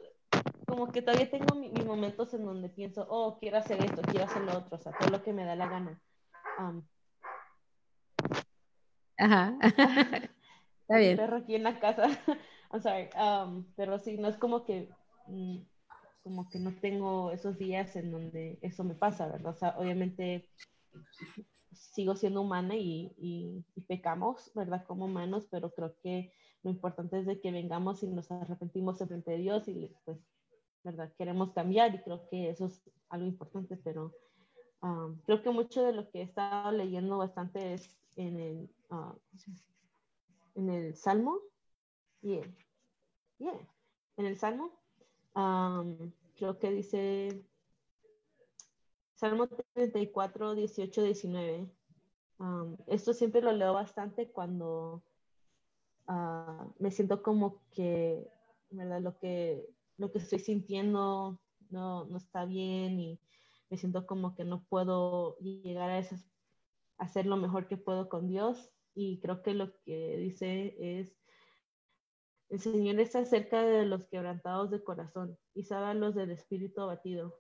como 0.68 0.92
que 0.92 1.02
todavía 1.02 1.30
tengo 1.30 1.56
mis 1.56 1.86
momentos 1.86 2.34
en 2.34 2.46
donde 2.46 2.70
pienso, 2.70 3.08
oh, 3.10 3.40
quiero 3.40 3.58
hacer 3.58 3.84
esto, 3.84 4.02
quiero 4.04 4.26
hacer 4.26 4.44
lo 4.44 4.58
otro, 4.58 4.78
o 4.78 4.80
sea, 4.80 4.92
todo 5.00 5.10
lo 5.10 5.24
que 5.24 5.34
me 5.34 5.46
da 5.46 5.56
la 5.56 5.68
gana. 5.68 6.02
Um, 6.60 6.84
Ajá. 9.18 9.58
Está 10.82 10.98
bien. 10.98 11.18
perro 11.18 11.38
aquí 11.38 11.56
en 11.56 11.64
la 11.64 11.80
casa. 11.80 12.04
I'm 12.72 12.82
sorry. 12.82 13.10
Um, 13.20 13.66
pero 13.76 13.98
sí, 14.00 14.18
no 14.18 14.28
es 14.28 14.38
como 14.38 14.66
que, 14.66 14.90
mm, 15.28 15.58
como 16.24 16.50
que 16.50 16.60
no 16.60 16.72
tengo 16.80 17.32
esos 17.32 17.58
días 17.58 17.96
en 17.96 18.12
donde 18.12 18.60
eso 18.62 18.84
me 18.84 18.96
pasa, 18.96 19.28
¿verdad? 19.28 19.54
O 19.54 19.56
sea, 19.56 19.76
obviamente 19.78 20.50
sigo 21.72 22.16
siendo 22.16 22.42
humana 22.42 22.76
y, 22.76 23.14
y, 23.18 23.64
y 23.76 23.82
pecamos, 23.82 24.52
¿verdad? 24.54 24.86
Como 24.86 25.06
humanos, 25.06 25.48
pero 25.50 25.72
creo 25.72 25.96
que 26.02 26.32
lo 26.64 26.72
importante 26.72 27.20
es 27.20 27.26
de 27.26 27.40
que 27.40 27.52
vengamos 27.52 28.02
y 28.04 28.08
nos 28.08 28.32
arrepentimos 28.32 28.98
frente 28.98 29.32
de 29.32 29.38
Dios 29.38 29.68
y 29.68 29.92
pues, 30.04 30.18
¿verdad? 30.84 31.14
Queremos 31.18 31.52
cambiar 31.54 31.94
y 31.96 32.02
creo 32.02 32.28
que 32.30 32.50
eso 32.50 32.66
es 32.66 32.82
algo 33.10 33.28
importante, 33.28 33.78
pero 33.78 34.14
um, 34.82 35.20
creo 35.26 35.42
que 35.42 35.52
mucho 35.52 35.84
de 35.84 35.94
lo 35.94 36.10
que 36.10 36.20
he 36.20 36.24
estado 36.24 36.72
leyendo 36.72 37.18
bastante 37.18 37.74
es 37.74 37.96
en 38.16 38.40
el, 38.40 38.70
uh, 38.90 39.18
en 40.56 40.70
el 40.70 40.96
Salmo. 40.96 41.40
Yeah. 42.22 42.46
Yeah. 43.38 43.60
En 44.18 44.26
el 44.26 44.38
Salmo. 44.38 44.72
Um, 45.36 46.12
creo 46.36 46.58
que 46.60 46.72
dice 46.72 47.44
Salmo 49.16 49.48
34, 49.74 50.56
18, 50.56 51.04
19. 51.04 51.70
esto 52.88 53.14
siempre 53.14 53.42
lo 53.42 53.52
leo 53.52 53.74
bastante 53.74 54.32
cuando 54.32 55.04
Ah, 56.08 56.68
me 56.80 56.92
siento 56.92 57.24
como 57.24 57.62
que, 57.72 58.28
¿verdad? 58.70 59.02
Lo 59.02 59.18
que, 59.18 59.68
lo 59.98 60.12
que 60.12 60.20
estoy 60.20 60.40
sintiendo 60.40 61.40
no, 61.72 62.06
no 62.06 62.18
está 62.18 62.46
bien 62.46 63.00
y 63.00 63.20
me 63.70 63.78
siento 63.78 64.06
como 64.06 64.36
que 64.36 64.44
no 64.46 64.64
puedo 64.66 65.38
llegar 65.40 65.90
a, 65.90 65.98
esas, 65.98 66.24
a 66.98 67.06
hacer 67.06 67.26
lo 67.26 67.38
mejor 67.38 67.68
que 67.68 67.78
puedo 67.78 68.08
con 68.08 68.28
Dios. 68.28 68.72
Y 68.96 69.20
creo 69.20 69.44
que 69.44 69.54
lo 69.54 69.78
que 69.82 70.18
dice 70.18 70.76
es, 70.80 71.16
el 72.50 72.60
Señor 72.60 73.00
está 73.00 73.26
cerca 73.26 73.64
de 73.64 73.86
los 73.86 74.06
quebrantados 74.08 74.72
de 74.72 74.84
corazón 74.84 75.38
y 75.54 75.64
sabe 75.64 75.88
a 75.88 75.94
los 75.94 76.16
del 76.16 76.32
espíritu 76.32 76.82
abatido. 76.82 77.40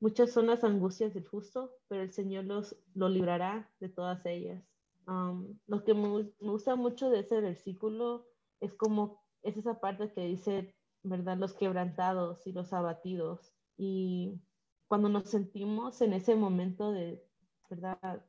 Muchas 0.00 0.32
son 0.32 0.46
las 0.48 0.64
angustias 0.64 1.14
del 1.14 1.26
justo, 1.26 1.76
pero 1.88 2.02
el 2.02 2.12
Señor 2.12 2.44
los 2.44 2.76
lo 2.94 3.08
librará 3.08 3.70
de 3.80 3.88
todas 3.88 4.24
ellas 4.26 4.64
lo 5.06 5.84
que 5.84 5.94
me, 5.94 6.32
gusta 6.40 6.74
mucho 6.76 7.10
de 7.10 7.20
ese 7.20 7.40
versículo 7.40 8.26
es 8.60 8.74
como, 8.74 9.22
es 9.42 9.56
esa 9.56 9.80
parte 9.80 10.12
que 10.12 10.22
dice, 10.22 10.74
¿verdad? 11.02 11.36
Los 11.36 11.54
quebrantados 11.54 12.46
y 12.46 12.52
los 12.52 12.72
abatidos. 12.72 13.52
Y 13.76 14.40
cuando 14.88 15.08
nos 15.08 15.30
sentimos 15.30 16.00
en 16.00 16.12
ese 16.12 16.34
momento 16.34 16.92
de, 16.92 17.24
¿verdad? 17.70 18.24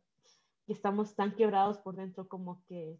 Que 0.68 0.74
estamos 0.74 1.15
tan 1.15 1.36
quebrados 1.36 1.80
por 1.80 1.95
dentro 1.95 2.28
como 2.28 2.63
que 2.65 2.99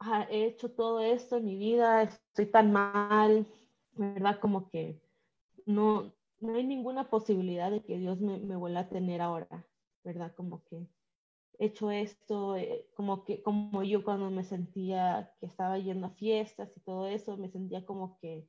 ah, 0.00 0.26
he 0.30 0.44
hecho 0.44 0.70
todo 0.70 1.00
esto 1.00 1.38
en 1.38 1.46
mi 1.46 1.56
vida, 1.56 2.02
estoy 2.02 2.46
tan 2.46 2.72
mal, 2.72 3.46
¿verdad? 3.92 4.38
Como 4.40 4.68
que 4.68 5.00
no, 5.66 6.14
no 6.40 6.54
hay 6.54 6.64
ninguna 6.64 7.10
posibilidad 7.10 7.70
de 7.70 7.82
que 7.84 7.98
Dios 7.98 8.20
me, 8.20 8.38
me 8.38 8.56
vuelva 8.56 8.80
a 8.80 8.88
tener 8.88 9.20
ahora, 9.20 9.66
¿verdad? 10.04 10.34
Como 10.36 10.62
que 10.64 10.86
hecho 11.58 11.90
esto, 11.90 12.56
eh, 12.56 12.88
como 12.94 13.24
que 13.24 13.42
como 13.42 13.82
yo 13.82 14.04
cuando 14.04 14.30
me 14.30 14.44
sentía 14.44 15.34
que 15.40 15.46
estaba 15.46 15.78
yendo 15.78 16.06
a 16.06 16.10
fiestas 16.10 16.70
y 16.76 16.80
todo 16.80 17.08
eso, 17.08 17.36
me 17.36 17.50
sentía 17.50 17.84
como 17.84 18.18
que, 18.20 18.48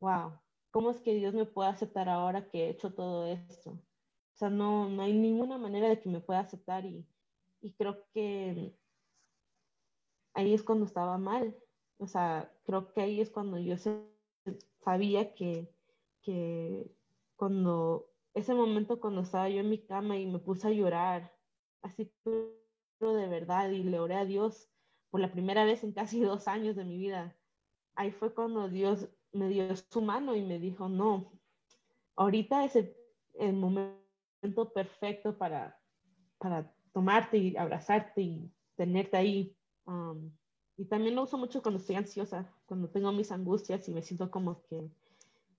wow, 0.00 0.32
¿cómo 0.70 0.90
es 0.90 1.00
que 1.00 1.14
Dios 1.14 1.34
me 1.34 1.44
puede 1.44 1.70
aceptar 1.70 2.08
ahora 2.08 2.48
que 2.48 2.66
he 2.66 2.70
hecho 2.70 2.94
todo 2.94 3.26
esto? 3.26 3.70
O 3.72 4.36
sea, 4.38 4.50
no, 4.50 4.88
no 4.88 5.02
hay 5.02 5.12
ninguna 5.12 5.58
manera 5.58 5.88
de 5.88 6.00
que 6.00 6.08
me 6.08 6.20
pueda 6.20 6.40
aceptar 6.40 6.86
y, 6.86 7.06
y 7.60 7.72
creo 7.72 8.04
que 8.12 8.74
ahí 10.34 10.54
es 10.54 10.62
cuando 10.62 10.86
estaba 10.86 11.18
mal. 11.18 11.56
O 11.98 12.06
sea, 12.06 12.52
creo 12.64 12.92
que 12.92 13.00
ahí 13.00 13.20
es 13.20 13.30
cuando 13.30 13.58
yo 13.58 13.74
sabía 14.84 15.34
que, 15.34 15.68
que 16.22 16.90
cuando 17.36 18.10
ese 18.34 18.54
momento 18.54 19.00
cuando 19.00 19.22
estaba 19.22 19.48
yo 19.48 19.60
en 19.60 19.70
mi 19.70 19.78
cama 19.78 20.16
y 20.16 20.26
me 20.26 20.38
puse 20.38 20.68
a 20.68 20.70
llorar 20.70 21.32
así 21.82 22.12
pero 22.24 23.14
de 23.14 23.28
verdad 23.28 23.70
y 23.70 23.82
le 23.82 24.00
oré 24.00 24.16
a 24.16 24.24
Dios 24.24 24.68
por 25.10 25.20
la 25.20 25.30
primera 25.32 25.64
vez 25.64 25.84
en 25.84 25.92
casi 25.92 26.20
dos 26.20 26.48
años 26.48 26.76
de 26.76 26.84
mi 26.84 26.98
vida. 26.98 27.36
Ahí 27.94 28.10
fue 28.10 28.34
cuando 28.34 28.68
Dios 28.68 29.08
me 29.32 29.48
dio 29.48 29.74
su 29.76 30.02
mano 30.02 30.34
y 30.34 30.42
me 30.42 30.58
dijo, 30.58 30.88
no, 30.88 31.32
ahorita 32.16 32.64
es 32.64 32.76
el, 33.34 33.52
momento 33.54 34.72
perfecto 34.74 35.36
para, 35.38 35.80
para 36.38 36.74
tomarte 36.98 37.38
y 37.38 37.56
abrazarte 37.56 38.22
y 38.22 38.52
tenerte 38.74 39.16
ahí. 39.16 39.56
Um, 39.84 40.32
y 40.76 40.84
también 40.86 41.14
lo 41.14 41.22
uso 41.22 41.38
mucho 41.38 41.62
cuando 41.62 41.78
estoy 41.78 41.94
ansiosa, 41.94 42.52
cuando 42.66 42.88
tengo 42.88 43.12
mis 43.12 43.30
angustias 43.30 43.88
y 43.88 43.92
me 43.92 44.02
siento 44.02 44.32
como 44.32 44.62
que 44.62 44.90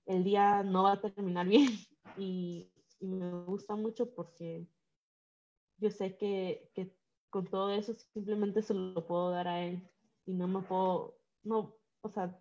el 0.06 0.26
día 0.26 0.64
no 0.64 0.84
va 0.84 0.94
a 0.94 1.02
terminar 1.02 1.48
bien. 1.48 1.68
Y, 2.18 2.68
y 3.00 3.08
me 3.08 3.44
gusta 3.46 3.76
mucho 3.76 4.14
porque 4.16 4.66
yo 5.78 5.92
sé 5.92 6.18
que, 6.18 6.70
que, 6.74 6.92
con 7.30 7.46
todo 7.46 7.72
eso 7.72 7.94
simplemente 8.14 8.64
se 8.64 8.74
lo 8.74 9.06
puedo 9.06 9.30
dar 9.30 9.48
a 9.48 9.62
él 9.62 9.88
y 10.26 10.34
no 10.34 10.48
me 10.48 10.62
puedo, 10.62 11.16
no, 11.44 11.76
o 12.02 12.10
sea, 12.10 12.36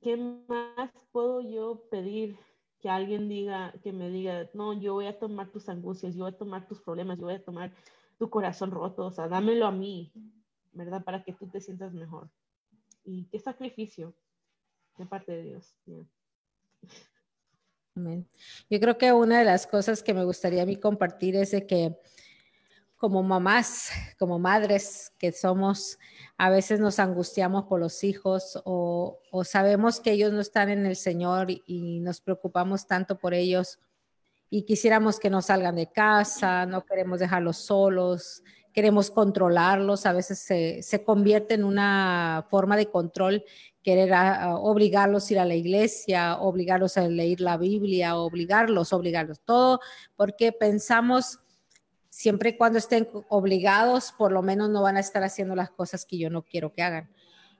¿qué 0.00 0.16
más 0.16 0.90
puedo 1.12 1.42
yo 1.42 1.84
pedir 1.90 2.38
que 2.82 2.90
alguien 2.90 3.28
diga, 3.28 3.72
que 3.82 3.92
me 3.92 4.10
diga, 4.10 4.50
no, 4.54 4.72
yo 4.78 4.94
voy 4.94 5.06
a 5.06 5.18
tomar 5.18 5.50
tus 5.50 5.68
angustias, 5.68 6.14
yo 6.14 6.24
voy 6.24 6.32
a 6.32 6.36
tomar 6.36 6.66
tus 6.66 6.80
problemas, 6.80 7.16
yo 7.18 7.26
voy 7.26 7.34
a 7.34 7.44
tomar 7.44 7.72
tu 8.18 8.28
corazón 8.28 8.72
roto, 8.72 9.06
o 9.06 9.12
sea, 9.12 9.28
dámelo 9.28 9.66
a 9.66 9.70
mí, 9.70 10.12
¿verdad? 10.72 11.04
Para 11.04 11.22
que 11.22 11.32
tú 11.32 11.46
te 11.46 11.60
sientas 11.60 11.94
mejor. 11.94 12.28
Y 13.04 13.26
qué 13.26 13.38
sacrificio 13.38 14.14
de 14.98 15.06
parte 15.06 15.32
de 15.32 15.42
Dios. 15.44 15.76
Yo 18.68 18.80
creo 18.80 18.98
que 18.98 19.12
una 19.12 19.38
de 19.38 19.44
las 19.44 19.66
cosas 19.66 20.02
que 20.02 20.14
me 20.14 20.24
gustaría 20.24 20.62
a 20.62 20.66
mí 20.66 20.76
compartir 20.76 21.36
es 21.36 21.52
de 21.52 21.66
que 21.66 21.96
como 23.02 23.20
mamás, 23.24 23.90
como 24.16 24.38
madres 24.38 25.12
que 25.18 25.32
somos, 25.32 25.98
a 26.38 26.50
veces 26.50 26.78
nos 26.78 27.00
angustiamos 27.00 27.64
por 27.64 27.80
los 27.80 28.04
hijos 28.04 28.62
o, 28.64 29.18
sabemos 29.42 29.98
que 29.98 30.12
ellos 30.12 30.32
no 30.32 30.40
están 30.40 30.68
en 30.68 30.86
el 30.86 30.94
Señor 30.94 31.48
y, 31.50 31.98
nos 31.98 32.20
preocupamos 32.20 32.86
tanto 32.86 33.18
por 33.18 33.34
ellos 33.34 33.80
y 34.50 34.62
quisiéramos 34.62 35.18
que 35.18 35.30
no 35.30 35.42
salgan 35.42 35.74
de 35.74 35.90
casa, 35.90 36.64
no 36.64 36.84
queremos 36.84 37.18
dejarlos 37.18 37.56
solos, 37.56 38.44
queremos 38.72 39.10
controlarlos, 39.10 40.06
a 40.06 40.12
veces 40.12 40.38
se, 40.38 41.04
convierte 41.04 41.54
en 41.54 41.64
una 41.64 42.46
forma 42.50 42.76
de 42.76 42.86
control, 42.86 43.44
querer 43.82 44.12
obligarlos 44.60 45.28
a 45.28 45.32
ir 45.32 45.40
a 45.40 45.44
la 45.44 45.56
iglesia, 45.56 46.36
obligarlos 46.36 46.96
a 46.96 47.08
leer 47.08 47.40
la 47.40 47.56
Biblia, 47.56 48.14
obligarlos, 48.14 48.92
obligarlos, 48.92 49.40
todo 49.40 49.80
porque 50.14 50.52
pensamos 50.52 51.40
siempre 52.12 52.50
y 52.50 52.56
cuando 52.58 52.78
estén 52.78 53.08
obligados, 53.30 54.12
por 54.12 54.32
lo 54.32 54.42
menos 54.42 54.68
no 54.68 54.82
van 54.82 54.98
a 54.98 55.00
estar 55.00 55.24
haciendo 55.24 55.56
las 55.56 55.70
cosas 55.70 56.04
que 56.04 56.18
yo 56.18 56.28
no 56.28 56.42
quiero 56.42 56.70
que 56.70 56.82
hagan. 56.82 57.08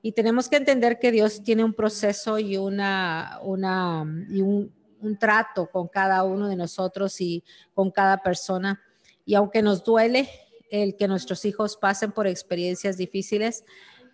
Y 0.03 0.13
tenemos 0.13 0.51
que 0.51 0.57
entender 0.57 0.99
que 0.99 1.11
Dios 1.11 1.43
tiene 1.43 1.65
un 1.65 1.73
proceso 1.73 2.39
y, 2.39 2.59
una, 2.59 3.39
una, 3.43 4.05
y 4.29 4.43
un, 4.43 4.71
trato 5.19 5.71
con 5.71 5.89
cada 5.89 6.23
uno 6.23 6.49
de 6.49 6.57
nosotros 6.57 7.19
y 7.23 7.43
con 7.73 7.91
cada 7.91 8.19
persona. 8.19 8.83
Y 9.25 9.37
aunque 9.37 9.63
nos 9.63 9.83
duele 9.85 10.29
el 10.71 10.97
que 10.97 11.09
nuestros 11.09 11.47
hijos 11.47 11.79
pasen 11.79 12.13
por 12.13 12.27
experiencias 12.27 12.99
difíciles, 12.99 13.65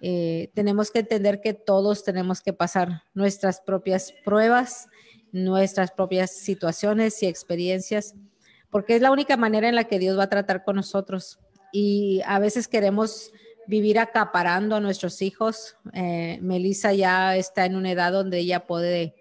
eh, 0.00 0.52
tenemos 0.54 0.92
que 0.92 1.00
entender 1.00 1.40
que 1.40 1.52
todos 1.52 2.04
tenemos 2.04 2.42
que 2.42 2.52
pasar 2.52 3.02
nuestras 3.12 3.60
propias 3.60 4.14
pruebas, 4.24 4.86
nuestras 5.32 5.90
propias 5.90 6.30
situaciones 6.30 7.20
y 7.24 7.26
experiencias 7.26 8.14
porque 8.70 8.96
es 8.96 9.02
la 9.02 9.10
única 9.10 9.36
manera 9.36 9.68
en 9.68 9.74
la 9.74 9.84
que 9.84 9.98
Dios 9.98 10.18
va 10.18 10.24
a 10.24 10.28
tratar 10.28 10.64
con 10.64 10.76
nosotros. 10.76 11.38
Y 11.72 12.20
a 12.26 12.38
veces 12.38 12.68
queremos 12.68 13.32
vivir 13.66 13.98
acaparando 13.98 14.76
a 14.76 14.80
nuestros 14.80 15.20
hijos. 15.22 15.76
Eh, 15.92 16.38
Melissa 16.40 16.92
ya 16.92 17.36
está 17.36 17.66
en 17.66 17.76
una 17.76 17.92
edad 17.92 18.12
donde 18.12 18.38
ella 18.38 18.66
puede, 18.66 19.14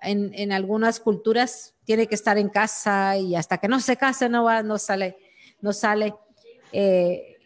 en, 0.00 0.52
algunas 0.52 1.00
culturas, 1.00 1.74
tiene 1.84 2.06
que 2.06 2.14
estar 2.14 2.38
en 2.38 2.48
casa 2.48 3.16
y 3.18 3.36
hasta 3.36 3.58
que 3.58 3.68
no 3.68 3.80
se 3.80 3.96
case 3.96 4.28
no 4.28 4.44
va, 4.44 4.62
no 4.62 4.78
sale, 4.78 5.16
no 5.60 5.72
sale. 5.72 6.14
Eh, 6.72 7.36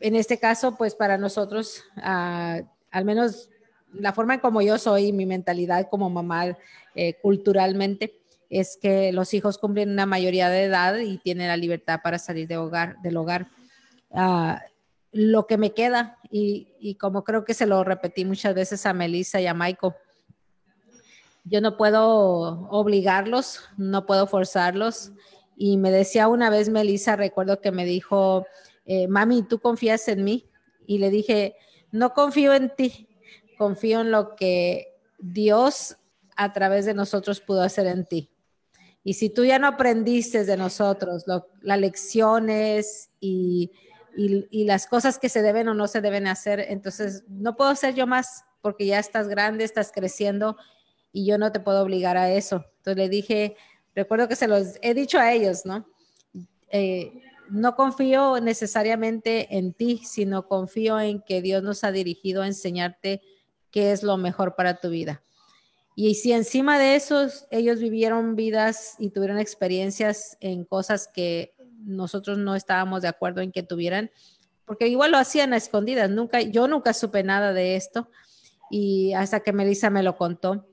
en 0.00 0.14
este 0.14 0.38
caso, 0.38 0.76
pues 0.76 0.94
para 0.94 1.18
nosotros, 1.18 1.82
ah, 1.96 2.60
al 2.90 3.04
menos 3.04 3.50
la 3.92 4.12
forma 4.12 4.34
en 4.34 4.40
como 4.40 4.62
yo 4.62 4.78
soy, 4.78 5.12
mi 5.12 5.26
mentalidad 5.26 5.88
como 5.90 6.10
mamá 6.10 6.56
eh, 6.94 7.14
culturalmente, 7.20 8.19
es 8.50 8.76
que 8.76 9.12
los 9.12 9.32
hijos 9.32 9.58
cumplen 9.58 9.90
una 9.90 10.06
mayoría 10.06 10.48
de 10.48 10.64
edad 10.64 10.98
y 10.98 11.18
tienen 11.18 11.48
la 11.48 11.56
libertad 11.56 12.00
para 12.02 12.18
salir 12.18 12.48
de 12.48 12.56
hogar, 12.56 13.00
del 13.00 13.16
hogar. 13.16 13.46
Ah, 14.12 14.60
lo 15.12 15.46
que 15.46 15.56
me 15.56 15.72
queda, 15.72 16.18
y, 16.30 16.96
como 17.00 17.24
creo 17.24 17.44
que 17.44 17.54
se 17.54 17.66
lo 17.66 17.82
repetí 17.84 18.24
muchas 18.24 18.54
veces 18.54 18.84
a 18.86 18.92
Melissa 18.92 19.40
y 19.40 19.46
a 19.46 19.54
Michael, 19.54 19.94
yo 21.44 21.60
no 21.60 21.76
puedo 21.76 22.68
obligarlos, 22.70 23.60
no 23.76 24.04
puedo 24.04 24.26
forzarlos. 24.26 25.12
Y 25.56 25.76
me 25.78 25.90
decía 25.90 26.28
una 26.28 26.50
vez 26.50 26.68
Melissa, 26.68 27.16
recuerdo 27.16 27.60
que 27.60 27.72
me 27.72 27.84
dijo, 27.84 28.46
eh, 28.84 29.08
mami, 29.08 29.42
¿tú 29.42 29.58
confías 29.58 30.06
en 30.08 30.24
mí? 30.24 30.48
Y 30.86 30.98
le 30.98 31.10
dije, 31.10 31.56
no 31.92 32.14
confío 32.14 32.52
en 32.54 32.74
ti, 32.74 33.08
confío 33.58 34.00
en 34.00 34.10
lo 34.10 34.36
que 34.36 34.96
Dios 35.18 35.96
a 36.36 36.52
través 36.52 36.86
de 36.86 36.94
nosotros 36.94 37.40
pudo 37.40 37.62
hacer 37.62 37.86
en 37.86 38.06
ti. 38.06 38.30
Y 39.02 39.14
si 39.14 39.30
tú 39.30 39.44
ya 39.44 39.58
no 39.58 39.66
aprendiste 39.66 40.44
de 40.44 40.56
nosotros 40.56 41.24
las 41.62 41.78
lecciones 41.78 43.10
y, 43.20 43.70
las 44.52 44.86
cosas 44.86 45.18
que 45.18 45.28
se 45.28 45.40
deben 45.40 45.68
o 45.68 45.74
no 45.74 45.86
se 45.86 46.00
deben 46.00 46.26
hacer, 46.26 46.60
entonces 46.68 47.24
no 47.28 47.56
puedo 47.56 47.74
ser 47.76 47.94
yo 47.94 48.06
más 48.06 48.44
porque 48.60 48.84
ya 48.84 48.98
estás 48.98 49.28
grande, 49.28 49.64
estás 49.64 49.92
creciendo 49.92 50.56
y 51.12 51.24
yo 51.24 51.38
no 51.38 51.52
te 51.52 51.60
puedo 51.60 51.82
obligar 51.82 52.16
a 52.16 52.30
eso. 52.30 52.64
Entonces 52.78 52.96
le 52.96 53.08
dije, 53.08 53.56
recuerdo 53.94 54.28
que 54.28 54.36
se 54.36 54.48
los 54.48 54.74
he 54.82 54.94
dicho 54.94 55.18
a 55.18 55.32
ellos, 55.32 55.64
¿no? 55.64 55.86
Eh, 56.70 57.22
no 57.50 57.74
confío 57.74 58.40
necesariamente 58.40 59.56
en 59.56 59.72
ti, 59.72 60.02
sino 60.04 60.46
confío 60.46 61.00
en 61.00 61.22
que 61.22 61.42
Dios 61.42 61.62
nos 61.62 61.82
ha 61.84 61.92
dirigido 61.92 62.42
a 62.42 62.46
enseñarte 62.46 63.22
qué 63.70 63.92
es 63.92 64.02
lo 64.02 64.16
mejor 64.16 64.54
para 64.54 64.76
tu 64.76 64.90
vida. 64.90 65.22
Y 65.94 66.14
si 66.14 66.32
encima 66.32 66.78
de 66.78 66.94
eso 66.94 67.28
ellos 67.50 67.80
vivieron 67.80 68.36
vidas 68.36 68.94
y 68.98 69.10
tuvieron 69.10 69.38
experiencias 69.38 70.36
en 70.40 70.64
cosas 70.64 71.08
que 71.12 71.54
nosotros 71.84 72.38
no 72.38 72.54
estábamos 72.54 73.02
de 73.02 73.08
acuerdo 73.08 73.40
en 73.40 73.52
que 73.52 73.62
tuvieran, 73.62 74.10
porque 74.64 74.88
igual 74.88 75.10
lo 75.10 75.18
hacían 75.18 75.52
a 75.52 75.56
escondidas, 75.56 76.10
nunca, 76.10 76.40
yo 76.40 76.68
nunca 76.68 76.92
supe 76.92 77.22
nada 77.22 77.52
de 77.52 77.76
esto 77.76 78.08
y 78.70 79.12
hasta 79.14 79.40
que 79.40 79.52
Melissa 79.52 79.90
me 79.90 80.02
lo 80.02 80.16
contó. 80.16 80.66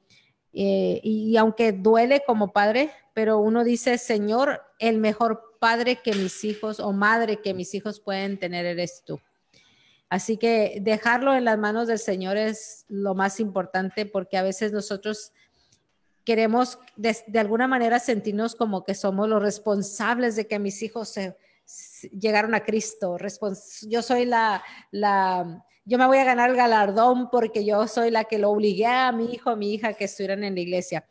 Eh, 0.53 1.01
y, 1.03 1.31
y 1.31 1.37
aunque 1.37 1.71
duele 1.71 2.23
como 2.25 2.53
padre, 2.53 2.91
pero 3.13 3.39
uno 3.39 3.63
dice, 3.63 3.97
Señor, 3.97 4.61
el 4.79 4.97
mejor 4.97 5.57
padre 5.59 5.97
que 6.03 6.13
mis 6.13 6.43
hijos 6.43 6.79
o 6.79 6.93
madre 6.93 7.41
que 7.41 7.53
mis 7.53 7.73
hijos 7.73 7.99
pueden 7.99 8.37
tener 8.37 8.65
eres 8.65 9.03
tú. 9.05 9.19
Así 10.09 10.37
que 10.37 10.79
dejarlo 10.81 11.35
en 11.35 11.45
las 11.45 11.57
manos 11.57 11.87
del 11.87 11.99
Señor 11.99 12.37
es 12.37 12.85
lo 12.87 13.13
más 13.13 13.39
importante 13.39 14.05
porque 14.05 14.37
a 14.37 14.43
veces 14.43 14.71
nosotros 14.71 15.33
queremos 16.23 16.79
de, 16.95 17.15
alguna 17.39 17.67
manera 17.67 17.99
sentirnos 17.99 18.55
como 18.55 18.83
que 18.83 18.93
somos 18.93 19.27
los 19.27 19.41
responsables 19.41 20.35
de 20.35 20.47
que 20.47 20.59
mis 20.59 20.81
hijos 20.81 21.09
se, 21.09 21.37
llegaron 22.17 22.55
a 22.55 22.63
Cristo. 22.63 23.17
yo 23.83 24.01
soy 24.01 24.25
la, 24.25 24.63
la, 24.91 25.65
yo 25.83 25.97
me 25.97 26.05
voy 26.05 26.17
a 26.17 26.23
ganar 26.23 26.49
el 26.49 26.55
galardón 26.55 27.29
porque 27.29 27.65
yo 27.65 27.87
soy 27.87 28.11
la 28.11 28.25
que 28.25 28.37
lo 28.37 28.51
obligué 28.51 28.85
a 28.85 29.11
mi 29.11 29.33
hijo, 29.33 29.49
a 29.49 29.55
mi 29.55 29.73
hija 29.73 29.93
que 29.93 30.05
estuvieran 30.05 30.43
en 30.43 30.55
la 30.55 30.61
iglesia. 30.61 31.05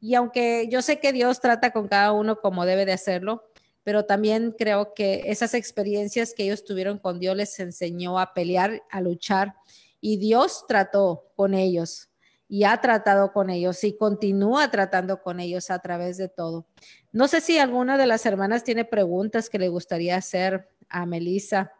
Y 0.00 0.14
aunque 0.16 0.68
yo 0.68 0.82
sé 0.82 0.98
que 0.98 1.12
Dios 1.12 1.40
trata 1.40 1.70
con 1.70 1.86
cada 1.86 2.12
uno 2.12 2.40
como 2.40 2.64
debe 2.64 2.84
de 2.86 2.92
hacerlo, 2.92 3.51
pero 3.84 4.04
también 4.04 4.54
creo 4.56 4.94
que 4.94 5.22
esas 5.26 5.54
experiencias 5.54 6.34
que 6.34 6.44
ellos 6.44 6.64
tuvieron 6.64 6.98
con 6.98 7.18
Dios 7.18 7.36
les 7.36 7.58
enseñó 7.60 8.18
a 8.18 8.32
pelear, 8.32 8.82
a 8.90 9.00
luchar 9.00 9.54
y 10.00 10.16
Dios 10.16 10.64
trató 10.66 11.32
con 11.36 11.54
ellos 11.54 12.08
y 12.48 12.64
ha 12.64 12.78
tratado 12.80 13.32
con 13.32 13.48
ellos 13.48 13.82
y 13.82 13.96
continúa 13.96 14.70
tratando 14.70 15.22
con 15.22 15.40
ellos 15.40 15.70
a 15.70 15.78
través 15.78 16.18
de 16.18 16.28
todo. 16.28 16.66
No 17.10 17.26
sé 17.26 17.40
si 17.40 17.58
alguna 17.58 17.96
de 17.96 18.06
las 18.06 18.26
hermanas 18.26 18.62
tiene 18.62 18.84
preguntas 18.84 19.48
que 19.48 19.58
le 19.58 19.68
gustaría 19.68 20.16
hacer 20.16 20.68
a 20.90 21.06
Melissa. 21.06 21.72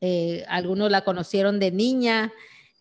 Eh, 0.00 0.44
algunos 0.46 0.90
la 0.90 1.02
conocieron 1.02 1.58
de 1.58 1.72
niña, 1.72 2.32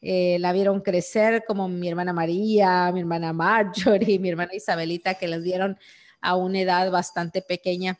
eh, 0.02 0.38
la 0.40 0.54
vieron 0.54 0.82
crecer 0.82 1.44
como 1.48 1.68
mi 1.68 1.90
hermana 1.90 2.14
María, 2.14 2.92
mi 2.94 3.00
hermana 3.00 3.34
Marjorie, 3.34 4.20
mi 4.20 4.30
hermana 4.30 4.54
Isabelita, 4.54 5.16
que 5.16 5.28
las 5.28 5.42
dieron 5.42 5.80
a 6.22 6.36
una 6.36 6.62
edad 6.62 6.92
bastante 6.92 7.42
pequeña 7.42 8.00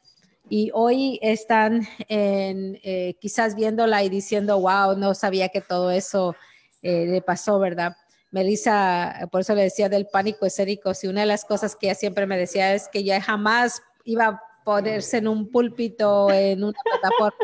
y 0.52 0.70
hoy 0.74 1.18
están 1.22 1.88
eh, 2.10 3.16
quizás 3.22 3.56
viéndola 3.56 4.04
y 4.04 4.10
diciendo, 4.10 4.60
wow, 4.60 4.98
no 4.98 5.14
sabía 5.14 5.48
que 5.48 5.62
todo 5.62 5.92
eso 5.92 6.36
eh, 6.82 7.06
le 7.06 7.22
pasó, 7.22 7.58
¿verdad? 7.58 7.96
Melissa, 8.32 9.30
por 9.32 9.42
eso 9.42 9.56
le 9.56 9.64
decía 9.64 9.88
del 9.88 10.08
pánico 10.08 10.46
escénico, 10.46 10.94
si 10.94 11.08
una 11.08 11.22
de 11.22 11.28
las 11.28 11.46
cosas 11.46 11.78
que 11.78 11.88
ella 11.88 11.96
siempre 11.96 12.26
me 12.26 12.38
decía 12.38 12.74
es 12.74 12.90
que 12.90 13.06
ya 13.06 13.22
jamás 13.22 13.82
iba 14.04 14.28
a 14.28 14.44
ponerse 14.66 15.20
en 15.20 15.30
un 15.30 15.50
púlpito, 15.50 16.30
en 16.30 16.66
una 16.66 16.80
plataforma, 16.84 17.38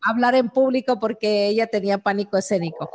hablar 0.00 0.34
en 0.34 0.48
público 0.48 0.98
porque 0.98 1.48
ella 1.48 1.66
tenía 1.66 1.98
pánico 1.98 2.38
escénico. 2.38 2.88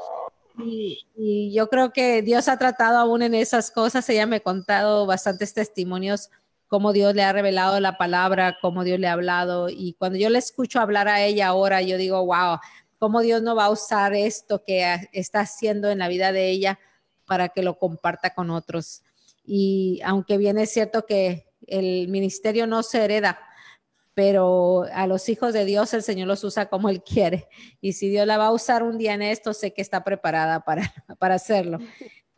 Y, 0.57 1.05
y, 1.15 1.53
yo 1.53 1.69
creo 1.69 1.93
que 1.93 2.23
Dios 2.23 2.47
ha 2.47 2.57
tratado 2.57 2.97
aún 2.97 3.21
en 3.21 3.35
esas 3.35 3.69
cosas. 3.69 4.09
Ella 4.09 4.25
me 4.25 4.37
ha 4.37 4.39
contado 4.39 5.05
bastantes 5.05 5.53
testimonios 5.53 6.31
cómo 6.69 6.93
Dios 6.93 7.15
le 7.15 7.23
ha 7.23 7.33
revelado 7.33 7.79
la 7.81 7.97
palabra, 7.97 8.57
cómo 8.61 8.85
Dios 8.85 8.99
le 8.99 9.07
ha 9.07 9.13
hablado. 9.13 9.69
Y 9.69 9.95
cuando 9.97 10.17
yo 10.17 10.29
le 10.29 10.37
escucho 10.37 10.79
hablar 10.79 11.09
a 11.09 11.21
ella 11.21 11.47
ahora, 11.47 11.81
yo 11.81 11.97
digo, 11.97 12.23
wow, 12.25 12.59
cómo 12.99 13.21
Dios 13.21 13.41
no 13.41 13.55
va 13.55 13.65
a 13.65 13.69
usar 13.71 14.13
esto 14.13 14.63
que 14.63 15.09
está 15.11 15.41
haciendo 15.41 15.89
en 15.89 15.97
la 15.97 16.07
vida 16.07 16.31
de 16.31 16.49
ella 16.49 16.79
para 17.25 17.49
que 17.49 17.63
lo 17.63 17.77
comparta 17.77 18.33
con 18.33 18.51
otros. 18.51 19.01
Y 19.43 19.99
aunque 20.05 20.37
bien 20.37 20.59
es 20.59 20.71
cierto 20.71 21.05
que 21.05 21.47
el 21.65 22.07
ministerio 22.07 22.67
no 22.67 22.83
se 22.83 23.03
hereda, 23.03 23.39
pero 24.13 24.85
a 24.93 25.07
los 25.07 25.27
hijos 25.27 25.53
de 25.53 25.65
Dios 25.65 25.93
el 25.93 26.03
Señor 26.03 26.27
los 26.27 26.43
usa 26.43 26.69
como 26.69 26.89
Él 26.89 27.01
quiere. 27.01 27.47
Y 27.81 27.93
si 27.93 28.09
Dios 28.09 28.27
la 28.27 28.37
va 28.37 28.47
a 28.47 28.51
usar 28.51 28.83
un 28.83 28.97
día 28.97 29.15
en 29.15 29.23
esto, 29.23 29.53
sé 29.53 29.73
que 29.73 29.81
está 29.81 30.03
preparada 30.03 30.59
para, 30.59 30.93
para 31.17 31.35
hacerlo. 31.35 31.79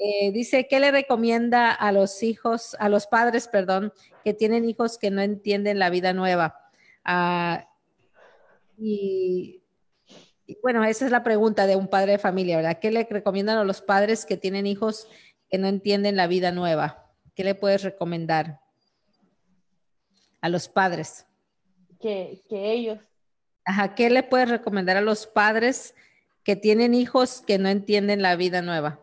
Eh, 0.03 0.31
dice, 0.31 0.67
¿qué 0.67 0.79
le 0.79 0.89
recomienda 0.89 1.71
a 1.71 1.91
los 1.91 2.23
hijos, 2.23 2.75
a 2.79 2.89
los 2.89 3.05
padres, 3.05 3.47
perdón, 3.47 3.93
que 4.23 4.33
tienen 4.33 4.65
hijos 4.65 4.97
que 4.97 5.11
no 5.11 5.21
entienden 5.21 5.77
la 5.77 5.91
vida 5.91 6.13
nueva? 6.13 6.71
Ah, 7.03 7.67
y, 8.77 9.61
bueno, 10.63 10.83
esa 10.83 11.05
es 11.05 11.11
la 11.11 11.23
pregunta 11.23 11.67
de 11.67 11.75
un 11.75 11.87
padre 11.87 12.13
de 12.13 12.17
familia, 12.17 12.57
¿verdad? 12.57 12.79
¿Qué 12.79 12.89
le 12.89 13.07
recomiendan 13.07 13.59
a 13.59 13.63
los 13.63 13.81
padres 13.81 14.25
que 14.25 14.37
tienen 14.37 14.65
hijos 14.65 15.07
que 15.49 15.59
no 15.59 15.67
entienden 15.67 16.15
la 16.15 16.25
vida 16.25 16.51
nueva? 16.51 17.05
¿Qué 17.35 17.43
le 17.43 17.53
puedes 17.53 17.83
recomendar 17.83 18.59
a 20.41 20.49
los 20.49 20.67
padres? 20.67 21.27
Que, 21.99 22.41
que 22.49 22.71
ellos 22.71 22.97
Ajá, 23.65 23.95
¿qué 23.95 24.09
le 24.09 24.23
puedes 24.23 24.49
recomendar 24.49 24.97
a 24.97 25.01
los 25.01 25.27
padres 25.27 25.93
que 26.43 26.55
tienen 26.55 26.93
hijos 26.93 27.41
que 27.41 27.59
no 27.59 27.69
entienden 27.69 28.21
la 28.21 28.35
vida 28.35 28.61
nueva? 28.61 28.99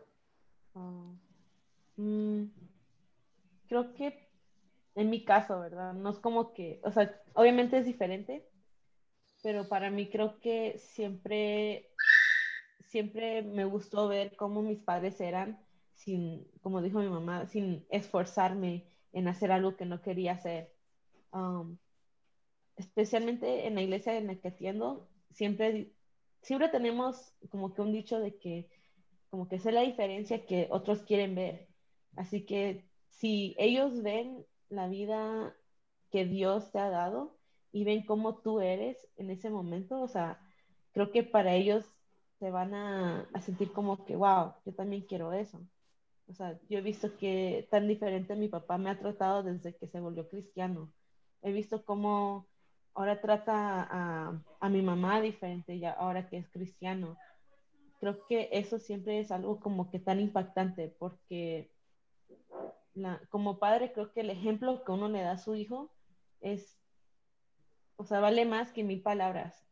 Ah, 0.75 1.13
mm, 1.97 2.45
creo 3.69 3.95
que 3.95 4.29
en 4.95 5.11
mi 5.11 5.25
caso, 5.25 5.61
¿verdad? 5.61 5.95
No 5.95 6.11
es 6.11 6.19
como 6.19 6.53
que, 6.55 6.81
o 6.85 6.93
sea, 6.93 7.21
obviamente 7.35 7.79
es 7.79 7.87
diferente, 7.87 8.49
pero 9.43 9.69
para 9.69 9.91
mí 9.91 10.11
creo 10.11 10.41
que 10.41 10.79
siempre, 10.79 11.91
siempre 12.81 13.43
me 13.43 13.65
gustó 13.65 14.09
ver 14.09 14.37
cómo 14.37 14.63
mis 14.63 14.81
padres 14.81 15.21
eran 15.21 15.59
sin, 15.95 16.47
como 16.63 16.83
dijo 16.83 17.01
mi 17.01 17.09
mamá, 17.09 17.47
sin 17.47 17.87
esforzarme 17.91 18.87
en 19.13 19.29
hacer 19.29 19.53
algo 19.53 19.77
que 19.77 19.87
no 19.87 20.03
quería 20.03 20.33
hacer. 20.33 20.73
Um, 21.33 21.79
especialmente 22.77 23.67
en 23.67 23.75
la 23.75 23.83
iglesia 23.83 24.17
en 24.17 24.29
la 24.29 24.37
que 24.37 24.49
atiendo, 24.49 25.09
siempre, 25.31 25.93
siempre 26.43 26.69
tenemos 26.69 27.35
como 27.51 27.75
que 27.75 27.83
un 27.83 27.93
dicho 27.93 28.19
de 28.21 28.39
que 28.39 28.71
como 29.31 29.49
que 29.49 29.57
es 29.57 29.65
la 29.67 29.83
diferencia 29.83 30.47
que 30.47 30.69
otros 30.71 31.03
quieren 31.03 31.35
ver. 31.35 31.69
Así 32.17 32.47
que 32.47 32.88
si 33.09 33.55
ellos 33.59 34.03
ven 34.03 34.45
la 34.69 34.89
vida 34.89 35.55
que 36.11 36.25
Dios 36.25 36.71
te 36.71 36.79
ha 36.79 36.89
dado 36.89 37.37
y 37.73 37.85
ven 37.85 38.05
cómo 38.05 38.37
tú 38.37 38.61
eres 38.61 39.09
en 39.17 39.31
ese 39.31 39.51
momento, 39.51 40.01
o 40.01 40.09
sea, 40.09 40.41
creo 40.93 41.11
que 41.11 41.23
para 41.23 41.55
ellos 41.55 41.85
se 42.39 42.51
van 42.51 42.75
a, 42.75 43.29
sentir 43.41 43.73
como 43.73 44.05
que, 44.05 44.17
wow, 44.17 44.55
yo 44.65 44.73
también 44.73 45.03
quiero 45.03 45.33
eso. 45.33 45.61
O 46.29 46.35
sea, 46.35 46.59
yo 46.69 46.79
he 46.79 46.83
visto 46.83 47.17
que 47.17 47.67
tan 47.71 47.89
diferente 47.89 48.37
mi 48.37 48.49
papá 48.49 48.79
me 48.79 48.91
ha 48.91 48.99
tratado 48.99 49.43
desde 49.43 49.75
que 49.75 49.89
se 49.89 49.99
volvió 49.99 50.29
cristiano. 50.29 50.93
He 51.43 51.53
visto 51.53 51.85
cómo 51.85 52.47
ahora 52.95 53.21
trata 53.21 53.83
a, 53.91 54.43
a 54.61 54.69
mi 54.69 54.83
mamá 54.83 55.21
diferente 55.21 55.79
ya 55.79 55.93
ahora 55.93 56.29
que 56.29 56.39
es 56.39 56.49
cristiano. 56.49 57.17
Creo 58.01 58.27
que 58.27 58.49
eso 58.53 58.79
siempre 58.79 59.19
es 59.19 59.33
algo 59.33 59.59
como 59.59 59.91
que 59.91 59.99
tan 59.99 60.21
impactante 60.21 60.95
porque 60.99 61.71
la, 62.99 63.21
como 63.31 63.59
padre 63.59 63.93
creo 63.93 64.13
que 64.13 64.21
el 64.21 64.31
ejemplo 64.31 64.85
que 64.85 64.93
uno 64.93 65.09
le 65.09 65.23
da 65.23 65.33
a 65.33 65.39
su 65.39 65.55
hijo 65.55 65.91
es, 66.41 66.79
o 67.97 68.05
sea, 68.05 68.21
vale 68.21 68.45
más 68.45 68.73
que 68.73 68.85
mil 68.85 69.03
palabras. 69.03 69.67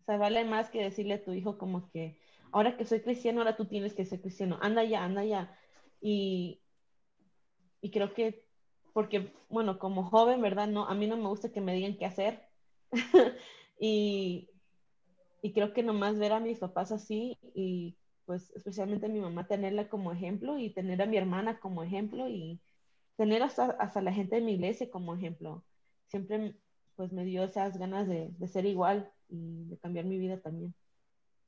O 0.00 0.04
sea, 0.04 0.16
vale 0.16 0.44
más 0.44 0.70
que 0.70 0.82
decirle 0.82 1.14
a 1.14 1.24
tu 1.24 1.32
hijo 1.32 1.58
como 1.58 1.90
que, 1.90 2.18
ahora 2.52 2.76
que 2.76 2.84
soy 2.84 3.00
cristiano, 3.00 3.40
ahora 3.40 3.56
tú 3.56 3.66
tienes 3.66 3.94
que 3.94 4.04
ser 4.04 4.20
cristiano. 4.20 4.58
Anda 4.60 4.84
ya, 4.84 5.04
anda 5.04 5.24
ya. 5.24 5.56
Y, 6.00 6.62
y 7.80 7.90
creo 7.90 8.14
que, 8.14 8.46
porque, 8.92 9.32
bueno, 9.48 9.78
como 9.78 10.04
joven, 10.04 10.40
¿verdad? 10.42 10.68
No, 10.68 10.86
a 10.86 10.94
mí 10.94 11.06
no 11.06 11.16
me 11.16 11.28
gusta 11.28 11.52
que 11.52 11.60
me 11.60 11.74
digan 11.74 11.96
qué 11.96 12.06
hacer. 12.06 12.42
y, 13.78 14.50
y 15.42 15.52
creo 15.52 15.72
que 15.72 15.82
nomás 15.82 16.18
ver 16.18 16.32
a 16.32 16.40
mis 16.40 16.58
papás 16.58 16.92
así 16.92 17.38
y 17.54 17.96
pues 18.30 18.52
especialmente 18.54 19.06
a 19.06 19.08
mi 19.08 19.20
mamá 19.20 19.48
tenerla 19.48 19.88
como 19.88 20.12
ejemplo 20.12 20.56
y 20.56 20.70
tener 20.70 21.02
a 21.02 21.06
mi 21.06 21.16
hermana 21.16 21.58
como 21.58 21.82
ejemplo 21.82 22.28
y 22.28 22.60
tener 23.20 23.42
hasta, 23.42 23.72
hasta 23.72 24.00
la 24.00 24.14
gente 24.14 24.36
de 24.36 24.40
mi 24.40 24.52
iglesia 24.52 24.90
como 24.90 25.14
ejemplo. 25.14 25.62
Siempre 26.06 26.56
pues 26.96 27.12
me 27.12 27.26
dio 27.26 27.44
esas 27.44 27.76
ganas 27.76 28.08
de, 28.08 28.30
de 28.38 28.48
ser 28.48 28.64
igual 28.64 29.12
y 29.28 29.64
de 29.64 29.76
cambiar 29.76 30.06
mi 30.06 30.16
vida 30.16 30.40
también. 30.40 30.74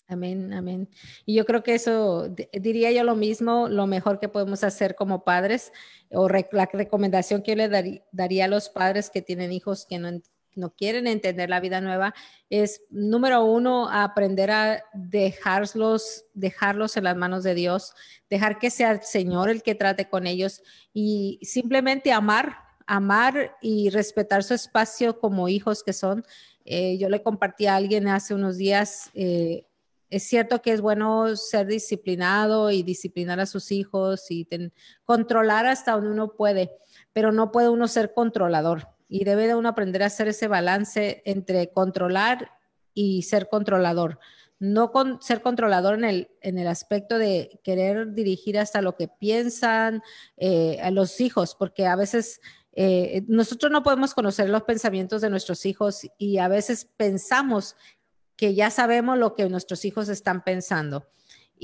Amén, 0.07 0.53
amén. 0.53 0.91
Y 1.25 1.35
yo 1.35 1.47
creo 1.47 1.63
que 1.63 1.75
eso, 1.75 2.29
diría 2.29 2.93
yo 2.93 3.05
lo 3.05 3.17
mismo, 3.17 3.71
lo 3.71 3.87
mejor 3.87 4.21
que 4.21 4.29
podemos 4.29 4.63
hacer 4.65 4.95
como 4.95 5.25
padres, 5.25 5.73
o 6.11 6.29
la 6.29 6.69
recomendación 6.71 7.43
que 7.43 7.53
yo 7.53 7.57
le 7.57 8.03
daría 8.13 8.45
a 8.45 8.49
los 8.49 8.69
padres 8.69 9.09
que 9.09 9.23
tienen 9.23 9.51
hijos 9.51 9.87
que 9.87 9.99
no, 9.99 10.21
no 10.55 10.75
quieren 10.75 11.07
entender 11.07 11.49
la 11.49 11.61
vida 11.61 11.81
nueva, 11.81 12.15
es 12.51 12.83
número 12.91 13.45
uno, 13.45 13.89
aprender 13.91 14.51
a 14.51 14.85
dejarlos, 14.93 16.25
dejarlos 16.35 16.97
en 16.97 17.05
las 17.05 17.17
manos 17.17 17.43
de 17.45 17.55
Dios, 17.55 17.95
dejar 18.29 18.59
que 18.59 18.71
sea 18.71 18.93
el 18.93 19.03
Señor 19.03 19.49
el 19.49 19.63
que 19.63 19.75
trate 19.75 20.09
con 20.09 20.27
ellos 20.27 20.63
y 20.93 21.39
simplemente 21.43 22.13
amar, 22.13 22.57
amar 22.87 23.57
y 23.61 23.91
respetar 23.91 24.43
su 24.43 24.55
espacio 24.55 25.19
como 25.19 25.49
hijos 25.49 25.83
que 25.83 25.93
son. 25.93 26.25
Eh, 26.65 26.99
yo 26.99 27.09
le 27.09 27.23
compartí 27.23 27.67
a 27.67 27.77
alguien 27.77 28.09
hace 28.09 28.35
unos 28.35 28.57
días, 28.57 29.11
eh, 29.15 29.67
es 30.11 30.25
cierto 30.25 30.61
que 30.61 30.73
es 30.73 30.83
bueno 30.83 31.35
ser 31.37 31.67
disciplinado 31.67 32.71
y 32.71 32.83
disciplinar 32.83 33.41
a 33.41 33.47
sus 33.47 33.73
hijos 33.73 34.31
y 34.31 34.47
controlar 35.05 35.67
hasta 35.67 35.93
donde 35.93 36.11
uno 36.11 36.35
puede, 36.37 36.71
pero 37.15 37.33
no 37.33 37.51
puede 37.51 37.71
uno 37.71 37.89
ser 37.89 38.13
controlador 38.13 38.89
y 39.13 39.25
debe 39.25 39.47
de 39.47 39.55
uno 39.55 39.69
aprender 39.69 40.03
a 40.03 40.07
hacer 40.07 40.29
ese 40.29 40.49
balance 40.49 41.21
entre 41.27 41.71
controlar 41.71 42.51
y 42.95 43.25
ser 43.25 43.51
controlador. 43.51 44.19
No 44.59 44.91
con, 44.91 45.21
ser 45.21 45.43
controlador 45.43 45.97
en 45.99 46.05
el, 46.05 46.31
en 46.41 46.59
el 46.59 46.67
aspecto 46.67 47.19
de 47.19 47.61
querer 47.63 48.15
dirigir 48.15 48.59
hasta 48.59 48.81
lo 48.81 48.97
que 48.97 49.09
piensan 49.09 50.03
eh, 50.39 50.79
a 50.83 50.91
los 50.91 51.21
hijos, 51.21 51.55
porque 51.55 51.87
a 51.87 51.95
veces 51.95 52.41
eh, 52.73 53.23
nosotros 53.29 53.71
no 53.71 53.83
podemos 53.83 54.15
conocer 54.15 54.49
los 54.49 54.63
pensamientos 54.63 55.21
de 55.21 55.29
nuestros 55.29 55.67
hijos 55.67 56.07
y 56.17 56.39
a 56.39 56.49
veces 56.49 56.89
pensamos 56.97 57.77
que 58.35 58.55
ya 58.55 58.71
sabemos 58.71 59.19
lo 59.19 59.35
que 59.35 59.47
nuestros 59.51 59.85
hijos 59.85 60.09
están 60.09 60.43
pensando. 60.43 61.07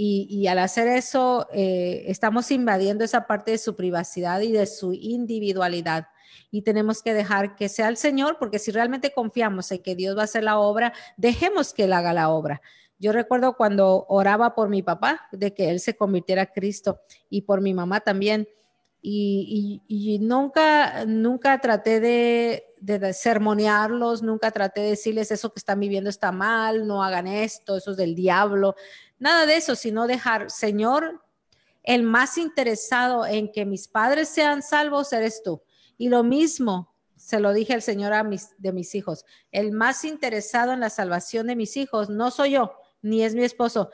Y, 0.01 0.47
al 0.47 0.61
hacer 0.61 0.87
eso, 0.87 1.49
eh, 1.53 2.05
estamos 2.07 2.53
invadiendo 2.53 3.05
esa 3.05 3.27
parte 3.27 3.51
de 3.51 3.59
su 3.59 3.75
privacidad 3.75 4.43
y 4.43 4.53
de 4.53 4.67
su 4.67 4.93
individualidad. 4.93 6.07
Y 6.51 6.63
tenemos 6.63 7.03
que 7.03 7.15
dejar 7.15 7.57
que 7.57 7.69
sea 7.69 7.89
el 7.89 7.97
Señor, 7.97 8.37
porque 8.39 8.59
si 8.59 8.71
realmente 8.71 9.13
confiamos 9.13 9.71
en 9.73 9.83
que 9.83 9.95
Dios 9.95 10.17
va 10.17 10.23
a 10.23 10.25
hacer 10.25 10.45
la 10.45 10.59
obra, 10.59 10.93
dejemos 11.17 11.73
que 11.73 11.85
Él 11.85 11.93
haga 11.93 12.13
la 12.13 12.31
obra. 12.31 12.61
Yo 12.99 13.13
recuerdo 13.13 13.57
cuando 13.57 14.07
oraba 14.09 14.55
por 14.55 14.69
mi 14.69 14.83
papá, 14.83 15.29
de 15.31 15.55
que 15.55 15.71
Él 15.71 15.81
se 15.81 15.97
convirtiera 15.97 16.43
a 16.43 16.53
Cristo, 16.53 17.01
y 17.31 17.43
por 17.43 17.61
mi 17.61 17.75
mamá 17.75 18.01
también. 18.01 18.49
Y, 19.01 20.19
nunca, 20.21 21.05
nunca 21.07 21.61
traté 21.61 22.01
de, 22.01 22.75
de, 22.81 23.13
sermonearlos, 23.13 24.23
nunca 24.23 24.51
traté 24.51 24.81
de 24.81 24.91
decirles 24.91 25.31
eso 25.31 25.53
que 25.53 25.61
están 25.61 25.81
viviendo 25.81 26.11
está 26.11 26.33
mal, 26.33 26.87
no 26.87 27.03
hagan 27.03 27.27
esto, 27.27 27.77
eso 27.77 27.93
es 27.93 27.97
del 27.97 28.15
diablo, 28.15 28.75
nada 29.19 29.47
de 29.47 29.57
eso, 29.57 29.77
sino 29.77 30.07
dejar, 30.07 30.51
Señor, 30.51 31.23
el 31.83 32.03
más 32.03 32.37
interesado 32.37 33.25
en 33.25 33.51
que 33.51 33.65
mis 33.65 33.89
padres 33.89 34.29
sean 34.29 34.63
salvos 34.63 35.13
eres 35.13 35.43
tú. 35.43 35.63
Y 35.99 36.09
lo 36.09 36.23
mismo 36.23 36.95
se 37.17 37.41
lo 37.41 37.53
dije 37.53 37.75
al 37.75 37.83
Señor 37.83 38.13
a 38.15 38.25
de 38.59 38.73
mis 38.73 38.95
hijos, 38.95 39.27
el 39.51 39.73
más 39.73 40.05
interesado 40.05 40.73
en 40.73 40.81
la 40.81 40.89
salvación 40.89 41.49
de 41.49 41.57
mis 41.57 41.77
hijos 41.77 42.09
no 42.09 42.31
soy 42.31 42.53
yo, 42.53 42.73
ni 43.03 43.23
es 43.23 43.35
mi 43.35 43.43
esposo, 43.43 43.91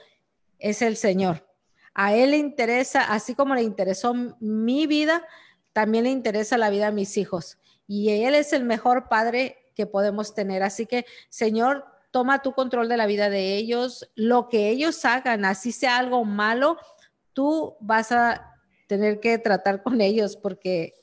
es 0.59 0.83
el 0.83 0.97
Señor. 0.97 1.49
A 1.95 2.15
Él 2.15 2.33
le 2.33 2.37
interesa, 2.37 3.03
así 3.03 3.35
como 3.35 3.55
le 3.55 3.63
interesó 3.63 4.15
mi 4.41 4.87
vida, 4.87 5.27
también 5.73 6.05
le 6.05 6.11
interesa 6.11 6.59
la 6.59 6.71
vida 6.71 6.87
de 6.87 6.93
mis 6.93 7.17
hijos. 7.17 7.59
Y 7.87 8.11
Él 8.11 8.35
es 8.35 8.53
el 8.53 8.65
mejor 8.65 9.09
padre 9.09 9.71
que 9.75 9.87
podemos 9.87 10.35
tener. 10.35 10.63
Así 10.63 10.87
que, 10.87 11.07
Señor, 11.29 11.85
toma 12.11 12.43
tu 12.43 12.53
control 12.53 12.89
de 12.89 12.97
la 12.97 13.07
vida 13.07 13.31
de 13.31 13.57
ellos. 13.57 14.11
Lo 14.15 14.49
que 14.49 14.71
ellos 14.71 15.05
hagan, 15.05 15.45
así 15.45 15.73
sea 15.73 15.99
algo 15.99 16.25
malo, 16.25 16.79
tú 17.33 17.77
vas 17.81 18.13
a 18.13 18.55
tener 18.87 19.21
que 19.21 19.39
tratar 19.39 19.83
con 19.83 20.01
ellos 20.01 20.37
porque 20.37 20.95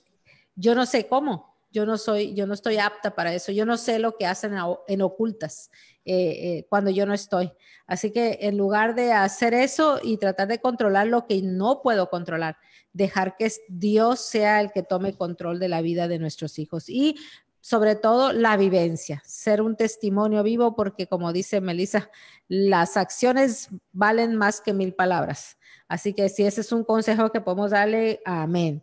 yo 0.56 0.76
no 0.76 0.86
sé 0.86 1.08
cómo 1.08 1.52
yo 1.72 1.86
no 1.86 1.98
soy, 1.98 2.34
yo 2.34 2.46
no 2.46 2.54
estoy 2.54 2.78
apta 2.78 3.16
para 3.16 3.34
eso, 3.34 3.52
yo 3.52 3.66
no 3.66 3.78
sé 3.78 3.98
lo 3.98 4.18
que 4.18 4.26
hacen 4.26 4.54
en 4.88 5.02
ocultas 5.02 5.72
eh, 6.04 6.14
eh, 6.14 6.66
cuando 6.70 6.92
yo 6.92 7.06
no 7.06 7.14
estoy. 7.14 7.52
Así 7.88 8.12
que 8.12 8.40
en 8.42 8.58
lugar 8.58 8.94
de 8.94 9.14
hacer 9.14 9.54
eso 9.54 10.00
y 10.04 10.18
tratar 10.18 10.50
de 10.50 10.60
controlar 10.60 11.08
lo 11.08 11.28
que 11.28 11.42
no 11.42 11.82
puedo 11.82 12.10
controlar, 12.10 12.58
dejar 12.92 13.38
que 13.38 13.50
Dios 13.70 14.20
sea 14.20 14.60
el 14.60 14.72
que 14.72 14.84
tome 14.84 15.14
control 15.14 15.60
de 15.60 15.70
la 15.70 15.82
vida 15.82 16.08
de 16.08 16.20
nuestros 16.20 16.60
hijos 16.60 16.90
y 16.90 17.16
sobre 17.62 17.96
todo 17.96 18.34
la 18.34 18.58
vivencia, 18.58 19.22
ser 19.24 19.62
un 19.62 19.76
testimonio 19.76 20.44
vivo 20.44 20.76
porque 20.76 21.08
como 21.08 21.32
dice 21.32 21.62
Melissa, 21.62 22.10
las 22.48 22.98
acciones 22.98 23.70
valen 23.94 24.36
más 24.36 24.60
que 24.60 24.74
mil 24.74 24.94
palabras. 24.94 25.58
Así 25.88 26.14
que 26.14 26.28
si 26.28 26.44
ese 26.44 26.62
es 26.62 26.72
un 26.72 26.84
consejo 26.84 27.32
que 27.32 27.40
podemos 27.40 27.72
darle, 27.72 28.22
amén. 28.26 28.82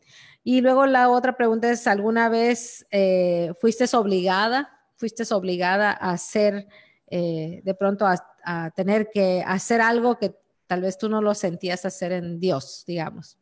Y 0.51 0.63
luego 0.63 0.87
la 0.87 1.11
otra 1.11 1.37
pregunta 1.37 1.71
es, 1.71 1.87
¿alguna 1.87 2.31
vez 2.31 2.87
eh, 2.91 3.53
fuiste 3.61 3.85
obligada, 3.95 4.81
fuiste 4.97 5.23
obligada 5.35 5.91
a 5.91 6.13
hacer, 6.13 6.67
eh, 7.09 7.61
de 7.63 7.75
pronto 7.75 8.07
a, 8.07 8.71
tener 8.75 9.11
que 9.11 9.45
hacer 9.47 9.83
algo 9.83 10.17
que 10.17 10.35
tal 10.67 10.81
vez 10.81 10.97
tú 10.97 11.11
no 11.11 11.21
lo 11.21 11.35
sentías 11.35 11.85
hacer 11.85 12.13
en 12.13 12.41
Dios, 12.41 12.83
digamos? 12.87 13.37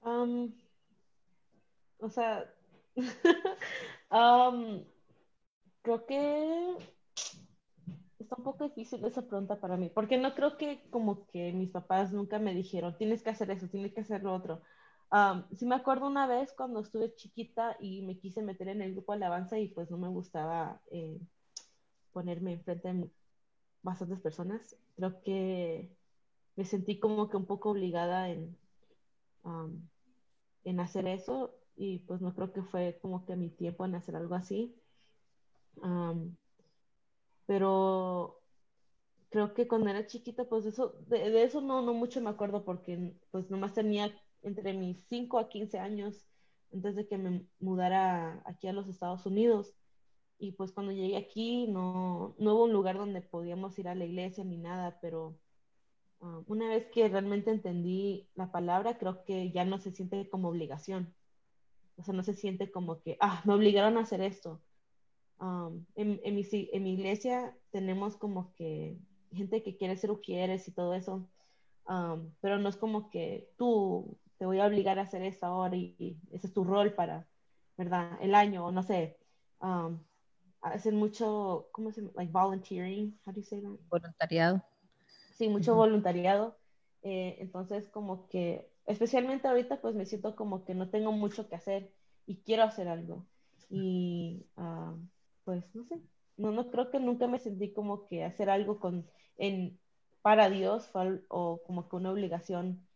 Um, 0.00 0.50
o 1.98 2.08
sea, 2.08 2.50
um, 4.10 4.82
creo 5.82 6.06
que 6.06 6.76
está 8.18 8.34
un 8.38 8.44
poco 8.44 8.64
difícil 8.64 9.04
esa 9.04 9.20
pregunta 9.20 9.60
para 9.60 9.76
mí, 9.76 9.90
porque 9.90 10.16
no 10.16 10.34
creo 10.34 10.56
que 10.56 10.88
como 10.88 11.26
que 11.26 11.52
mis 11.52 11.68
papás 11.68 12.12
nunca 12.12 12.38
me 12.38 12.54
dijeron, 12.54 12.96
tienes 12.96 13.22
que 13.22 13.28
hacer 13.28 13.50
eso, 13.50 13.68
tienes 13.68 13.92
que 13.92 14.00
hacer 14.00 14.22
lo 14.22 14.32
otro 14.32 14.62
sí 15.56 15.66
me 15.66 15.74
acuerdo 15.74 16.06
una 16.06 16.26
vez 16.26 16.52
cuando 16.56 16.80
estuve 16.80 17.14
chiquita 17.14 17.76
y 17.80 18.02
me 18.02 18.18
quise 18.18 18.42
meter 18.42 18.68
en 18.68 18.82
el 18.82 18.92
grupo 18.92 19.12
alabanza 19.12 19.58
y 19.58 19.68
pues 19.68 19.90
no 19.90 19.98
me 19.98 20.08
gustaba, 20.08 20.80
eh, 20.90 21.18
ponerme 22.12 22.52
enfrente 22.54 22.92
de 22.92 23.10
bastantes 23.82 24.20
personas. 24.20 24.76
Creo 24.96 25.20
que 25.22 25.90
me 26.56 26.64
sentí 26.64 26.98
como 27.00 27.28
que 27.28 27.36
un 27.36 27.46
poco 27.46 27.70
obligada 27.70 28.30
en, 28.30 28.56
en 30.64 30.80
hacer 30.80 31.06
eso 31.06 31.54
y 31.76 32.00
pues 32.00 32.20
no 32.20 32.34
creo 32.34 32.52
que 32.52 32.62
fue 32.62 32.98
como 33.00 33.24
que 33.26 33.36
mi 33.36 33.50
tiempo 33.50 33.84
en 33.84 33.94
hacer 33.94 34.16
algo 34.16 34.34
así. 34.34 34.74
pero 37.46 38.40
creo 39.30 39.54
que 39.54 39.66
cuando 39.68 39.90
era 39.90 40.06
chiquita, 40.06 40.44
pues 40.44 40.66
eso, 40.66 40.94
de, 41.08 41.42
eso 41.42 41.60
no, 41.60 41.82
no 41.82 41.94
mucho 41.94 42.20
me 42.20 42.30
acuerdo 42.30 42.64
porque 42.64 43.14
pues 43.30 43.50
nomás 43.50 43.74
tenía 43.74 44.12
entre 44.42 44.72
mis 44.72 44.98
5 45.08 45.38
a 45.38 45.48
15 45.48 45.78
años 45.78 46.26
antes 46.72 46.96
de 46.96 47.06
que 47.06 47.18
me 47.18 47.44
mudara 47.58 48.42
aquí 48.44 48.68
a 48.68 48.72
los 48.72 48.88
Estados 48.88 49.26
Unidos. 49.26 49.74
Y 50.38 50.52
pues 50.52 50.72
cuando 50.72 50.92
llegué 50.92 51.16
aquí 51.16 51.66
no, 51.68 52.34
no 52.38 52.54
hubo 52.54 52.64
un 52.64 52.72
lugar 52.72 52.96
donde 52.96 53.20
podíamos 53.20 53.78
ir 53.78 53.88
a 53.88 53.94
la 53.94 54.04
iglesia 54.04 54.44
ni 54.44 54.56
nada, 54.56 54.98
pero 55.00 55.38
ah, 56.20 56.42
una 56.46 56.68
vez 56.68 56.86
que 56.86 57.08
realmente 57.08 57.50
entendí 57.50 58.28
la 58.34 58.50
palabra, 58.50 58.98
creo 58.98 59.24
que 59.24 59.50
ya 59.52 59.64
no 59.64 59.78
se 59.78 59.92
siente 59.92 60.28
como 60.28 60.48
obligación. 60.48 61.14
O 61.96 62.02
sea, 62.02 62.14
no 62.14 62.22
se 62.22 62.34
siente 62.34 62.70
como 62.70 63.02
que, 63.02 63.18
ah, 63.20 63.42
me 63.44 63.54
obligaron 63.54 63.98
a 63.98 64.02
hacer 64.02 64.22
esto. 64.22 64.62
Um, 65.40 65.86
en, 65.94 66.20
mi, 66.34 66.92
iglesia 66.92 67.56
tenemos 67.70 68.16
como 68.16 68.52
que 68.56 68.98
gente 69.32 69.62
que 69.62 69.76
quiere 69.76 69.96
ser 69.96 70.10
ujieres 70.10 70.68
y 70.68 70.72
todo 70.72 70.92
eso, 70.94 71.26
um, 71.88 72.30
pero 72.42 72.58
no 72.58 72.68
es 72.68 72.76
como 72.76 73.08
que 73.08 73.48
tú 73.56 74.18
te 74.40 74.46
voy 74.46 74.58
a 74.58 74.66
obligar 74.66 74.98
a 74.98 75.02
hacer 75.02 75.22
esto 75.22 75.44
ahora 75.44 75.76
y, 75.76 76.18
ese 76.32 76.46
es 76.46 76.54
tu 76.54 76.64
rol 76.64 76.94
para, 76.94 77.28
¿verdad? 77.76 78.16
El 78.22 78.34
año, 78.34 78.64
o 78.64 78.72
no 78.72 78.82
sé. 78.82 79.18
Um, 79.60 80.02
hacen 80.62 80.96
mucho, 80.96 81.68
¿cómo 81.72 81.92
se 81.92 82.00
llama? 82.00 82.14
Like 82.16 82.32
volunteering, 82.32 83.20
how 83.26 83.34
do 83.34 83.40
you 83.40 83.46
say 83.46 83.60
that? 83.60 83.68
Voluntariado. 83.90 84.64
Sí, 85.34 85.50
mucho 85.50 85.74
voluntariado. 85.74 86.56
Eh, 87.02 87.36
entonces, 87.40 87.90
como 87.90 88.28
que, 88.28 88.72
especialmente 88.86 89.46
ahorita, 89.46 89.82
pues 89.82 89.94
me 89.94 90.06
siento 90.06 90.34
como 90.34 90.64
que 90.64 90.74
no 90.74 90.88
tengo 90.88 91.12
mucho 91.12 91.46
que 91.50 91.56
hacer 91.56 91.92
y 92.24 92.36
quiero 92.36 92.62
hacer 92.62 92.88
algo. 92.88 93.26
Y, 93.68 94.46
uh, 94.56 94.96
pues, 95.44 95.62
no 95.74 95.84
sé, 95.84 96.00
no, 96.38 96.50
no 96.50 96.70
creo 96.70 96.90
que 96.90 96.98
nunca 96.98 97.26
me 97.26 97.40
sentí 97.40 97.74
como 97.74 98.06
que 98.06 98.24
hacer 98.24 98.48
algo 98.48 98.80
con, 98.80 99.06
en, 99.36 99.78
para 100.22 100.48
Dios 100.48 100.90
o 101.28 101.60
como 101.66 101.90
que 101.90 101.96
una 101.96 102.10
obligación 102.10 102.86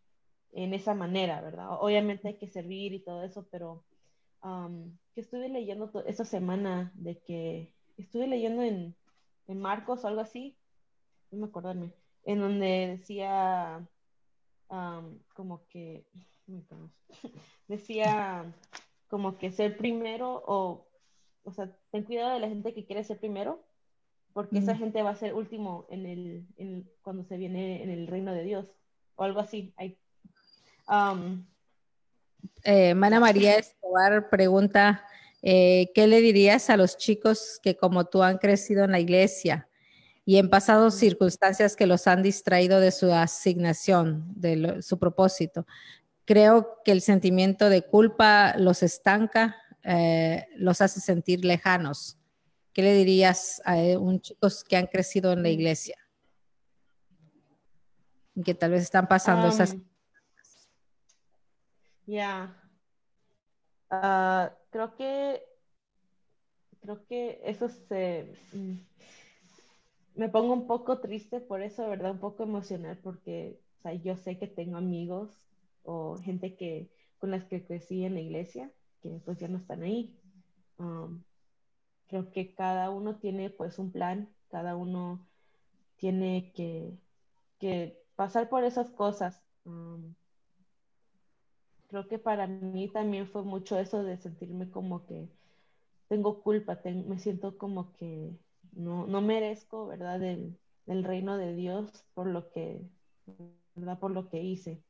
en 0.54 0.72
esa 0.72 0.94
manera, 0.94 1.40
¿verdad? 1.40 1.68
Obviamente 1.80 2.28
hay 2.28 2.34
que 2.38 2.48
servir 2.48 2.92
y 2.92 3.00
todo 3.00 3.24
eso, 3.24 3.46
pero 3.50 3.84
um, 4.42 4.96
que 5.14 5.20
estuve 5.20 5.48
leyendo 5.48 5.90
esta 6.06 6.24
semana 6.24 6.92
de 6.94 7.18
que 7.18 7.74
estuve 7.96 8.28
leyendo 8.28 8.62
en, 8.62 8.94
en 9.48 9.60
Marcos 9.60 10.04
o 10.04 10.08
algo 10.08 10.20
así, 10.20 10.56
no 11.30 11.38
me 11.38 11.46
acordarme, 11.46 11.92
en 12.24 12.40
donde 12.40 12.98
decía 12.98 13.86
um, 14.68 15.18
como 15.34 15.66
que, 15.68 16.06
decía 17.68 18.54
como 19.08 19.36
que 19.38 19.50
ser 19.50 19.76
primero 19.76 20.42
o, 20.46 20.86
o 21.42 21.52
sea, 21.52 21.76
ten 21.90 22.04
cuidado 22.04 22.34
de 22.34 22.40
la 22.40 22.48
gente 22.48 22.74
que 22.74 22.84
quiere 22.84 23.02
ser 23.02 23.18
primero, 23.18 23.60
porque 24.32 24.58
esa 24.58 24.74
gente 24.76 25.02
va 25.02 25.10
a 25.10 25.16
ser 25.16 25.34
último 25.34 25.86
en 25.90 26.06
el, 26.06 26.46
en, 26.56 26.90
cuando 27.02 27.22
se 27.22 27.36
viene 27.36 27.84
en 27.84 27.90
el 27.90 28.08
reino 28.08 28.32
de 28.32 28.42
Dios, 28.42 28.74
o 29.14 29.22
algo 29.22 29.38
así. 29.38 29.72
Hay, 29.76 29.96
um, 30.88 31.44
eh, 32.62 32.94
Mana 32.94 33.20
María 33.20 33.56
Escobar 33.56 34.30
pregunta, 34.30 35.04
eh, 35.42 35.90
¿qué 35.94 36.06
le 36.06 36.20
dirías 36.20 36.70
a 36.70 36.76
los 36.76 36.96
chicos 36.96 37.60
que 37.62 37.76
como 37.76 38.06
tú 38.06 38.22
han 38.22 38.38
crecido 38.38 38.84
en 38.84 38.92
la 38.92 39.00
iglesia 39.00 39.68
y 40.24 40.38
en 40.38 40.48
pasado 40.48 40.90
circunstancias 40.90 41.76
que 41.76 41.86
los 41.86 42.06
han 42.06 42.22
distraído 42.22 42.80
de 42.80 42.90
su 42.90 43.12
asignación, 43.12 44.24
de 44.34 44.80
su 44.80 44.98
propósito? 44.98 45.66
Creo 46.24 46.80
que 46.84 46.92
el 46.92 47.02
sentimiento 47.02 47.68
de 47.68 47.82
culpa 47.82 48.54
los 48.56 48.82
estanca, 48.82 49.56
eh, 49.82 50.46
los 50.56 50.80
hace 50.80 51.00
sentir 51.00 51.44
lejanos. 51.44 52.16
¿Qué 52.72 52.82
le 52.82 52.94
dirías 52.94 53.60
a 53.66 53.76
un 53.98 54.20
chicos 54.20 54.64
que 54.64 54.78
han 54.78 54.86
crecido 54.86 55.32
en 55.32 55.42
la 55.42 55.50
iglesia? 55.50 55.98
Y 58.34 58.42
que 58.42 58.54
tal 58.54 58.70
vez 58.70 58.82
están 58.82 59.06
pasando 59.06 59.48
esas 59.48 59.76
ya. 62.06 62.54
Ah, 63.90 64.52
creo 64.70 64.94
que 64.96 65.42
creo 66.80 67.04
que 67.06 67.40
eso 67.44 67.68
se 67.68 68.38
mm, 68.52 68.74
me 70.14 70.28
pongo 70.28 70.52
un 70.52 70.66
poco 70.66 71.00
triste 71.00 71.40
por 71.40 71.62
eso, 71.62 71.88
¿verdad? 71.88 72.12
Un 72.12 72.18
poco 72.20 72.42
emocional 72.42 72.98
porque 73.02 73.60
yo 74.02 74.16
sé 74.16 74.38
que 74.38 74.46
tengo 74.46 74.76
amigos 74.78 75.30
o 75.82 76.16
gente 76.18 76.56
que 76.56 76.90
con 77.18 77.30
las 77.30 77.44
que 77.44 77.64
crecí 77.66 78.04
en 78.04 78.14
la 78.14 78.20
iglesia 78.20 78.70
que 79.02 79.20
pues 79.24 79.38
ya 79.38 79.48
no 79.48 79.58
están 79.58 79.82
ahí. 79.82 80.18
Um, 80.78 81.22
creo 82.08 82.30
que 82.32 82.54
cada 82.54 82.90
uno 82.90 83.16
tiene 83.18 83.50
pues 83.50 83.78
un 83.78 83.92
plan, 83.92 84.28
cada 84.48 84.76
uno 84.76 85.26
tiene 85.96 86.52
que, 86.54 86.98
que 87.58 87.98
pasar 88.16 88.48
por 88.48 88.64
esas 88.64 88.90
cosas. 88.90 89.42
Um, 89.64 90.14
creo 91.94 92.08
que 92.08 92.18
para 92.18 92.48
mí 92.48 92.88
también 92.88 93.28
fue 93.28 93.44
mucho 93.44 93.78
eso 93.78 94.02
de 94.02 94.16
sentirme 94.16 94.68
como 94.68 95.06
que 95.06 95.28
tengo 96.08 96.42
culpa, 96.42 96.80
me 96.84 97.20
siento 97.20 97.56
como 97.56 97.92
que 97.92 98.32
no, 98.72 99.06
no 99.06 99.20
merezco, 99.20 99.86
¿verdad? 99.86 100.18
Del, 100.18 100.58
del, 100.86 101.04
reino 101.04 101.38
de 101.38 101.54
Dios 101.54 102.04
por 102.14 102.26
lo 102.26 102.50
que, 102.50 102.80
¿verdad? 103.76 104.00
Por 104.00 104.10
lo 104.10 104.28
que 104.28 104.42
hice. 104.42 104.82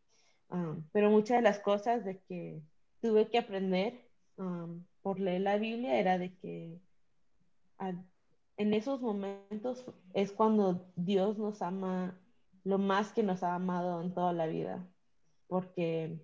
Um, 0.48 0.82
pero 0.92 1.10
muchas 1.10 1.36
de 1.36 1.42
las 1.42 1.58
cosas 1.58 2.06
de 2.06 2.20
que 2.20 2.62
tuve 3.02 3.28
que 3.28 3.36
aprender 3.36 4.00
um, 4.38 4.82
por 5.02 5.20
leer 5.20 5.42
la 5.42 5.58
Biblia 5.58 6.00
era 6.00 6.16
de 6.16 6.34
que 6.38 6.80
en 8.56 8.72
esos 8.72 9.02
momentos 9.02 9.84
es 10.14 10.32
cuando 10.32 10.86
Dios 10.96 11.36
nos 11.36 11.60
ama 11.60 12.18
lo 12.62 12.78
más 12.78 13.12
que 13.12 13.22
nos 13.22 13.42
ha 13.42 13.54
amado 13.54 14.00
en 14.00 14.14
toda 14.14 14.32
la 14.32 14.46
vida. 14.46 14.88
Porque 15.48 16.18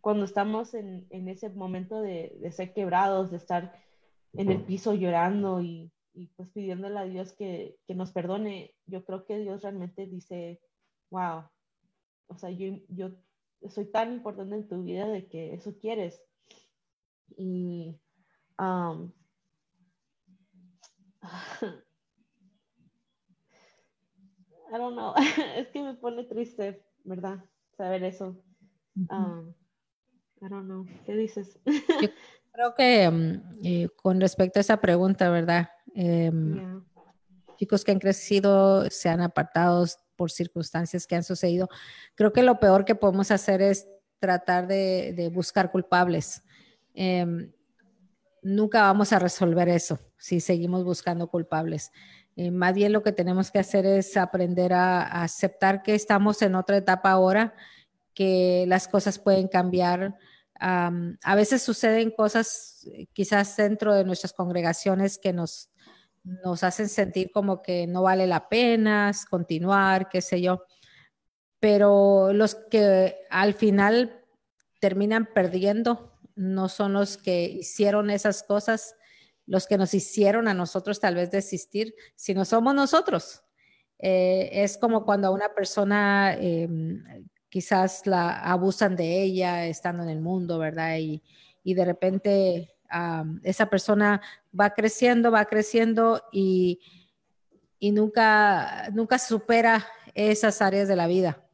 cuando 0.00 0.24
estamos 0.24 0.74
en, 0.74 1.06
en 1.10 1.28
ese 1.28 1.48
momento 1.50 2.00
de, 2.00 2.36
de, 2.40 2.52
ser 2.52 2.72
quebrados, 2.72 3.30
de 3.30 3.36
estar 3.36 3.72
en 4.34 4.50
el 4.50 4.62
piso 4.64 4.94
llorando 4.94 5.60
y, 5.60 5.90
y 6.14 6.26
pues 6.28 6.48
pidiéndole 6.50 6.98
a 6.98 7.04
Dios 7.04 7.32
que, 7.32 7.78
que, 7.86 7.94
nos 7.94 8.12
perdone, 8.12 8.74
yo 8.86 9.04
creo 9.04 9.24
que 9.24 9.38
Dios 9.38 9.62
realmente 9.62 10.06
dice, 10.06 10.60
wow, 11.10 11.44
o 12.28 12.36
sea, 12.36 12.50
yo, 12.50 12.78
yo 12.88 13.10
soy 13.70 13.86
tan 13.86 14.12
importante 14.12 14.54
en 14.54 14.68
tu 14.68 14.82
vida 14.82 15.06
de 15.08 15.28
que 15.28 15.54
eso 15.54 15.76
quieres. 15.78 16.22
Y 17.36 17.98
um, 18.58 19.12
I 24.70 24.76
don't 24.76 24.94
know, 24.94 25.14
es 25.56 25.68
que 25.68 25.82
me 25.82 25.94
pone 25.94 26.24
triste, 26.24 26.84
¿verdad? 27.04 27.44
Saber 27.76 28.04
eso. 28.04 28.36
Um, 29.10 29.54
I 30.40 30.48
don't 30.48 30.66
know. 30.66 30.86
¿Qué 31.04 31.14
dices? 31.14 31.58
Yo 31.64 31.72
creo 32.52 32.74
que 32.76 33.10
mm, 33.10 33.60
eh, 33.64 33.88
con 33.96 34.20
respecto 34.20 34.58
a 34.58 34.62
esa 34.62 34.80
pregunta, 34.80 35.30
¿verdad? 35.30 35.70
Em, 35.94 36.82
chicos 37.56 37.84
que 37.84 37.92
han 37.92 37.98
crecido, 37.98 38.88
se 38.90 39.08
han 39.08 39.20
apartado 39.20 39.84
por 40.16 40.30
circunstancias 40.30 41.06
que 41.06 41.16
han 41.16 41.24
sucedido. 41.24 41.68
Creo 42.14 42.32
que 42.32 42.42
lo 42.42 42.58
peor 42.58 42.84
que 42.84 42.94
podemos 42.94 43.30
hacer 43.30 43.62
es 43.62 43.88
tratar 44.18 44.66
de, 44.66 45.30
buscar 45.32 45.70
culpables. 45.70 46.42
Em, 46.94 47.52
nunca 48.42 48.82
vamos 48.82 49.12
a 49.12 49.18
resolver 49.18 49.68
eso 49.68 49.98
si 50.18 50.40
seguimos 50.40 50.84
buscando 50.84 51.28
culpables. 51.28 51.92
Eh, 52.36 52.50
más 52.50 52.74
bien 52.74 52.92
lo 52.92 53.02
que 53.02 53.12
tenemos 53.12 53.50
que 53.50 53.58
hacer 53.58 53.84
es 53.86 54.16
aprender 54.16 54.72
a, 54.72 55.22
aceptar 55.22 55.82
que 55.82 55.94
estamos 55.94 56.40
en 56.42 56.54
otra 56.54 56.76
etapa 56.76 57.10
ahora, 57.10 57.54
que 58.18 58.64
las 58.66 58.88
cosas 58.88 59.20
pueden 59.20 59.46
cambiar. 59.46 60.18
a 60.60 61.34
veces 61.36 61.62
suceden 61.62 62.10
cosas 62.10 62.84
eh, 62.92 63.06
quizás 63.12 63.56
dentro 63.56 63.94
de 63.94 64.02
nuestras 64.02 64.32
congregaciones 64.32 65.18
que 65.18 65.32
nos, 65.32 65.70
nos 66.24 66.64
hacen 66.64 66.88
sentir 66.88 67.30
como 67.30 67.62
que 67.62 67.86
no 67.86 68.02
vale 68.02 68.26
la 68.26 68.48
pena 68.48 69.12
continuar, 69.30 70.08
qué 70.08 70.20
sé 70.20 70.40
yo. 70.40 70.64
Pero 71.60 72.32
los 72.32 72.56
que 72.56 73.14
al 73.30 73.54
final 73.54 74.24
terminan 74.80 75.28
perdiendo 75.32 76.18
no 76.34 76.68
son 76.68 76.94
los 76.94 77.18
que 77.18 77.44
hicieron 77.44 78.10
esas 78.10 78.42
cosas, 78.42 78.96
los 79.46 79.68
que 79.68 79.78
nos 79.78 79.94
hicieron 79.94 80.48
a 80.48 80.54
nosotros 80.54 80.98
tal 80.98 81.14
vez 81.14 81.30
desistir, 81.30 81.94
sino 82.16 82.44
somos 82.44 82.74
nosotros. 82.74 83.44
Eh, 84.00 84.50
es 84.64 84.76
como 84.76 85.04
cuando 85.04 85.28
a 85.28 85.30
una 85.30 85.54
persona 85.54 86.34
em, 86.34 87.04
quizás 87.48 88.06
la 88.06 88.40
abusan 88.40 88.96
de 88.96 89.22
ella 89.22 89.66
estando 89.66 90.02
en 90.02 90.08
el 90.08 90.20
mundo, 90.20 90.58
¿verdad? 90.58 90.98
Y, 90.98 91.22
y 91.62 91.74
de 91.74 91.84
repente 91.84 92.74
esa 93.42 93.66
persona 93.66 94.22
va 94.58 94.70
creciendo, 94.70 95.30
va 95.30 95.44
creciendo 95.44 96.22
y, 96.32 96.80
y 97.78 97.92
nunca, 97.92 98.88
nunca 98.92 99.18
supera 99.18 99.86
esas 100.14 100.62
áreas 100.62 100.88
de 100.88 100.96
la 100.96 101.06
vida. 101.06 101.44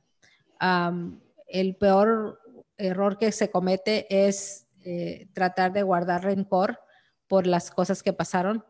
el 1.49 1.77
peor 1.77 2.41
error 2.77 3.19
que 3.19 3.33
se 3.33 3.51
comete 3.51 4.07
es 4.27 4.67
eh, 4.85 5.29
tratar 5.33 5.73
de 5.73 5.83
guardar 5.83 6.25
rencor 6.25 6.81
por 7.27 7.47
las 7.47 7.71
cosas 7.71 8.03
que 8.03 8.13
pasaron, 8.13 8.65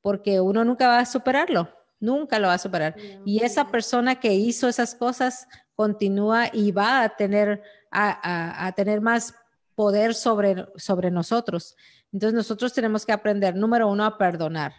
porque 0.00 0.40
uno 0.40 0.64
nunca 0.64 0.88
va 0.88 1.00
a 1.00 1.06
superarlo, 1.06 1.68
nunca 2.00 2.38
lo 2.38 2.48
va 2.48 2.54
a 2.54 2.58
superar. 2.58 2.96
Y 3.24 3.44
esa 3.44 3.70
persona 3.70 4.20
que 4.20 4.34
hizo 4.34 4.68
esas 4.68 4.94
cosas 4.94 5.48
continúa 5.76 6.50
y 6.52 6.72
va 6.72 7.02
a 7.02 7.16
tener, 7.16 7.62
a, 7.92 8.72
tener 8.74 9.00
más 9.00 9.34
poder 9.76 10.14
sobre, 10.14 10.66
sobre 10.76 11.10
nosotros. 11.10 11.76
Entonces 12.12 12.34
nosotros 12.34 12.72
tenemos 12.72 13.06
que 13.06 13.12
aprender, 13.12 13.54
número 13.54 13.88
uno, 13.88 14.04
a 14.04 14.18
perdonar. 14.18 14.74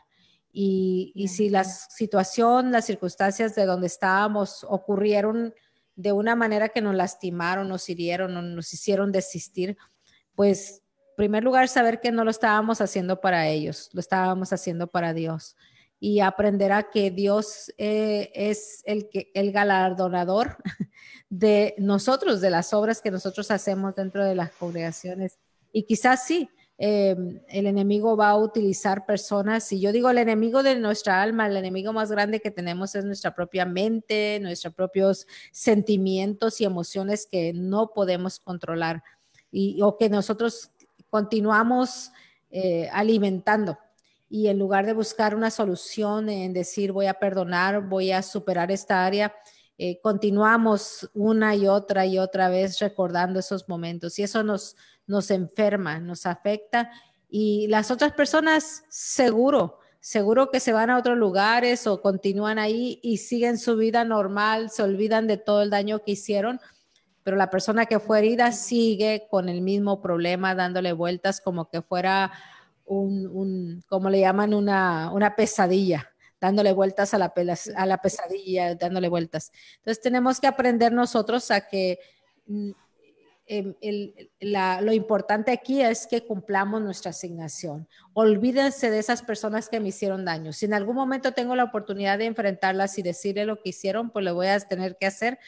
Y, 0.52 1.14
y 1.16 1.28
si 1.28 1.50
la 1.50 1.64
situación, 1.64 2.72
las 2.72 2.86
circunstancias 2.86 3.54
de 3.54 3.66
donde 3.66 3.88
estábamos 3.88 4.66
ocurrieron 4.68 5.54
de 5.95 6.12
una 6.12 6.36
manera 6.36 6.70
que 6.70 6.82
nos 6.82 6.95
lastimaron, 6.95 7.70
nos 7.70 7.88
hirieron 7.89 8.36
o 8.36 8.41
nos 8.41 8.74
hicieron 8.74 9.12
desistir, 9.12 9.78
pues, 10.36 10.84
en 11.10 11.16
primer 11.16 11.43
lugar, 11.43 11.68
saber 11.68 12.00
que 12.00 12.12
no 12.12 12.24
lo 12.24 12.30
estábamos 12.30 12.82
haciendo 12.82 13.22
para 13.22 13.48
ellos, 13.48 13.89
lo 13.93 14.00
estábamos 14.00 14.54
haciendo 14.54 14.88
para 14.88 15.14
Dios. 15.14 15.56
Y 16.00 16.20
aprender 16.20 16.72
a 16.72 16.89
que 16.89 17.10
Dios 17.10 17.74
eh, 17.78 18.32
es 18.36 18.84
el, 18.86 19.10
que, 19.10 19.32
el 19.34 19.52
galardonador 19.52 20.58
de 21.30 21.74
nosotros, 21.78 22.39
de 22.41 22.50
las 22.50 22.74
obras 22.74 23.02
que 23.02 23.12
nosotros 23.12 23.50
hacemos 23.52 23.95
dentro 23.95 24.24
de 24.24 24.36
las 24.36 24.52
congregaciones. 24.52 25.39
Y 25.72 25.84
quizás 25.84 26.26
sí, 26.26 26.50
Em, 26.80 27.41
el 27.50 27.66
enemigo 27.66 28.16
va 28.16 28.30
a 28.30 28.38
utilizar 28.38 29.06
personas. 29.06 29.72
Y 29.72 29.80
yo 29.80 29.91
digo, 29.91 30.10
el 30.12 30.20
enemigo 30.20 30.62
de 30.62 30.76
nuestra 30.76 31.24
alma, 31.24 31.48
el 31.48 31.58
enemigo 31.58 31.91
más 31.91 32.12
grande 32.12 32.39
que 32.39 32.52
tenemos 32.52 32.93
es 32.93 33.04
nuestra 33.04 33.34
propia 33.34 33.66
mente, 33.66 34.39
nuestros 34.41 34.76
propios 34.76 35.26
sentimientos 35.52 36.62
y 36.62 36.66
emociones 36.66 37.26
que 37.26 37.52
no 37.54 37.93
podemos 37.93 38.39
controlar 38.39 39.04
y, 39.52 39.82
o 39.82 39.98
que 39.98 40.10
nosotros 40.10 40.72
continuamos 41.10 42.12
eh, 42.52 42.89
alimentando. 42.93 43.80
Y 44.30 44.48
en 44.48 44.60
lugar 44.60 44.86
de 44.86 44.94
buscar 44.94 45.36
una 45.36 45.52
solución 45.52 46.30
en 46.30 46.54
decir 46.54 46.92
voy 46.92 47.06
a 47.06 47.14
perdonar, 47.14 47.88
voy 47.88 48.12
a 48.12 48.22
superar 48.22 48.72
esta 48.72 49.06
área, 49.06 49.34
eh, 49.78 50.00
continuamos 50.02 51.10
una 51.14 51.56
y 51.56 51.68
otra 51.68 52.06
y 52.06 52.18
otra 52.18 52.50
vez 52.50 52.80
recordando 52.80 53.40
esos 53.40 53.70
momentos. 53.70 54.18
Y 54.20 54.24
eso 54.24 54.44
nos, 54.44 54.76
nos 55.06 55.32
enferma, 55.32 56.00
nos 56.00 56.26
afecta. 56.26 56.92
Y 57.30 57.68
las 57.68 57.92
otras 57.92 58.14
personas 58.14 58.84
seguro, 58.90 59.80
seguro 60.00 60.50
que 60.50 60.60
se 60.60 60.74
van 60.74 60.90
a 60.90 60.98
otros 60.98 61.18
lugares 61.18 61.88
o 61.88 62.02
continúan 62.02 62.60
ahí 62.60 63.00
y 63.04 63.18
siguen 63.18 63.58
su 63.58 63.76
vida 63.78 64.04
normal, 64.04 64.70
se 64.70 64.84
olvidan 64.84 65.28
de 65.28 65.38
todo 65.38 65.62
el 65.62 65.70
daño 65.70 66.04
que 66.04 66.12
hicieron, 66.12 66.60
pero 67.24 67.36
la 67.36 67.50
persona 67.50 67.86
que 67.86 68.00
fue 68.00 68.20
herida 68.20 68.54
sigue 68.54 69.28
con 69.30 69.50
el 69.50 69.62
mismo 69.62 70.02
problema, 70.02 70.56
dándole 70.56 70.94
vueltas 70.94 71.42
como 71.42 71.70
que 71.70 71.82
fuera 71.82 72.32
un, 72.88 73.84
como 73.88 74.10
le 74.10 74.22
llaman, 74.22 74.54
una, 74.54 75.12
una 75.14 75.36
pesadilla 75.36 76.10
dándole 76.40 76.72
vueltas 76.72 77.14
a 77.14 77.18
la, 77.18 77.34
a 77.76 77.86
la 77.86 77.98
pesadilla, 77.98 78.76
dándole 78.76 79.10
vueltas. 79.10 79.52
Entonces 79.78 80.02
tenemos 80.02 80.40
que 80.40 80.48
aprender 80.48 80.94
nosotros 80.94 81.50
a 81.50 81.68
que 81.68 82.00
mm, 82.46 82.72
Em, 83.50 83.76
lo 84.42 84.92
importante 84.92 85.52
aquí 85.52 85.82
es 85.82 86.06
que 86.06 86.26
cumplamos 86.26 86.82
nuestra 86.82 87.12
asignación. 87.12 87.88
Olvídense 88.12 88.92
de 88.92 89.00
esas 89.00 89.22
personas 89.22 89.70
que 89.70 89.80
me 89.80 89.88
hicieron 89.88 90.26
daño. 90.26 90.52
Si 90.52 90.66
en 90.66 90.74
algún 90.74 90.98
momento 90.98 91.32
tengo 91.32 91.56
la 91.56 91.64
oportunidad 91.64 92.18
de 92.18 92.26
enfrentarlas 92.26 92.98
y 92.98 93.04
decirle 93.04 93.46
lo 93.46 93.62
que 93.62 93.70
hicieron, 93.70 94.10
pues 94.10 94.26
lo 94.26 94.36
voy 94.36 94.48
a 94.48 94.60
tener 94.60 94.98
que 94.98 95.06
hacer, 95.06 95.40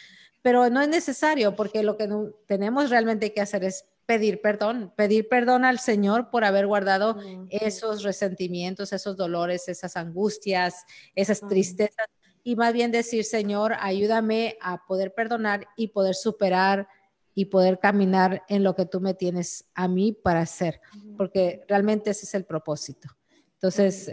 pero 0.41 0.69
no 0.69 0.81
es 0.81 0.87
necesario 0.87 1.57
porque 1.57 1.83
lo 1.83 1.97
que 1.97 2.07
tenemos 2.47 2.89
realmente 2.89 3.33
que 3.33 3.41
hacer 3.41 3.65
es 3.65 3.83
pedir 4.09 4.41
perdón, 4.41 4.91
pedir 4.95 5.29
perdón 5.29 5.63
al 5.63 5.77
Señor 5.77 6.31
por 6.31 6.43
haber 6.43 6.65
guardado 6.65 7.19
esos 7.51 8.01
resentimientos, 8.01 8.91
esos 8.91 9.15
dolores, 9.15 9.67
esas 9.69 9.95
angustias, 9.95 10.83
esas 11.13 11.47
tristezas 11.47 12.07
y 12.43 12.55
más 12.55 12.73
bien 12.73 12.89
decir, 12.89 13.23
Señor, 13.23 13.73
ayúdame 13.79 14.57
a 14.61 14.83
poder 14.87 15.13
perdonar 15.13 15.67
y 15.77 15.89
poder 15.89 16.15
superar 16.15 16.87
y 17.35 17.45
poder 17.45 17.77
caminar 17.77 18.41
en 18.49 18.63
lo 18.63 18.73
que 18.73 18.87
tú 18.87 18.99
me 18.99 19.13
tienes 19.13 19.69
a 19.75 19.87
mí 19.87 20.11
para 20.11 20.39
hacer, 20.39 20.81
porque 21.15 21.63
realmente 21.67 22.09
ese 22.09 22.25
es 22.25 22.33
el 22.33 22.45
propósito. 22.45 23.09
Entonces, 23.53 24.11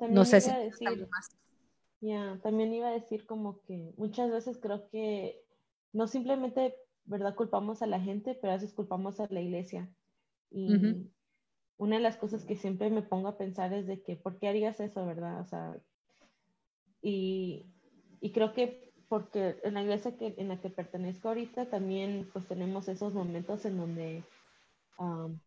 no 0.00 0.24
sé 0.24 0.40
si... 0.40 0.50
Decir, 0.50 1.08
Ya, 2.00 2.40
también 2.42 2.74
iba 2.74 2.88
a 2.88 2.92
decir 2.92 3.24
como 3.24 3.62
que 3.62 3.94
muchas 3.96 4.32
veces 4.32 4.58
creo 4.60 4.88
que 4.88 5.44
no 5.92 6.08
simplemente, 6.08 6.74
¿verdad? 7.06 7.34
Culpamos 7.34 7.82
a 7.82 7.86
la 7.86 8.00
gente, 8.00 8.34
pero 8.34 8.52
a 8.52 8.56
veces 8.56 8.74
culpamos 8.74 9.20
a 9.20 9.26
la 9.30 9.40
iglesia. 9.40 9.90
Y 10.50 11.10
una 11.76 11.96
de 11.96 12.02
las 12.02 12.16
cosas 12.16 12.44
que 12.44 12.56
siempre 12.56 12.90
me 12.90 13.02
pongo 13.02 13.28
a 13.28 13.38
pensar 13.38 13.72
es 13.72 13.86
de 13.86 14.02
que, 14.02 14.16
¿por 14.16 14.38
qué 14.38 14.48
harías 14.48 14.80
eso, 14.80 15.04
verdad? 15.06 15.40
O 15.40 15.44
sea, 15.46 15.76
y, 17.02 17.66
y 18.20 18.32
creo 18.32 18.52
que 18.52 18.86
porque 19.08 19.60
en 19.62 19.74
la 19.74 19.82
iglesia 19.82 20.16
que, 20.16 20.34
en 20.36 20.48
la 20.48 20.60
que 20.60 20.70
pertenezco 20.70 21.28
ahorita 21.28 21.70
también 21.70 22.28
pues 22.32 22.46
tenemos 22.46 22.88
esos 22.88 23.14
momentos 23.14 23.64
en 23.64 23.78
donde 23.78 24.24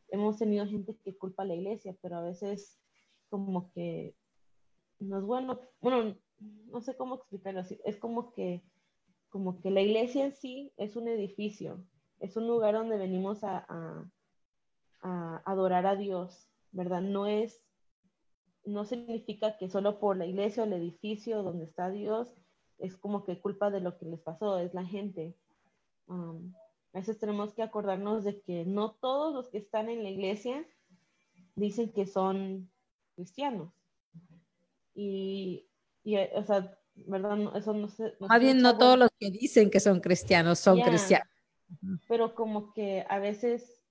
hemos 0.10 0.38
tenido 0.38 0.66
gente 0.68 0.95
que 1.03 1.18
culpa 1.18 1.43
a 1.43 1.45
la 1.45 1.55
iglesia, 1.55 1.95
pero 2.01 2.18
a 2.18 2.22
veces 2.22 2.80
como 3.30 3.72
que 3.72 4.16
no 4.99 5.18
es 5.18 5.24
bueno, 5.24 5.60
bueno, 5.82 6.16
no 6.39 6.82
sé 6.82 6.95
cómo 6.95 7.16
explicarlo 7.16 7.62
así, 7.62 7.80
es 7.84 7.97
como 7.97 8.32
que, 8.34 8.62
como 9.30 9.62
que 9.62 9.72
la 9.72 9.82
iglesia 9.82 10.26
en 10.26 10.34
sí 10.34 10.74
es 10.78 10.96
un 10.96 11.08
edificio, 11.08 11.84
es 12.20 12.36
un 12.36 12.48
lugar 12.48 12.74
donde 12.74 12.98
venimos 12.98 13.44
a, 13.44 13.66
a 15.02 15.42
adorar 15.46 15.86
a 15.86 15.96
Dios, 15.96 16.48
¿verdad? 16.72 17.02
No 17.02 17.28
es, 17.28 17.62
no 18.66 18.86
significa 18.86 19.58
que 19.58 19.70
solo 19.70 20.00
por 20.00 20.18
la 20.18 20.26
iglesia 20.26 20.64
o 20.64 20.66
el 20.66 20.74
edificio 20.74 21.44
donde 21.44 21.66
está 21.66 21.90
Dios, 21.90 22.36
es 22.78 22.98
como 22.98 23.24
que 23.24 23.40
culpa 23.40 23.70
de 23.70 23.82
lo 23.82 23.98
que 23.98 24.06
les 24.06 24.22
pasó, 24.22 24.58
es 24.58 24.74
la 24.74 24.86
gente. 24.86 25.36
Um, 26.08 26.54
a 26.94 27.00
veces 27.00 27.20
tenemos 27.20 27.54
que 27.54 27.62
acordarnos 27.62 28.24
de 28.24 28.42
que 28.42 28.66
no 28.66 28.94
todos 28.94 29.34
los 29.34 29.50
que 29.50 29.60
están 29.60 29.90
en 29.90 30.04
la 30.04 30.10
iglesia 30.10 30.66
dicen 31.56 31.92
que 31.92 32.08
son 32.08 32.70
cristianos. 33.16 33.72
Y, 34.96 35.68
y 36.04 36.18
o 36.18 36.44
sea, 36.44 36.79
¿verdad? 37.08 37.56
eso 37.56 37.74
no 37.74 37.88
sé. 37.89 38.16
Más 38.20 38.39
bien, 38.39 38.62
no 38.62 38.78
todos 38.78 38.97
los 38.97 39.10
que 39.20 39.32
dicen 39.32 39.70
que 39.70 39.80
son 39.80 40.00
cristianos 40.00 40.60
son 40.60 40.82
cristianos. 40.82 41.28
Pero 42.08 42.36
como 42.36 42.74
que 42.74 43.06
a 43.10 43.20
veces, 43.20 43.82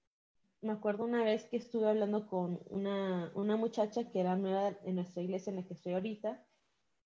me 0.60 0.72
acuerdo 0.72 1.04
una 1.04 1.22
vez 1.24 1.46
que 1.46 1.56
estuve 1.56 1.88
hablando 1.88 2.26
con 2.26 2.60
una, 2.70 3.30
una 3.34 3.56
muchacha 3.56 4.10
que 4.10 4.20
era 4.20 4.36
nueva 4.36 4.76
en 4.84 4.96
nuestra 4.96 5.22
iglesia 5.22 5.50
en 5.50 5.56
la 5.56 5.66
que 5.66 5.74
estoy 5.74 5.94
ahorita. 5.94 6.44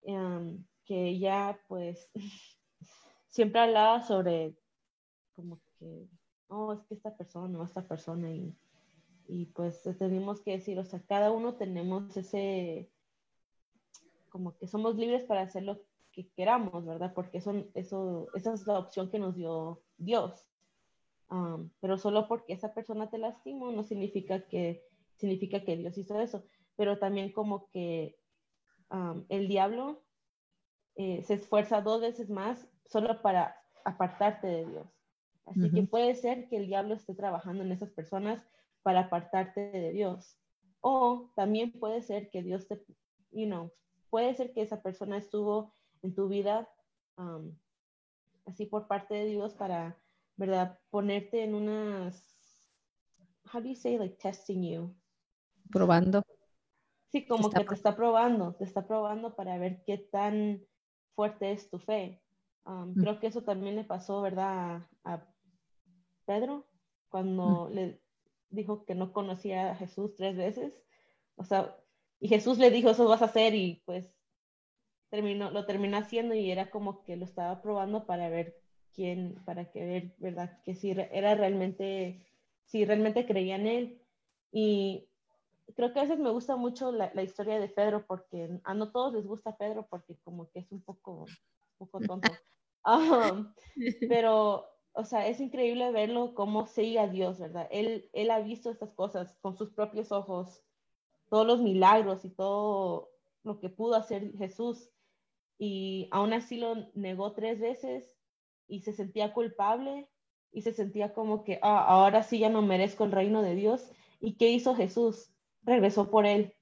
Um, 0.05 0.65
que 0.85 1.09
ella 1.09 1.61
pues 1.69 2.11
siempre 3.29 3.61
hablaba 3.61 4.03
sobre 4.03 4.57
como 5.35 5.61
que, 5.79 6.09
oh, 6.49 6.73
es 6.73 6.83
que 6.85 6.95
esta 6.95 7.17
persona 7.17 7.59
o 7.59 7.65
esta 7.65 7.87
persona 7.87 8.31
y, 8.31 8.55
y 9.29 9.47
pues 9.47 9.83
tenemos 9.99 10.41
que 10.41 10.53
decir, 10.53 10.79
o 10.79 10.85
sea, 10.85 11.01
cada 11.07 11.31
uno 11.31 11.55
tenemos 11.55 12.17
ese, 12.17 12.91
como 14.29 14.57
que 14.57 14.67
somos 14.67 14.97
libres 14.97 15.25
para 15.25 15.43
hacer 15.43 15.63
lo 15.63 15.81
que 16.13 16.29
queramos, 16.31 16.85
¿verdad? 16.85 17.13
Porque 17.15 17.41
son, 17.41 17.71
eso, 17.75 18.29
esa 18.35 18.53
es 18.53 18.67
la 18.67 18.79
opción 18.79 19.11
que 19.11 19.19
nos 19.19 19.35
dio 19.35 19.83
Dios. 19.97 20.49
Um, 21.31 21.71
pero 21.81 21.97
solo 21.97 22.29
porque 22.29 22.53
esa 22.53 22.75
persona 22.75 23.09
te 23.09 23.19
lastimó 23.19 23.73
no 23.73 23.83
significa 23.83 24.47
que, 24.47 24.85
significa 25.17 25.65
que 25.65 25.77
Dios 25.77 25.97
hizo 25.97 26.21
eso. 26.21 26.45
Pero 26.77 26.99
también 26.99 27.33
como 27.33 27.69
que 27.71 28.19
um, 28.91 29.25
el 29.29 29.49
diablo 29.49 30.03
eh, 30.97 31.23
se 31.25 31.35
esfuerza 31.35 31.81
dos 31.81 32.01
veces 32.01 32.29
más 32.29 32.69
solo 32.85 33.23
para 33.23 33.57
apartarte 33.85 34.47
de 34.47 34.67
Dios. 34.67 34.87
Así 35.47 35.71
que 35.73 35.83
puede 35.83 36.15
ser 36.15 36.49
que 36.49 36.57
el 36.57 36.67
diablo 36.67 36.95
esté 36.95 37.15
trabajando 37.15 37.65
en 37.65 37.73
esas 37.73 37.91
personas 37.91 38.47
para 38.83 39.01
apartarte 39.01 39.61
de 39.73 39.91
Dios. 39.93 40.39
O 40.81 41.31
también 41.35 41.73
puede 41.73 42.03
ser 42.03 42.31
que 42.31 42.43
Dios 42.43 42.69
te, 42.69 42.85
you 43.33 43.47
know, 43.47 43.73
puede 44.11 44.35
ser 44.35 44.53
que 44.53 44.63
esa 44.63 44.83
persona 44.83 45.17
estuvo 45.17 45.75
en 46.03 46.15
tu 46.15 46.29
vida 46.29 46.69
um, 47.17 47.55
así 48.47 48.67
por 48.67 48.87
parte 48.87 49.15
de 49.15 49.27
Dios 49.27 49.55
para, 49.55 49.97
¿verdad? 50.37 50.79
Ponerte 50.91 51.45
en 51.45 51.55
unas, 51.55 52.71
how 53.53 53.61
do 53.61 53.69
you 53.69 53.77
say, 53.77 53.99
like 53.99 54.17
testing 54.17 54.63
you? 54.63 54.95
Probando. 55.71 56.23
Sí, 57.11 57.27
como 57.27 57.51
que 57.51 57.65
te 57.65 57.75
está 57.75 57.95
probando, 57.95 58.55
te 58.55 58.65
está 58.65 58.87
probando 58.87 59.35
para 59.35 59.59
ver 59.59 59.83
qué 59.85 59.99
tan 59.99 60.65
fuerte 61.15 61.53
es 61.53 61.69
tu 61.69 61.79
fe. 61.79 62.23
Um, 62.65 62.95
creo 62.95 63.21
que 63.21 63.27
eso 63.27 63.43
también 63.43 63.77
le 63.77 63.85
pasó, 63.85 64.23
¿verdad? 64.23 64.87
A, 65.05 65.27
Pedro, 66.25 66.65
cuando 67.09 67.69
le, 67.71 68.01
dijo 68.51 68.85
que 68.85 68.95
no 68.95 69.13
conocía 69.13 69.73
a 69.73 69.75
Jesús 69.75 70.15
tres 70.15 70.37
veces. 70.37 70.73
O 71.37 71.45
sea, 71.45 71.77
y 72.21 72.29
Jesús 72.29 72.59
le 72.59 72.71
dijo, 72.71 72.91
eso 72.91 73.09
vas 73.09 73.23
a 73.23 73.27
hacer 73.27 73.55
y 73.55 73.83
pues 73.85 74.15
terminó, 75.13 75.51
lo 75.51 75.67
terminó 75.67 75.99
haciendo 75.99 76.35
y 76.35 76.51
era 76.51 76.71
como 76.71 77.03
que 77.05 77.19
lo 77.19 77.27
estaba 77.27 77.61
probando 77.61 78.07
para 78.07 78.31
ver 78.31 78.57
quién, 78.95 79.35
para 79.45 79.71
que 79.71 79.85
ver, 79.85 80.15
¿verdad? 80.17 80.59
Que 80.65 80.75
si 80.75 80.91
era 80.91 81.35
realmente, 81.35 82.25
si 82.65 82.87
realmente 82.87 83.27
creía 83.27 83.57
en 83.57 83.67
él. 83.67 84.03
Y 84.53 85.07
creo 85.77 85.93
que 85.93 85.99
a 85.99 86.05
veces 86.05 86.19
me 86.19 86.31
gusta 86.31 86.57
mucho 86.57 86.93
la, 86.93 87.13
la 87.13 87.23
historia 87.23 87.61
de 87.61 87.69
Pedro 87.69 88.07
porque 88.07 88.59
a 88.65 88.73
no 88.73 88.91
todos 88.91 89.13
les 89.13 89.27
gusta 89.27 89.59
Pedro 89.59 89.87
porque 89.91 90.17
como 90.25 90.49
que 90.49 90.61
es 90.61 90.73
un 90.73 90.81
poco, 90.81 91.27
un 91.27 91.87
poco 91.87 92.01
tonto. 92.01 92.33
Um, 92.87 93.53
pero, 94.09 94.65
o 94.95 95.05
sea, 95.05 95.27
es 95.29 95.41
increíble 95.41 95.93
verlo 95.93 96.33
cómo 96.35 96.67
sigue 96.67 96.99
a 96.99 97.09
Dios, 97.09 97.39
¿verdad? 97.39 97.69
Él, 97.71 98.09
él 98.15 98.31
ha 98.31 98.41
visto 98.41 98.71
estas 98.71 98.95
cosas 98.95 99.37
con 99.43 99.59
sus 99.59 99.73
propios 99.73 100.11
ojos, 100.11 100.65
todos 101.29 101.47
los 101.47 101.61
milagros 101.61 102.25
y 102.25 102.31
todo 102.31 103.11
lo 103.43 103.61
que 103.61 103.69
pudo 103.69 103.97
hacer 103.97 104.33
Jesús. 104.39 104.89
Y 105.63 106.09
aún 106.11 106.33
así 106.33 106.57
lo 106.57 106.91
negó 106.95 107.33
tres 107.35 107.61
veces 107.61 108.19
y 108.67 108.81
se 108.81 108.93
sentía 108.93 109.33
culpable 109.33 110.09
y 110.51 110.63
se 110.63 110.73
sentía 110.73 111.15
como 111.15 111.45
que 111.45 111.61
ah, 111.63 111.85
ahora 111.85 112.25
sí 112.25 112.41
ya 112.41 112.49
no 112.49 112.63
merezco 112.63 113.05
el 113.05 113.13
reino 113.13 113.43
de 113.43 113.55
Dios. 113.55 113.89
¿Y 114.21 114.35
qué 114.35 114.51
hizo 114.51 114.75
Jesús? 114.75 115.33
Regresó 115.63 116.11
por 116.11 116.27
él. 116.27 116.55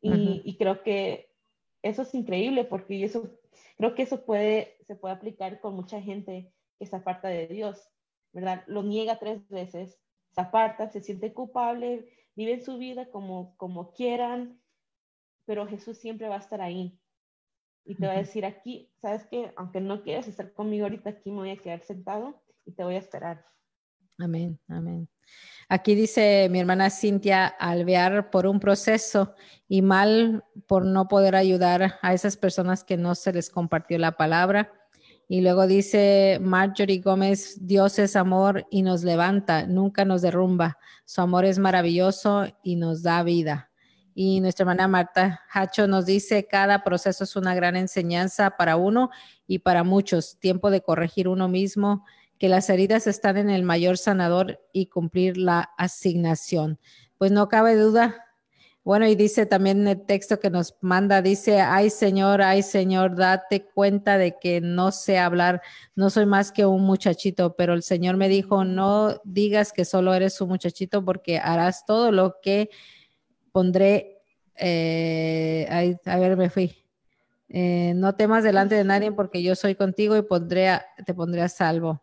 Y, 0.00 0.42
y 0.44 0.56
creo 0.56 0.82
que 0.82 1.30
eso 1.82 2.02
es 2.02 2.14
increíble 2.14 2.64
porque 2.64 3.04
eso 3.04 3.38
Creo 3.78 3.94
que 3.94 4.02
eso 4.02 4.24
puede, 4.24 4.76
se 4.86 4.96
puede 4.96 5.14
aplicar 5.14 5.60
con 5.60 5.74
mucha 5.74 6.02
gente 6.02 6.52
que 6.80 6.86
se 6.86 6.96
aparta 6.96 7.28
de 7.28 7.46
Dios, 7.46 7.88
¿verdad? 8.32 8.64
Lo 8.66 8.82
niega 8.82 9.20
tres 9.20 9.48
veces, 9.48 10.00
se 10.32 10.40
aparta, 10.40 10.90
se 10.90 11.00
siente 11.00 11.32
culpable, 11.32 12.10
vive 12.34 12.60
su 12.60 12.76
vida 12.78 13.08
como, 13.10 13.56
como 13.56 13.92
quieran, 13.92 14.60
pero 15.44 15.66
Jesús 15.68 15.96
siempre 15.96 16.28
va 16.28 16.34
a 16.34 16.40
estar 16.40 16.60
ahí. 16.60 16.98
Y 17.88 17.94
te 17.94 18.06
va 18.06 18.12
a 18.12 18.18
decir 18.18 18.44
aquí, 18.44 18.92
¿sabes 19.00 19.26
qué? 19.30 19.50
Aunque 19.56 19.80
no 19.80 20.02
quieras 20.02 20.28
estar 20.28 20.52
conmigo 20.52 20.84
ahorita, 20.84 21.08
aquí 21.08 21.30
me 21.30 21.38
voy 21.38 21.50
a 21.52 21.56
quedar 21.56 21.80
sentado 21.80 22.38
y 22.66 22.72
te 22.72 22.84
voy 22.84 22.96
a 22.96 22.98
esperar. 22.98 23.46
Amén, 24.18 24.60
amén. 24.68 25.08
Aquí 25.70 25.94
dice 25.94 26.48
mi 26.50 26.60
hermana 26.60 26.90
Cintia, 26.90 27.46
alvear 27.46 28.28
por 28.28 28.46
un 28.46 28.60
proceso 28.60 29.34
y 29.68 29.80
mal 29.80 30.44
por 30.66 30.84
no 30.84 31.08
poder 31.08 31.34
ayudar 31.34 31.94
a 32.02 32.12
esas 32.12 32.36
personas 32.36 32.84
que 32.84 32.98
no 32.98 33.14
se 33.14 33.32
les 33.32 33.48
compartió 33.48 33.96
la 33.96 34.18
palabra. 34.18 34.70
Y 35.26 35.40
luego 35.40 35.66
dice 35.66 36.38
Marjorie 36.42 37.00
Gómez, 37.00 37.66
Dios 37.66 37.98
es 37.98 38.16
amor 38.16 38.66
y 38.70 38.82
nos 38.82 39.02
levanta, 39.02 39.66
nunca 39.66 40.04
nos 40.04 40.20
derrumba. 40.20 40.76
Su 41.06 41.22
amor 41.22 41.46
es 41.46 41.58
maravilloso 41.58 42.44
y 42.62 42.76
nos 42.76 43.02
da 43.02 43.22
vida. 43.22 43.67
Y 44.20 44.40
nuestra 44.40 44.64
hermana 44.64 44.88
Marta 44.88 45.42
Hacho 45.52 45.86
nos 45.86 46.04
dice, 46.04 46.48
cada 46.48 46.82
proceso 46.82 47.22
es 47.22 47.36
una 47.36 47.54
gran 47.54 47.76
enseñanza 47.76 48.56
para 48.56 48.74
uno 48.74 49.10
y 49.46 49.60
para 49.60 49.84
muchos. 49.84 50.40
Tiempo 50.40 50.72
de 50.72 50.80
corregir 50.80 51.28
uno 51.28 51.46
mismo, 51.46 52.04
que 52.36 52.48
las 52.48 52.68
heridas 52.68 53.06
están 53.06 53.36
en 53.36 53.48
el 53.48 53.62
mayor 53.62 53.96
sanador 53.96 54.60
y 54.72 54.86
cumplir 54.86 55.36
la 55.36 55.70
asignación. 55.78 56.80
Pues 57.16 57.30
no 57.30 57.46
cabe 57.46 57.76
duda. 57.76 58.24
Bueno, 58.82 59.06
y 59.06 59.14
dice 59.14 59.46
también 59.46 59.86
el 59.86 60.04
texto 60.04 60.40
que 60.40 60.50
nos 60.50 60.74
manda, 60.80 61.22
dice, 61.22 61.60
ay 61.60 61.88
Señor, 61.88 62.42
ay 62.42 62.64
Señor, 62.64 63.14
date 63.14 63.66
cuenta 63.72 64.18
de 64.18 64.36
que 64.40 64.60
no 64.60 64.90
sé 64.90 65.18
hablar, 65.18 65.62
no 65.94 66.10
soy 66.10 66.26
más 66.26 66.50
que 66.50 66.66
un 66.66 66.82
muchachito, 66.82 67.54
pero 67.54 67.72
el 67.72 67.84
Señor 67.84 68.16
me 68.16 68.28
dijo, 68.28 68.64
no 68.64 69.20
digas 69.22 69.72
que 69.72 69.84
solo 69.84 70.12
eres 70.12 70.40
un 70.40 70.48
muchachito 70.48 71.04
porque 71.04 71.38
harás 71.38 71.86
todo 71.86 72.10
lo 72.10 72.40
que 72.42 72.70
pondré, 73.58 74.22
eh, 74.54 75.66
a 76.04 76.18
ver, 76.18 76.36
me 76.36 76.48
fui. 76.48 76.76
Eh, 77.48 77.92
no 77.96 78.14
temas 78.14 78.44
delante 78.44 78.76
de 78.76 78.84
nadie 78.84 79.10
porque 79.10 79.42
yo 79.42 79.56
soy 79.56 79.74
contigo 79.74 80.16
y 80.16 80.22
pondré 80.22 80.80
te 81.04 81.12
pondré 81.12 81.42
a 81.42 81.48
salvo 81.48 82.00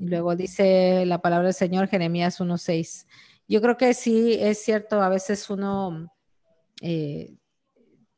luego 0.00 0.34
dice 0.36 1.04
la 1.06 1.20
palabra 1.20 1.46
del 1.46 1.54
Señor, 1.54 1.88
Jeremías 1.88 2.40
1.6. 2.40 3.06
Yo 3.46 3.60
creo 3.62 3.76
que 3.76 3.94
sí 3.94 4.36
es 4.40 4.58
cierto, 4.58 5.00
a 5.00 5.08
veces 5.08 5.48
uno 5.50 6.12
eh, 6.82 7.36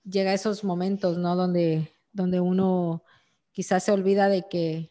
llega 0.05 0.31
a 0.31 0.35
esos 0.35 0.65
momentos, 0.65 1.19
¿no? 1.19 1.37
Donde, 1.37 1.93
donde 2.13 2.41
uno 2.41 3.05
quizás 3.53 3.85
se 3.85 3.93
olvida 3.93 4.29
de 4.29 4.47
que, 4.49 4.91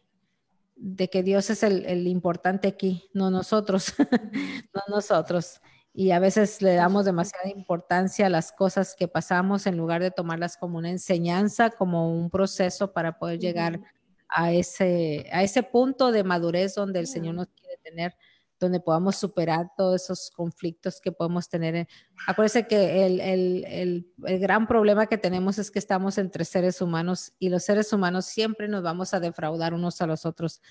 de 0.75 1.09
que 1.09 1.23
Dios 1.23 1.49
es 1.49 1.63
el 1.63 2.07
importante 2.07 2.67
aquí, 2.67 3.09
no 3.13 3.31
nosotros, 3.31 3.93
no 4.73 4.81
nosotros. 4.87 5.59
Y 5.99 6.11
a 6.11 6.19
veces 6.19 6.61
le 6.61 6.75
damos 6.75 7.03
demasiada 7.03 7.49
importancia 7.49 8.27
a 8.27 8.29
las 8.29 8.53
cosas 8.53 8.95
que 8.95 9.09
pasamos 9.09 9.67
en 9.67 9.75
lugar 9.75 10.01
de 10.01 10.11
tomarlas 10.11 10.55
como 10.55 10.77
una 10.77 10.89
enseñanza, 10.89 11.71
como 11.71 12.17
un 12.17 12.29
proceso 12.29 12.93
para 12.93 13.19
poder 13.19 13.37
llegar 13.37 13.81
a 14.29 14.53
ese, 14.53 15.27
a 15.33 15.43
ese 15.43 15.61
punto 15.61 16.13
de 16.13 16.23
madurez 16.23 16.73
donde 16.73 17.01
el 17.01 17.07
Señor 17.07 17.35
nos 17.35 17.47
quiere 17.47 17.75
tener, 17.83 18.15
donde 18.61 18.79
podamos 18.79 19.17
superar 19.17 19.71
todos 19.75 20.03
esos 20.03 20.31
conflictos 20.33 21.01
que 21.01 21.11
podemos 21.11 21.49
tener. 21.49 21.85
Acuérdense 22.25 22.65
que 22.65 23.05
el, 23.05 23.19
el, 23.19 23.65
el, 23.65 24.13
el, 24.23 24.39
gran 24.39 24.67
problema 24.67 25.05
que 25.05 25.17
tenemos 25.17 25.57
es 25.57 25.69
que 25.69 25.79
estamos 25.79 26.17
entre 26.17 26.45
seres 26.45 26.81
humanos 26.81 27.33
y 27.39 27.49
los 27.49 27.63
seres 27.63 27.91
humanos 27.91 28.25
siempre 28.25 28.69
nos 28.69 28.83
vamos 28.83 29.13
a 29.13 29.19
defraudar 29.19 29.73
unos 29.73 30.01
a 30.01 30.07
los 30.07 30.25
otros 30.25 30.61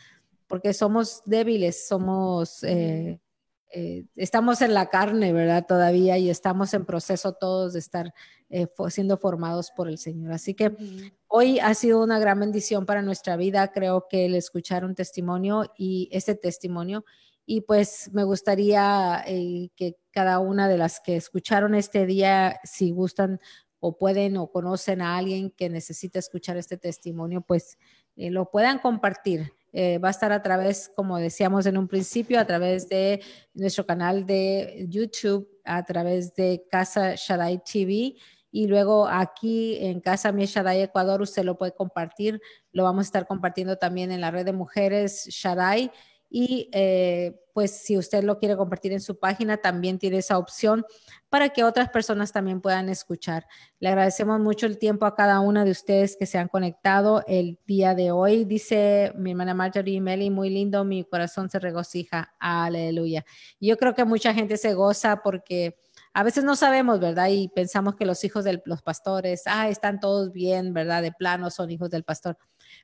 porque 0.47 0.73
somos 0.73 1.21
débiles, 1.27 1.87
somos... 1.87 2.65
Eh, 2.65 3.21
eh, 3.71 4.07
estamos 4.17 4.63
en 4.63 4.73
la 4.73 4.89
carne, 4.89 5.33
¿verdad? 5.33 5.67
Todavía 5.67 6.17
y 6.19 6.31
estamos 6.31 6.73
en 6.75 6.87
proceso 6.87 7.35
todos 7.35 7.75
de 7.75 7.79
estar 7.81 8.15
eh, 8.49 8.67
siendo 8.89 9.19
formados 9.19 9.71
por 9.71 9.89
el 9.89 9.99
Señor. 9.99 10.33
Así 10.33 10.55
que 10.55 10.75
hoy 11.27 11.59
ha 11.59 11.75
sido 11.75 12.03
una 12.03 12.19
gran 12.19 12.41
bendición 12.41 12.87
para 12.87 13.03
nuestra 13.03 13.37
vida. 13.37 13.71
Creo 13.73 14.07
que 14.09 14.27
el 14.27 14.35
escuchar 14.35 14.85
un 14.85 14.95
testimonio 14.95 15.73
y 15.77 16.09
este 16.13 16.35
testimonio. 16.35 17.05
Y 17.45 17.63
pues 17.63 18.11
me 18.13 18.25
gustaría 18.25 19.23
eh, 19.27 19.71
que 19.77 19.97
cada 20.11 20.39
una 20.39 20.69
de 20.69 20.79
las 20.79 21.01
que 21.01 21.17
escucharon 21.17 21.75
este 21.75 22.07
día, 22.07 22.61
si 22.65 22.91
gustan 22.91 23.41
o 23.81 23.97
pueden 23.97 24.37
o 24.39 24.51
conocen 24.51 25.03
a 25.03 25.17
alguien 25.17 25.51
que 25.51 25.69
necesita 25.69 26.19
escuchar 26.19 26.57
este 26.57 26.77
testimonio, 26.77 27.43
pues 27.43 27.79
lo 28.17 28.51
puedan 28.51 28.81
compartir 28.81 29.53
eh, 29.81 29.99
va 29.99 30.09
a 30.09 30.11
estar 30.11 30.33
a 30.33 30.43
través, 30.43 30.91
como 30.97 31.19
decíamos 31.19 31.65
en 31.67 31.79
un 31.79 31.87
principio, 31.87 32.41
a 32.41 32.45
través 32.45 32.89
de 32.89 33.23
nuestro 33.55 33.87
canal 33.87 34.27
de 34.27 34.85
YouTube, 34.89 35.49
a 35.65 35.85
través 35.85 36.35
de 36.35 36.67
Casa 36.69 37.15
Shaddai 37.15 37.63
TV. 37.63 38.17
Y 38.51 38.67
luego 38.67 39.07
aquí 39.07 39.77
en 39.81 40.01
Casa 40.01 40.33
Mi 40.33 40.47
Shaddai 40.47 40.83
Ecuador, 40.83 41.23
usted 41.23 41.45
lo 41.45 41.57
puede 41.57 41.77
compartir. 41.77 42.41
Lo 42.73 42.83
vamos 42.83 43.03
a 43.03 43.07
estar 43.07 43.29
compartiendo 43.29 43.79
también 43.79 44.11
en 44.11 44.21
la 44.21 44.33
red 44.33 44.47
de 44.47 44.53
mujeres 44.53 45.29
Shaddai 45.29 45.93
y 46.31 46.69
eh, 46.73 47.41
pues 47.53 47.73
si 47.83 47.99
usted 47.99 48.23
lo 48.23 48.39
quiere 48.39 48.57
compartir 48.57 48.93
en 48.93 49.01
su 49.01 49.19
página, 49.19 49.57
también 49.57 49.99
tiene 49.99 50.19
esa 50.19 50.39
opción 50.39 50.85
para 51.29 51.49
que 51.49 51.65
otras 51.65 51.89
personas 51.89 52.31
también 52.31 52.61
puedan 52.61 52.89
escuchar. 52.89 53.47
Le 53.81 53.89
agradecemos 53.89 54.39
mucho 54.39 54.67
el 54.67 54.79
tiempo 54.79 55.07
a 55.07 55.15
cada 55.15 55.41
una 55.41 55.65
de 55.65 55.73
ustedes 55.73 56.17
que 56.17 56.27
se 56.27 56.39
han 56.39 56.49
conectado 56.49 57.25
el 57.27 57.59
día 57.67 57.95
de 57.95 58.13
hoy. 58.13 58.45
Dice 58.45 59.13
mi 59.17 59.31
hermana 59.33 59.55
Marjorie 59.55 60.01
Meli, 60.01 60.31
muy 60.31 60.51
lindo, 60.51 60.85
mi 60.85 61.05
corazón 61.05 61.51
se 61.51 61.59
regocija. 61.59 62.35
Aleluya. 62.39 63.25
Yo 63.61 63.77
creo 63.77 63.95
que 63.95 64.05
mucha 64.05 64.33
gente 64.33 64.57
se 64.57 64.75
goza 64.75 65.23
porque 65.23 65.77
a 66.15 66.23
veces 66.23 66.45
no 66.45 66.57
sabemos, 66.57 67.01
¿verdad? 67.01 67.29
Y 67.29 67.49
pensamos 67.49 67.97
que 67.97 68.07
los 68.07 68.23
hijos 68.25 68.45
de 68.45 68.63
los 68.65 68.83
pastores, 68.83 69.43
ah, 69.47 69.69
están 69.69 70.01
todos 70.01 70.33
bien, 70.33 70.73
¿verdad? 70.73 71.03
De 71.03 71.13
plano 71.13 71.51
son 71.51 71.71
hijos 71.71 71.91
del 71.91 72.05
pastor 72.05 72.37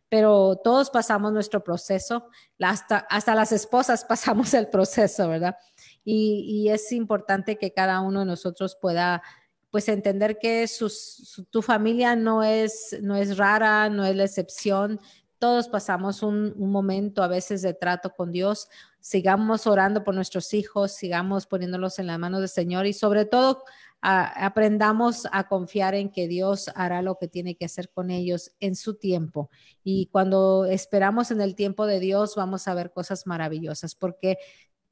pero 0.09 0.61
todos 0.63 0.91
pasamos 0.91 1.33
nuestro 1.33 1.65
proceso, 1.65 2.29
hasta, 2.61 2.99
hasta 2.99 3.35
las 3.35 3.53
esposas 3.53 4.05
pasamos 4.09 4.55
el 4.55 4.69
proceso, 4.69 5.29
¿verdad? 5.29 5.57
Y, 6.05 6.69
es 6.69 6.93
importante 6.93 7.57
que 7.57 7.73
cada 7.73 8.01
uno 8.01 8.21
de 8.21 8.27
nosotros 8.27 8.77
pueda 8.81 9.23
pues 9.71 9.89
entender 9.89 10.39
que 10.39 10.67
tu 11.51 11.63
familia 11.63 12.15
no 12.15 12.45
es, 12.45 12.97
no 13.03 13.17
es 13.17 13.37
rara, 13.37 13.89
no 13.89 14.05
es 14.05 14.15
la 14.15 14.25
excepción. 14.25 15.01
Todos 15.39 15.69
pasamos 15.69 16.23
un, 16.23 16.55
un 16.57 16.71
momento 16.71 17.23
a 17.23 17.29
veces 17.29 17.63
de 17.63 17.75
trato 17.75 18.11
con 18.11 18.31
Dios. 18.31 18.69
Sigamos 19.01 19.67
orando 19.67 20.05
por 20.05 20.15
nuestros 20.15 20.55
hijos, 20.55 20.93
sigamos 20.93 21.47
poniéndolos 21.47 21.99
en 21.99 22.07
las 22.07 22.19
manos 22.21 22.41
del 22.41 22.49
Señor 22.49 22.87
y 22.87 22.93
sobre 22.93 23.25
todo 23.25 23.65
aprendamos 24.07 25.27
a 25.33 25.49
confiar 25.49 25.95
en 25.95 26.11
que 26.11 26.29
Dios 26.29 26.71
hará 26.75 27.01
lo 27.01 27.17
que 27.17 27.27
tiene 27.27 27.57
que 27.57 27.65
hacer 27.65 27.89
con 27.89 28.11
ellos 28.11 28.53
en 28.61 28.77
su 28.77 28.97
tiempo. 28.97 29.49
Y 29.83 30.07
cuando 30.13 30.67
esperamos 30.67 31.31
en 31.31 31.41
el 31.41 31.55
tiempo 31.55 31.87
de 31.87 32.01
Dios, 32.01 32.35
vamos 32.37 32.69
a 32.69 32.75
ver 32.75 32.93
cosas 32.93 33.27
maravillosas, 33.27 33.95
porque 33.95 34.37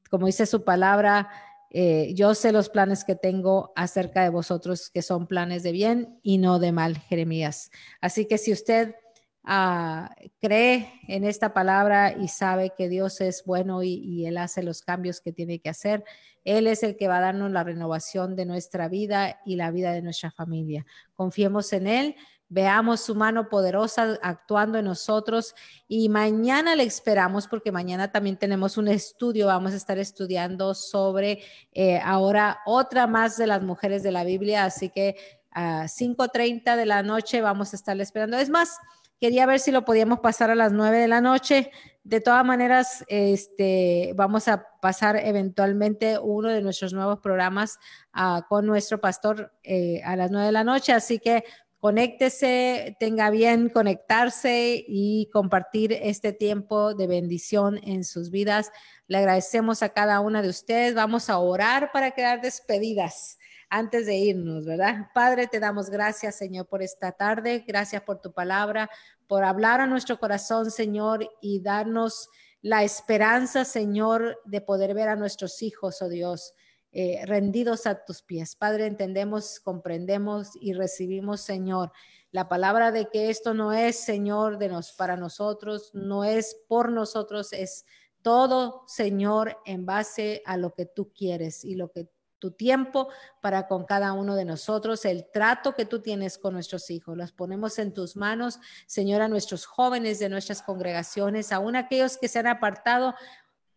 como 0.09 0.25
dice 0.25 0.47
su 0.47 0.63
palabra, 0.63 1.29
eh, 1.69 2.13
yo 2.15 2.33
sé 2.33 2.51
los 2.51 2.69
planes 2.69 3.03
que 3.03 3.15
tengo 3.15 3.71
acerca 3.75 4.23
de 4.23 4.29
vosotros, 4.29 4.89
que 4.89 5.03
son 5.03 5.27
planes 5.27 5.61
de 5.61 5.71
bien 5.71 6.19
y 6.23 6.39
no 6.39 6.57
de 6.57 6.71
mal, 6.71 6.97
Jeremías. 6.97 7.69
Así 8.01 8.25
que 8.25 8.39
si 8.39 8.51
usted 8.51 8.95
ah, 9.43 10.15
cree 10.41 10.91
en 11.07 11.23
esta 11.23 11.53
palabra 11.53 12.15
y 12.19 12.29
sabe 12.29 12.73
que 12.75 12.89
Dios 12.89 13.21
es 13.21 13.43
bueno 13.45 13.83
y, 13.83 13.93
y, 13.93 14.25
Él 14.25 14.37
hace 14.37 14.63
los 14.63 14.81
cambios 14.81 15.21
que 15.21 15.33
tiene 15.33 15.59
que 15.59 15.69
hacer. 15.69 16.03
Él 16.43 16.67
es 16.67 16.83
el 16.83 16.95
que 16.97 17.07
va 17.07 17.17
a 17.17 17.21
darnos 17.21 17.51
la 17.51 17.63
renovación 17.63 18.35
de 18.35 18.45
nuestra 18.45 18.87
vida 18.87 19.39
y 19.45 19.55
la 19.55 19.71
vida 19.71 19.91
de 19.91 20.01
nuestra 20.01 20.31
familia. 20.31 20.85
Confiemos 21.15 21.73
en 21.73 21.87
Él 21.87 22.15
veamos 22.53 23.01
su 23.01 23.15
mano 23.15 23.49
poderosa 23.49 24.19
actuando 24.21 24.77
en 24.77 24.85
nosotros 24.85 25.55
y 25.87 26.07
mañana 26.07 26.75
le 26.75 26.83
esperamos 26.83 27.47
porque 27.47 27.71
mañana 27.71 28.11
también 28.11 28.37
tenemos 28.37 28.77
un 28.77 28.89
estudio, 28.89 29.47
vamos 29.47 29.73
a 29.73 29.77
estar 29.77 29.97
estudiando 29.97 30.75
sobre 30.75 31.41
eh, 31.71 31.99
ahora 32.03 32.59
otra 32.67 33.07
más 33.07 33.37
de 33.37 33.47
las 33.47 33.63
mujeres 33.63 34.03
de 34.03 34.11
la 34.11 34.23
Biblia, 34.23 34.65
así 34.65 34.89
que 34.89 35.15
a 35.49 35.85
5.30 35.85 36.75
de 36.75 36.85
la 36.85 37.01
noche 37.01 37.41
vamos 37.41 37.73
a 37.73 37.75
estar 37.75 37.99
esperando. 37.99 38.37
Es 38.37 38.51
más, 38.51 38.77
quería 39.19 39.47
ver 39.47 39.59
si 39.59 39.71
lo 39.71 39.83
podíamos 39.83 40.19
pasar 40.19 40.51
a 40.51 40.55
las 40.55 40.71
9 40.71 40.99
de 40.99 41.07
la 41.07 41.21
noche. 41.21 41.71
De 42.03 42.19
todas 42.19 42.43
maneras, 42.43 43.05
este, 43.07 44.11
vamos 44.15 44.49
a 44.49 44.67
pasar 44.81 45.15
eventualmente 45.15 46.19
uno 46.19 46.49
de 46.49 46.61
nuestros 46.61 46.91
nuevos 46.91 47.19
programas 47.19 47.79
uh, 48.13 48.41
con 48.49 48.65
nuestro 48.65 48.99
pastor 48.99 49.53
eh, 49.63 50.01
a 50.03 50.17
las 50.17 50.29
9 50.29 50.47
de 50.47 50.51
la 50.51 50.65
noche, 50.65 50.91
así 50.91 51.19
que 51.19 51.45
conéctese, 51.79 52.97
tenga 52.99 53.29
bien 53.29 53.69
conectarse 53.69 54.83
y 54.85 55.29
compartir 55.31 55.91
este 55.91 56.33
tiempo 56.33 56.93
de 56.93 57.07
bendición 57.07 57.79
en 57.83 58.03
sus 58.03 58.31
vidas. 58.31 58.71
Le 59.07 59.17
agradecemos 59.17 59.83
a 59.83 59.89
cada 59.89 60.21
una 60.21 60.41
de 60.41 60.47
ustedes. 60.47 60.95
Vamos 60.95 61.29
a 61.29 61.39
orar 61.39 61.91
para 61.91 62.11
quedar 62.11 62.39
despedidas 62.39 63.37
antes 63.73 64.05
de 64.05 64.15
irnos, 64.15 64.65
¿verdad? 64.65 65.07
Padre, 65.15 65.47
te 65.47 65.59
damos 65.59 65.89
gracias, 65.89 66.35
Señor, 66.35 66.67
por 66.67 66.83
esta 66.83 67.11
tarde. 67.11 67.65
Gracias 67.67 68.03
por 68.03 68.21
tu 68.21 68.31
palabra, 68.31 68.87
por 69.33 69.45
hablar 69.45 69.81
a 69.81 69.87
nuestro 69.87 70.19
corazón, 70.19 70.69
Señor, 70.69 71.27
y 71.41 71.59
darnos 71.59 72.29
la 72.61 72.83
esperanza, 72.83 73.65
Señor, 73.65 74.39
de 74.45 74.61
poder 74.61 74.93
ver 74.93 75.09
a 75.09 75.15
nuestros 75.15 75.63
hijos, 75.63 76.03
oh 76.03 76.07
Dios 76.07 76.53
eh, 76.91 77.19
rendidos 77.25 77.87
a 77.87 78.05
tus 78.05 78.21
pies. 78.21 78.55
Padre, 78.55 78.85
entendemos, 78.85 79.59
comprendemos 79.59 80.51
y 80.61 80.73
recibimos, 80.73 81.41
Señor, 81.41 81.91
la 82.29 82.47
palabra 82.47 82.91
de 82.91 83.09
que 83.09 83.31
esto 83.31 83.55
no 83.55 83.73
es, 83.73 83.95
Señor, 83.95 84.59
de 84.59 84.69
nos 84.69 84.91
para 84.91 85.17
nosotros, 85.17 85.89
no 85.95 86.23
es 86.23 86.55
por 86.67 86.91
nosotros, 86.91 87.53
es 87.53 87.87
todo, 88.21 88.83
Señor, 88.85 89.57
en 89.65 89.87
base 89.87 90.43
a 90.45 90.57
lo 90.57 90.75
que 90.75 90.85
tú 90.85 91.11
quieres 91.11 91.65
y 91.65 91.73
lo 91.73 91.91
que 91.91 92.07
tu 92.43 92.51
tiempo 92.51 93.07
para 93.39 93.69
con 93.69 93.85
cada 93.85 94.11
uno 94.11 94.35
de 94.35 94.43
nosotros, 94.43 95.05
el 95.05 95.31
trato 95.31 95.75
que 95.75 95.85
tú 95.85 96.01
tienes 96.01 96.37
con 96.37 96.53
nuestros 96.53 96.89
hijos. 96.89 97.15
Los 97.15 97.31
ponemos 97.31 97.79
en 97.79 97.93
tus 97.93 98.17
manos, 98.17 98.59
Señor, 98.85 99.21
a 99.21 99.29
nuestros 99.29 99.65
jóvenes 99.65 100.19
de 100.19 100.27
nuestras 100.27 100.61
congregaciones, 100.61 101.53
aún 101.53 101.77
aquellos 101.77 102.17
que 102.17 102.27
se 102.27 102.39
han 102.39 102.47
apartado 102.47 103.15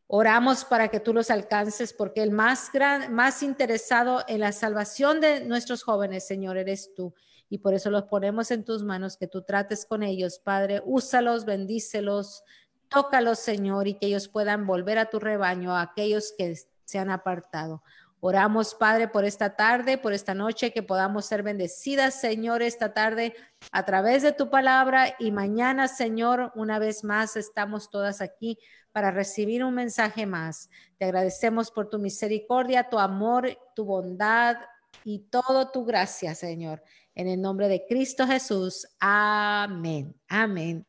Oramos 0.09 0.65
para 0.65 0.87
que 0.87 1.01
tú 1.01 1.13
los 1.13 1.33
alcances 1.33 1.93
porque 1.93 2.23
el 2.23 2.31
más 2.31 2.71
gran, 2.73 3.13
más 3.13 3.43
interesado 3.43 4.23
en 4.29 4.39
la 4.39 4.53
salvación 4.53 5.21
de 5.21 5.45
nuestros 5.45 5.83
jóvenes, 5.83 6.25
Señor, 6.25 6.57
eres 6.57 6.95
tú. 6.95 7.13
Y 7.49 7.59
por 7.59 7.75
eso 7.75 7.91
los 7.91 8.05
ponemos 8.05 8.53
en 8.53 8.65
tus 8.65 8.85
manos, 8.85 9.17
que 9.17 9.27
tú 9.27 9.43
trates 9.43 9.85
con 9.85 10.05
ellos, 10.05 10.39
Padre. 10.39 10.81
Úsalos, 10.85 11.45
bendícelos, 11.45 12.45
tócalos, 12.89 13.41
Señor, 13.41 13.89
y 13.89 13.95
que 13.95 14.07
ellos 14.07 14.29
puedan 14.29 14.65
volver 14.65 14.99
a 14.99 15.11
tu 15.11 15.19
rebaño, 15.19 15.75
a 15.75 15.83
aquellos 15.83 16.33
que 16.39 16.55
se 16.85 16.99
han 16.99 17.11
apartado. 17.11 17.83
Oramos, 18.29 18.75
Padre, 18.75 19.07
por 19.07 19.25
esta 19.25 19.55
tarde, 19.55 19.99
por 19.99 20.13
esta 20.13 20.35
noche, 20.35 20.73
que 20.73 20.83
podamos 20.83 21.27
ser 21.27 21.45
bendecidas, 21.45 22.21
Señor, 22.21 22.61
esta 22.61 22.93
tarde 22.93 23.37
a 23.71 23.85
través 23.85 24.25
de 24.25 24.33
tu 24.33 24.51
palabra 24.51 25.15
y 25.21 25.31
mañana, 25.31 25.87
Señor, 25.87 26.51
una 26.57 26.81
vez 26.81 27.05
más 27.05 27.37
estamos 27.37 27.89
todas 27.89 28.21
aquí 28.21 28.59
para 28.91 29.13
recibir 29.13 29.63
un 29.63 29.75
mensaje 29.75 30.27
más. 30.27 30.71
Te 30.99 31.05
agradecemos 31.05 31.71
por 31.71 31.89
tu 31.89 32.01
misericordia, 32.01 32.89
tu 32.89 32.99
amor, 32.99 33.57
tu 33.77 33.85
bondad 33.85 34.57
y 35.05 35.21
todo 35.31 35.71
tu 35.71 35.85
gracia, 35.85 36.35
Señor. 36.35 36.83
En 37.15 37.29
el 37.29 37.41
nombre 37.41 37.69
de 37.69 37.87
Cristo 37.87 38.27
Jesús. 38.27 38.89
Amén. 38.99 40.21
Amén. 40.27 40.85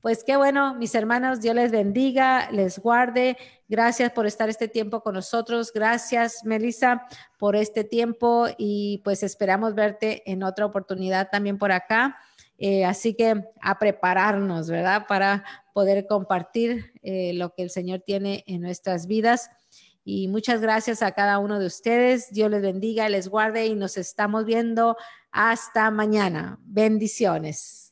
Pues 0.00 0.24
qué 0.24 0.38
bueno, 0.38 0.74
mis 0.74 0.94
hermanos, 0.94 1.42
Dios 1.42 1.54
les 1.54 1.70
bendiga, 1.70 2.50
les 2.50 2.78
guarde. 2.78 3.36
Gracias 3.68 4.10
por 4.12 4.26
estar 4.26 4.48
este 4.48 4.66
tiempo 4.66 5.02
con 5.02 5.14
nosotros. 5.14 5.72
Gracias, 5.74 6.42
Melissa, 6.44 7.06
por 7.38 7.54
este 7.54 7.84
tiempo 7.84 8.46
y 8.56 9.02
pues 9.04 9.22
esperamos 9.22 9.74
verte 9.74 10.22
en 10.30 10.42
otra 10.42 10.64
oportunidad 10.64 11.28
también 11.30 11.58
por 11.58 11.70
acá. 11.70 12.16
Eh, 12.56 12.86
así 12.86 13.14
que 13.14 13.44
a 13.60 13.78
prepararnos, 13.78 14.70
¿verdad? 14.70 15.06
Para 15.06 15.44
poder 15.74 16.06
compartir 16.06 16.92
eh, 17.02 17.32
lo 17.34 17.52
que 17.52 17.62
el 17.62 17.70
Señor 17.70 18.00
tiene 18.00 18.42
en 18.46 18.62
nuestras 18.62 19.06
vidas. 19.06 19.50
Y 20.02 20.28
muchas 20.28 20.62
gracias 20.62 21.02
a 21.02 21.12
cada 21.12 21.38
uno 21.38 21.58
de 21.58 21.66
ustedes. 21.66 22.32
Dios 22.32 22.50
les 22.50 22.62
bendiga, 22.62 23.06
les 23.10 23.28
guarde 23.28 23.66
y 23.66 23.74
nos 23.74 23.98
estamos 23.98 24.46
viendo 24.46 24.96
hasta 25.30 25.90
mañana. 25.90 26.58
Bendiciones. 26.62 27.89